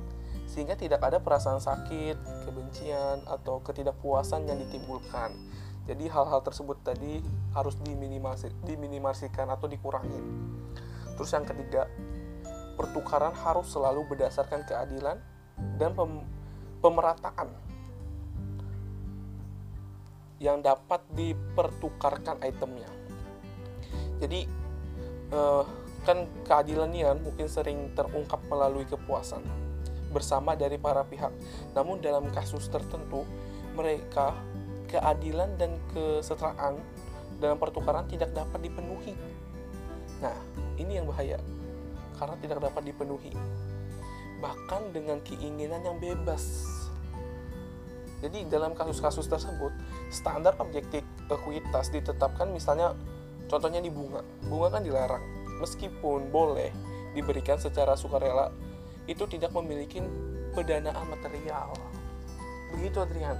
[0.50, 5.30] sehingga tidak ada perasaan sakit, kebencian, atau ketidakpuasan yang ditimbulkan.
[5.86, 7.22] Jadi hal-hal tersebut tadi
[7.54, 10.18] harus diminimasi, diminimasikan atau dikurangi.
[11.14, 11.86] Terus yang ketiga,
[12.74, 15.22] pertukaran harus selalu berdasarkan keadilan
[15.78, 16.26] dan pem,
[16.82, 17.69] pemerataan
[20.40, 22.88] yang dapat dipertukarkan itemnya.
[24.18, 24.48] Jadi
[25.30, 25.64] eh,
[26.00, 29.44] kan keadilan kan mungkin sering terungkap melalui kepuasan
[30.10, 31.30] bersama dari para pihak.
[31.76, 33.22] Namun dalam kasus tertentu
[33.76, 34.34] mereka
[34.90, 36.80] keadilan dan kesetaraan
[37.38, 39.14] dalam pertukaran tidak dapat dipenuhi.
[40.20, 40.36] Nah,
[40.76, 41.38] ini yang bahaya
[42.18, 43.32] karena tidak dapat dipenuhi.
[44.40, 46.68] Bahkan dengan keinginan yang bebas.
[48.20, 49.72] Jadi dalam kasus-kasus tersebut,
[50.12, 51.00] standar objektif
[51.32, 52.92] ekuitas ditetapkan misalnya
[53.48, 54.20] contohnya di bunga.
[54.44, 55.24] Bunga kan dilarang.
[55.60, 56.68] Meskipun boleh
[57.16, 58.52] diberikan secara sukarela,
[59.08, 60.04] itu tidak memiliki
[60.52, 61.72] pendanaan material.
[62.76, 63.38] Begitu Adrian.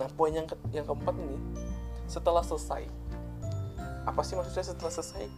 [0.00, 1.38] Nah, poin yang ke yang keempat ini
[2.08, 2.88] setelah selesai.
[4.08, 5.28] Apa sih maksudnya setelah selesai?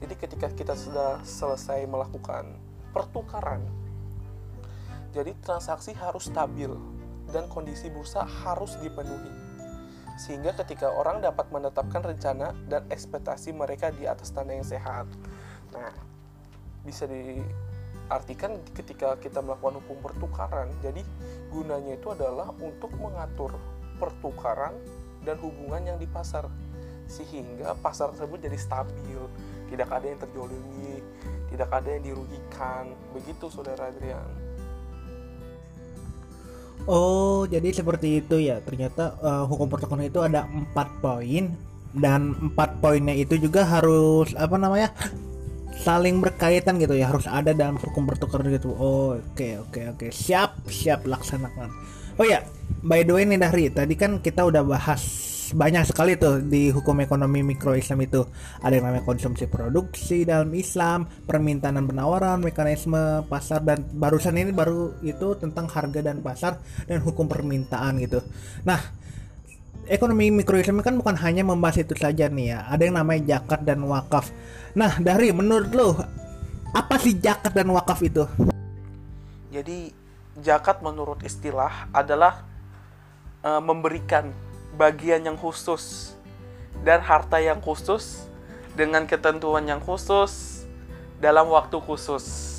[0.00, 2.48] Jadi ketika kita sudah selesai melakukan
[2.96, 3.60] pertukaran,
[5.14, 6.72] jadi transaksi harus stabil
[7.30, 9.32] dan kondisi bursa harus dipenuhi.
[10.20, 15.10] Sehingga ketika orang dapat menetapkan rencana dan ekspektasi mereka di atas tanda yang sehat.
[15.74, 15.90] Nah,
[16.84, 17.42] bisa di
[18.12, 21.00] arti kan ketika kita melakukan hukum pertukaran jadi
[21.48, 23.56] gunanya itu adalah untuk mengatur
[23.96, 24.76] pertukaran
[25.24, 26.44] dan hubungan yang di pasar
[27.08, 29.20] sehingga pasar tersebut jadi stabil
[29.72, 31.00] tidak ada yang terjolimi
[31.48, 34.43] tidak ada yang dirugikan begitu saudara Adrian
[36.84, 38.60] Oh, jadi seperti itu ya.
[38.60, 41.54] Ternyata uh, hukum pertukaran itu ada empat poin
[41.94, 44.90] dan empat poinnya itu juga harus apa namanya
[45.74, 48.74] saling berkaitan gitu ya harus ada dalam hukum pertukaran gitu.
[48.74, 49.98] Oh, oke okay, oke okay, oke.
[50.06, 50.10] Okay.
[50.12, 51.72] Siap, siap laksanakan.
[52.14, 52.46] Oh ya,
[52.86, 55.02] by the way nih Dahri, tadi kan kita udah bahas
[55.52, 58.24] banyak sekali tuh di hukum ekonomi mikro Islam itu.
[58.64, 64.54] Ada yang namanya konsumsi produksi dalam Islam permintaan dan penawaran mekanisme pasar dan barusan ini
[64.54, 68.24] baru itu tentang harga dan pasar dan hukum permintaan gitu.
[68.64, 68.80] Nah
[69.84, 72.58] ekonomi mikro Islam kan bukan hanya membahas itu saja nih ya.
[72.70, 74.32] Ada yang namanya zakat dan wakaf.
[74.72, 75.98] Nah dari menurut lo
[76.72, 78.24] apa sih zakat dan wakaf itu?
[79.52, 79.92] Jadi
[80.40, 82.42] zakat menurut istilah adalah
[83.44, 84.32] uh, memberikan
[84.74, 86.14] bagian yang khusus
[86.82, 88.26] dan harta yang khusus
[88.74, 90.66] dengan ketentuan yang khusus
[91.22, 92.52] dalam waktu khusus.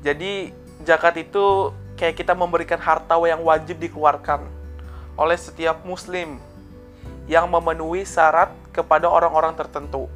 [0.00, 0.54] Jadi
[0.86, 4.46] zakat itu kayak kita memberikan harta yang wajib dikeluarkan
[5.18, 6.38] oleh setiap muslim
[7.26, 10.06] yang memenuhi syarat kepada orang-orang tertentu.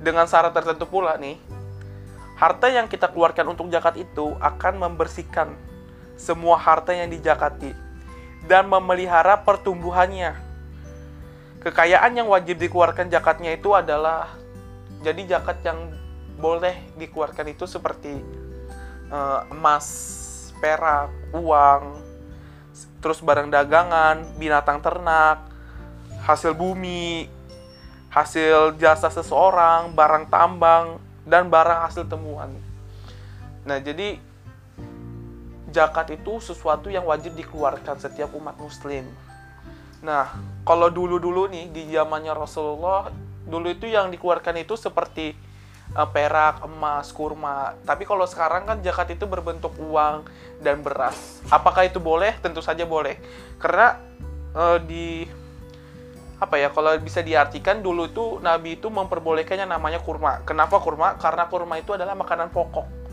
[0.00, 1.36] Dengan syarat tertentu pula nih,
[2.40, 5.52] harta yang kita keluarkan untuk zakat itu akan membersihkan
[6.18, 7.87] semua harta yang dijakati
[8.48, 10.32] dan memelihara pertumbuhannya.
[11.60, 14.32] Kekayaan yang wajib dikeluarkan zakatnya itu adalah
[15.04, 15.92] jadi zakat yang
[16.40, 18.18] boleh dikeluarkan itu seperti
[19.12, 19.86] uh, emas,
[20.58, 22.00] perak, uang,
[23.04, 25.44] terus barang dagangan, binatang ternak,
[26.24, 27.28] hasil bumi,
[28.08, 32.54] hasil jasa seseorang, barang tambang, dan barang hasil temuan.
[33.66, 34.16] Nah, jadi
[35.68, 39.04] zakat itu sesuatu yang wajib dikeluarkan setiap umat muslim.
[40.00, 40.30] Nah,
[40.64, 43.10] kalau dulu-dulu nih di zamannya Rasulullah,
[43.44, 45.34] dulu itu yang dikeluarkan itu seperti
[45.92, 47.76] uh, perak, emas, kurma.
[47.84, 50.24] Tapi kalau sekarang kan zakat itu berbentuk uang
[50.62, 51.42] dan beras.
[51.50, 52.38] Apakah itu boleh?
[52.40, 53.18] Tentu saja boleh.
[53.60, 53.98] Karena
[54.54, 55.26] uh, di
[56.38, 60.46] apa ya kalau bisa diartikan dulu itu Nabi itu memperbolehkannya namanya kurma.
[60.46, 61.18] Kenapa kurma?
[61.18, 63.07] Karena kurma itu adalah makanan pokok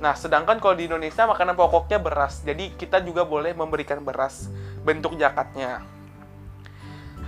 [0.00, 2.40] Nah, sedangkan kalau di Indonesia makanan pokoknya beras.
[2.40, 4.48] Jadi kita juga boleh memberikan beras
[4.80, 5.84] bentuk zakatnya.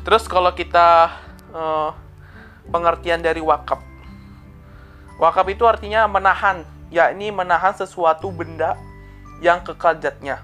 [0.02, 1.12] Terus kalau kita
[1.52, 1.92] uh,
[2.72, 3.78] pengertian dari wakaf.
[5.20, 8.74] Wakaf itu artinya menahan, yakni menahan sesuatu benda
[9.44, 10.40] yang kekal zatnya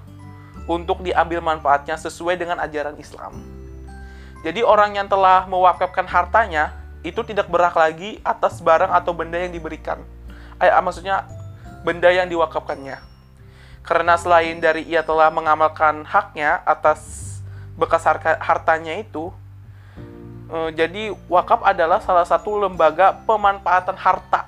[0.68, 3.40] untuk diambil manfaatnya sesuai dengan ajaran Islam.
[4.44, 9.50] Jadi orang yang telah mewakafkan hartanya itu tidak berhak lagi atas barang atau benda yang
[9.50, 10.04] diberikan.
[10.62, 11.26] Eh, maksudnya
[11.82, 12.98] benda yang diwakafkannya.
[13.82, 17.24] Karena selain dari ia telah mengamalkan haknya atas
[17.78, 18.04] bekas
[18.42, 19.32] hartanya itu,
[20.52, 24.44] eh, jadi wakaf adalah salah satu lembaga pemanfaatan harta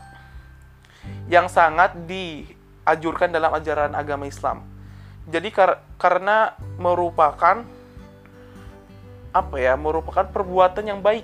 [1.31, 4.66] yang sangat diajurkan dalam ajaran agama Islam.
[5.31, 7.62] Jadi kar karena merupakan
[9.31, 11.23] apa ya, merupakan perbuatan yang baik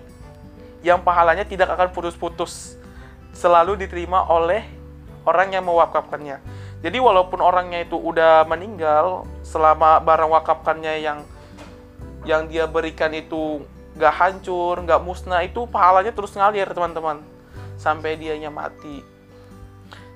[0.86, 2.78] yang pahalanya tidak akan putus-putus,
[3.34, 4.75] selalu diterima oleh
[5.26, 6.38] orang yang mewakafkannya.
[6.80, 11.18] Jadi walaupun orangnya itu udah meninggal, selama barang wakafkannya yang
[12.22, 13.62] yang dia berikan itu
[13.98, 17.22] gak hancur, gak musnah, itu pahalanya terus ngalir teman-teman
[17.74, 19.02] sampai dianya mati.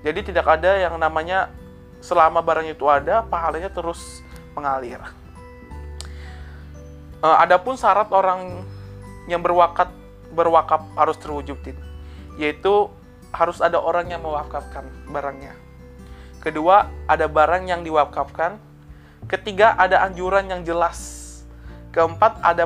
[0.00, 1.52] Jadi tidak ada yang namanya
[2.00, 4.22] selama barang itu ada, pahalanya terus
[4.56, 5.00] mengalir.
[7.20, 8.64] Uh, adapun syarat orang
[9.28, 9.92] yang berwakat
[10.32, 11.76] berwakaf harus terwujudin,
[12.40, 12.88] yaitu
[13.30, 15.54] harus ada orang yang mewakafkan barangnya.
[16.40, 18.56] Kedua, ada barang yang diwakafkan.
[19.28, 20.98] Ketiga, ada anjuran yang jelas.
[21.92, 22.64] Keempat, ada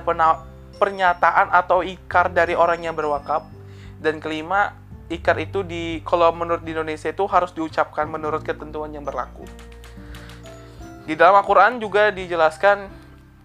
[0.78, 3.44] pernyataan atau ikar dari orang yang berwakaf.
[3.98, 4.78] Dan kelima,
[5.10, 9.44] ikar itu di kalau menurut di Indonesia itu harus diucapkan menurut ketentuan yang berlaku.
[11.04, 12.88] Di dalam Al-Qur'an juga dijelaskan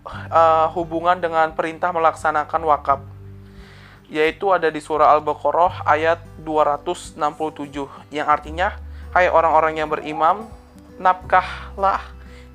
[0.08, 3.00] uh, hubungan dengan perintah melaksanakan wakaf
[4.10, 7.15] yaitu ada di surah Al-Baqarah ayat 267
[8.10, 8.73] yang artinya
[9.14, 10.49] hai orang-orang yang berimam
[10.98, 12.02] nafkahlah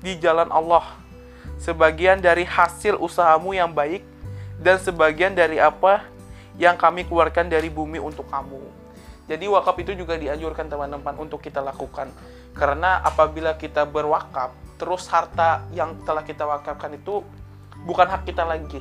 [0.03, 0.83] di jalan Allah
[1.59, 4.03] sebagian dari hasil usahamu yang baik
[4.59, 6.03] dan sebagian dari apa
[6.55, 8.61] yang kami keluarkan dari bumi untuk kamu.
[9.25, 12.13] Jadi wakaf itu juga dianjurkan teman-teman untuk kita lakukan.
[12.55, 17.25] Karena apabila kita berwakaf, terus harta yang telah kita wakafkan itu
[17.83, 18.79] bukan hak kita lagi.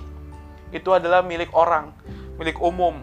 [0.71, 1.91] Itu adalah milik orang
[2.41, 3.03] milik umum.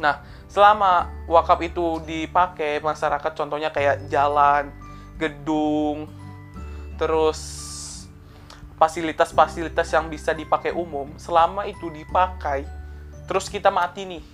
[0.00, 4.72] Nah, selama wakaf itu dipakai masyarakat contohnya kayak jalan,
[5.20, 6.08] gedung,
[6.96, 7.40] terus
[8.80, 12.64] fasilitas-fasilitas yang bisa dipakai umum, selama itu dipakai,
[13.28, 14.24] terus kita mati nih,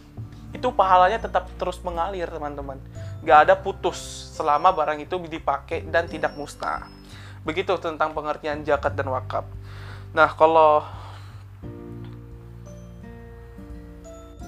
[0.55, 2.79] itu pahalanya tetap terus mengalir teman-teman.
[3.27, 3.99] Gak ada putus
[4.39, 6.87] selama barang itu dipakai dan tidak musnah.
[7.43, 9.43] Begitu tentang pengertian zakat dan wakaf.
[10.15, 10.87] Nah, kalau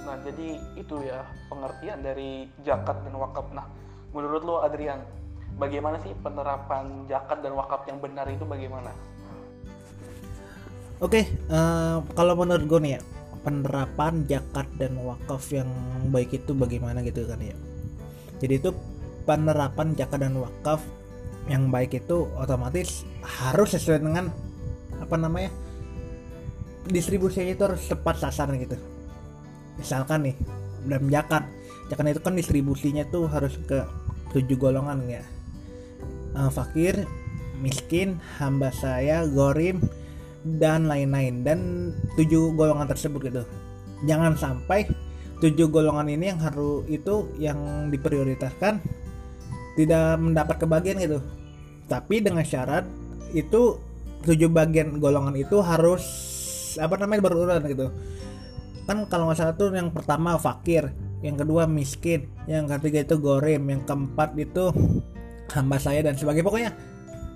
[0.09, 1.21] Nah, jadi itu ya
[1.53, 3.45] pengertian dari zakat dan wakaf.
[3.53, 3.69] Nah,
[4.09, 5.05] menurut lo Adrian,
[5.61, 8.89] bagaimana sih penerapan zakat dan wakaf yang benar itu bagaimana?
[10.97, 13.01] Oke, eh, kalau menurut gue nih ya,
[13.45, 15.69] penerapan zakat dan wakaf yang
[16.09, 17.53] baik itu bagaimana gitu kan ya.
[18.41, 18.73] Jadi itu
[19.29, 20.81] penerapan zakat dan wakaf
[21.45, 24.33] yang baik itu otomatis harus sesuai dengan
[24.97, 25.53] apa namanya
[26.89, 28.73] distribusinya itu harus tepat sasaran gitu.
[29.79, 30.35] Misalkan nih
[30.85, 31.43] dalam zakat,
[31.87, 33.81] zakat itu kan distribusinya tuh harus ke
[34.35, 35.23] tujuh golongan ya.
[36.35, 37.07] Eh, fakir,
[37.63, 39.81] miskin, hamba saya, gorim,
[40.43, 41.41] dan lain-lain.
[41.41, 41.59] Dan
[42.19, 43.43] tujuh golongan tersebut gitu.
[44.05, 44.87] Jangan sampai
[45.39, 48.83] tujuh golongan ini yang harus itu yang diprioritaskan
[49.79, 51.19] tidak mendapat kebagian gitu.
[51.87, 52.85] Tapi dengan syarat
[53.31, 53.79] itu
[54.27, 56.03] tujuh bagian golongan itu harus
[56.77, 57.87] apa namanya berurutan gitu
[58.89, 60.89] kan kalau nggak salah tuh yang pertama fakir
[61.21, 64.73] yang kedua miskin yang ketiga itu gorem yang keempat itu
[65.53, 66.45] hamba saya dan sebagainya.
[66.45, 66.71] Pokoknya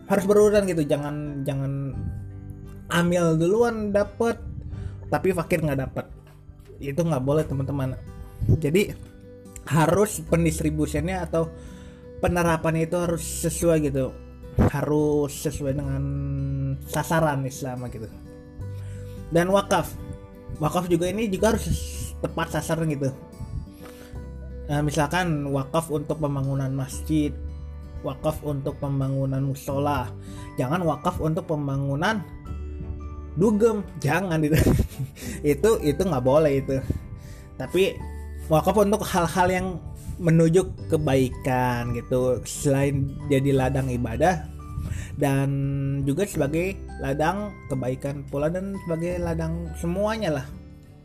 [0.10, 1.94] harus berurutan gitu jangan jangan
[2.90, 4.38] ambil duluan dapet
[5.14, 6.06] tapi fakir nggak dapet.
[6.82, 7.94] Itu nggak boleh teman-teman.
[8.58, 8.90] Jadi
[9.70, 11.48] harus pendistribusiannya atau
[12.18, 14.10] penerapannya itu harus sesuai gitu.
[14.74, 16.04] Harus sesuai dengan
[16.90, 18.10] sasaran Islam gitu.
[19.34, 20.03] Dan wakaf
[20.62, 21.66] wakaf juga ini juga harus
[22.22, 23.10] tepat sasaran gitu.
[24.70, 27.36] Nah, misalkan wakaf untuk pembangunan masjid
[28.04, 30.12] wakaf untuk pembangunan musola
[30.60, 32.20] jangan wakaf untuk pembangunan
[33.40, 34.60] dugem jangan itu.
[35.58, 36.78] Itu itu nggak boleh itu.
[37.58, 37.98] Tapi
[38.46, 39.68] wakaf untuk hal-hal yang
[40.22, 42.40] menuju kebaikan gitu.
[42.46, 44.53] Selain jadi ladang ibadah
[45.16, 45.50] dan
[46.08, 50.46] juga sebagai ladang kebaikan pula dan sebagai ladang semuanya lah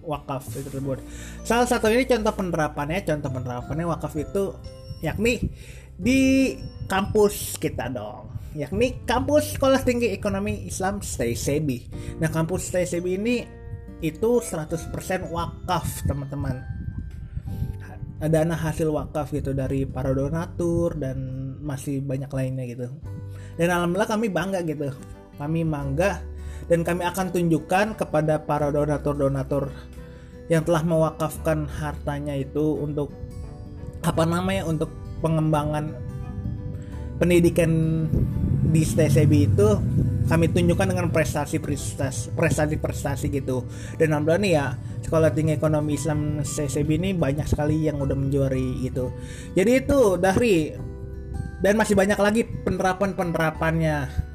[0.05, 0.99] wakaf itu tersebut
[1.45, 4.57] salah satu ini contoh penerapannya contoh penerapannya wakaf itu
[5.05, 5.43] yakni
[5.99, 6.55] di
[6.89, 11.79] kampus kita dong yakni kampus Sekolah Tinggi Ekonomi Islam STSEBI.
[12.19, 13.37] Nah, kampus STSEBI ini
[14.03, 14.91] itu 100%
[15.31, 16.59] wakaf, teman-teman.
[18.19, 21.19] Dana hasil wakaf gitu dari para donatur dan
[21.63, 22.91] masih banyak lainnya gitu.
[23.59, 24.95] Dan alhamdulillah kami bangga gitu.
[25.37, 26.23] Kami bangga
[26.69, 29.73] dan kami akan tunjukkan kepada para donatur-donatur
[30.53, 33.13] yang telah mewakafkan hartanya itu untuk
[34.05, 35.93] apa namanya untuk pengembangan
[37.19, 37.71] pendidikan
[38.69, 39.69] di STCB itu
[40.29, 43.65] kami tunjukkan dengan prestasi-prestasi prestasi-prestasi gitu
[43.97, 44.67] dan alhamdulillah nih ya
[45.09, 49.09] sekolah tinggi ekonomi Islam STCB ini banyak sekali yang udah menjuari gitu
[49.57, 50.73] jadi itu dari
[51.65, 54.29] dan masih banyak lagi penerapan-penerapannya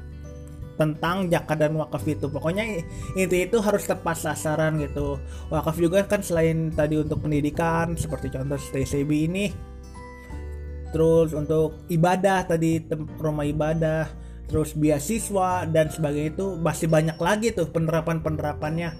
[0.74, 2.26] tentang zakat dan wakaf itu.
[2.26, 2.82] Pokoknya
[3.14, 5.22] inti itu harus tepat sasaran gitu.
[5.48, 9.46] Wakaf juga kan selain tadi untuk pendidikan seperti contoh STCB ini
[10.94, 12.78] terus untuk ibadah tadi
[13.18, 14.06] rumah ibadah
[14.46, 18.94] terus beasiswa dan sebagainya itu masih banyak lagi tuh penerapan penerapannya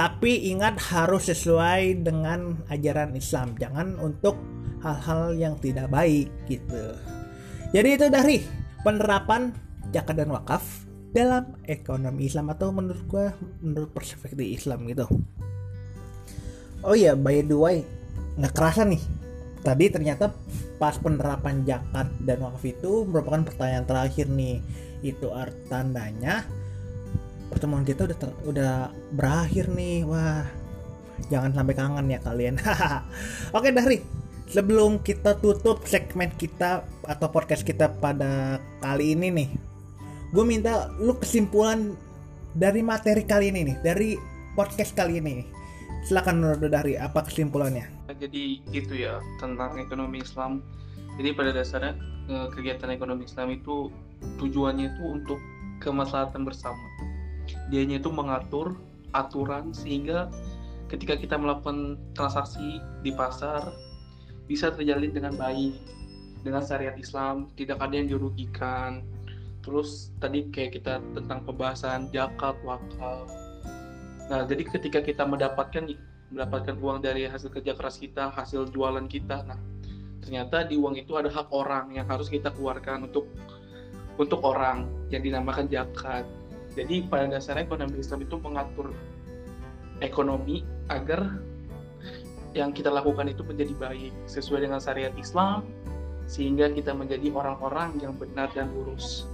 [0.00, 4.40] tapi ingat harus sesuai dengan ajaran Islam jangan untuk
[4.80, 6.96] hal-hal yang tidak baik gitu
[7.74, 8.38] jadi itu dari
[8.86, 9.50] penerapan
[9.90, 10.62] zakat dan wakaf
[11.10, 13.26] dalam ekonomi Islam atau menurut gue
[13.66, 15.10] menurut perspektif Islam gitu.
[16.86, 17.82] Oh iya by the way
[18.38, 19.02] nggak kerasa nih.
[19.66, 20.30] Tadi ternyata
[20.78, 24.62] pas penerapan zakat dan wakaf itu merupakan pertanyaan terakhir nih.
[25.02, 26.46] Itu art tandanya
[27.50, 28.74] pertemuan kita udah ter, udah
[29.10, 30.06] berakhir nih.
[30.06, 30.46] Wah
[31.26, 32.54] jangan sampai kangen ya kalian.
[33.56, 39.48] Oke dari sebelum kita tutup segmen kita atau podcast kita pada kali ini nih
[40.34, 41.94] gue minta lu kesimpulan
[42.54, 44.10] dari materi kali ini nih dari
[44.54, 45.42] podcast kali ini.
[46.06, 47.90] Silakan menurut dari apa kesimpulannya?
[48.14, 50.62] Jadi gitu ya tentang ekonomi Islam.
[51.18, 51.98] Jadi pada dasarnya
[52.30, 53.90] eh, kegiatan ekonomi Islam itu
[54.38, 55.38] tujuannya itu untuk
[55.82, 56.82] kemaslahatan bersama.
[57.68, 58.78] Dianya itu mengatur
[59.12, 60.30] aturan sehingga
[60.88, 63.74] ketika kita melakukan transaksi di pasar
[64.44, 65.74] bisa terjalin dengan baik
[66.44, 69.04] dengan syariat Islam tidak ada yang dirugikan
[69.64, 73.28] terus tadi kayak kita tentang pembahasan zakat wakaf
[74.28, 75.88] nah jadi ketika kita mendapatkan
[76.34, 79.46] mendapatkan uang dari hasil kerja keras kita, hasil jualan kita.
[79.46, 79.58] Nah,
[80.18, 83.30] ternyata di uang itu ada hak orang yang harus kita keluarkan untuk
[84.18, 86.26] untuk orang yang dinamakan zakat.
[86.74, 88.90] Jadi pada dasarnya ekonomi Islam itu mengatur
[90.02, 91.38] ekonomi agar
[92.54, 95.66] yang kita lakukan itu menjadi baik sesuai dengan syariat Islam
[96.30, 99.28] sehingga kita menjadi orang-orang yang benar dan lurus.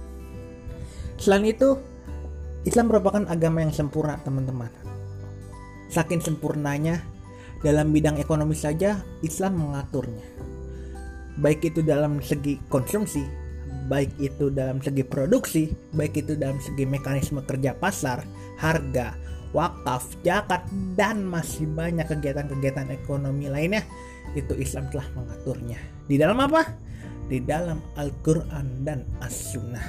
[1.21, 1.77] Selain itu,
[2.65, 4.73] Islam merupakan agama yang sempurna, teman-teman.
[5.87, 6.99] Saking sempurnanya,
[7.61, 10.25] dalam bidang ekonomi saja Islam mengaturnya.
[11.37, 13.23] Baik itu dalam segi konsumsi,
[13.87, 18.25] baik itu dalam segi produksi, baik itu dalam segi mekanisme kerja pasar,
[18.59, 19.15] harga,
[19.51, 20.63] wakaf, zakat,
[20.95, 23.83] dan masih banyak kegiatan-kegiatan ekonomi lainnya
[24.35, 25.79] itu Islam telah mengaturnya.
[26.07, 26.63] Di dalam apa?
[27.27, 29.85] Di dalam Al-Quran dan As-Sunnah.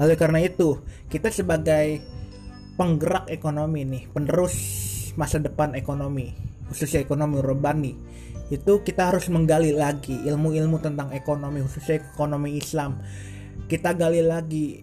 [0.00, 0.80] Oleh karena itu,
[1.12, 2.00] kita sebagai
[2.80, 4.56] penggerak ekonomi nih, penerus
[5.18, 6.32] masa depan ekonomi,
[6.72, 7.92] khususnya ekonomi urbani,
[8.50, 12.98] itu kita harus menggali lagi ilmu-ilmu tentang ekonomi, khususnya ekonomi Islam.
[13.70, 14.82] Kita gali lagi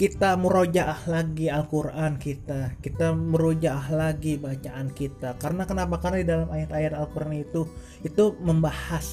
[0.00, 2.80] kita murojaah lagi Al-Quran kita.
[2.80, 5.36] Kita merujaah lagi bacaan kita.
[5.36, 6.00] Karena kenapa?
[6.00, 7.68] Karena di dalam ayat-ayat Al-Quran itu
[8.00, 9.04] itu membahas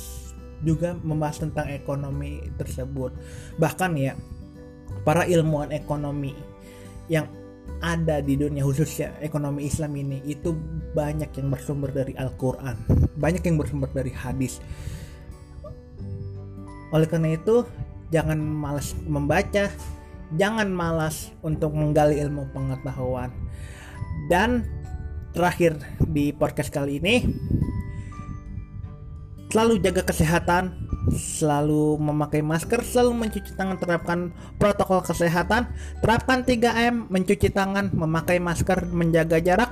[0.63, 3.11] juga membahas tentang ekonomi tersebut.
[3.59, 4.15] Bahkan ya
[5.03, 6.31] para ilmuwan ekonomi
[7.11, 7.27] yang
[7.83, 10.55] ada di dunia khususnya ekonomi Islam ini itu
[10.95, 12.79] banyak yang bersumber dari Al-Quran.
[13.19, 14.63] Banyak yang bersumber dari hadis.
[16.95, 17.67] Oleh karena itu
[18.07, 19.67] jangan malas membaca
[20.35, 23.31] jangan malas untuk menggali ilmu pengetahuan.
[24.27, 24.67] Dan
[25.31, 27.23] terakhir di podcast kali ini,
[29.53, 30.75] selalu jaga kesehatan,
[31.15, 34.19] selalu memakai masker, selalu mencuci tangan, terapkan
[34.59, 35.71] protokol kesehatan,
[36.03, 39.71] terapkan 3M, mencuci tangan, memakai masker, menjaga jarak,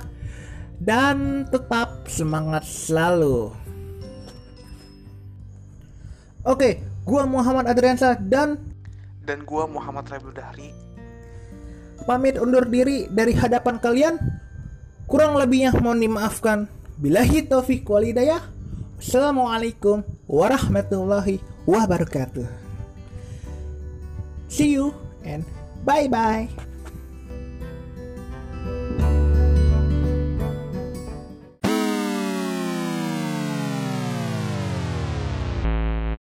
[0.80, 3.52] dan tetap semangat selalu.
[6.46, 8.75] Oke, gua Muhammad Adriansa dan
[9.26, 10.70] dan gua Muhammad Rabiul Dahri.
[12.06, 14.14] Pamit undur diri dari hadapan kalian.
[15.10, 16.70] Kurang lebihnya mohon dimaafkan.
[17.02, 18.40] Bilahi taufiq walidayah.
[18.96, 22.46] Assalamualaikum warahmatullahi wabarakatuh.
[24.46, 24.94] See you
[25.26, 25.42] and
[25.82, 26.48] bye bye.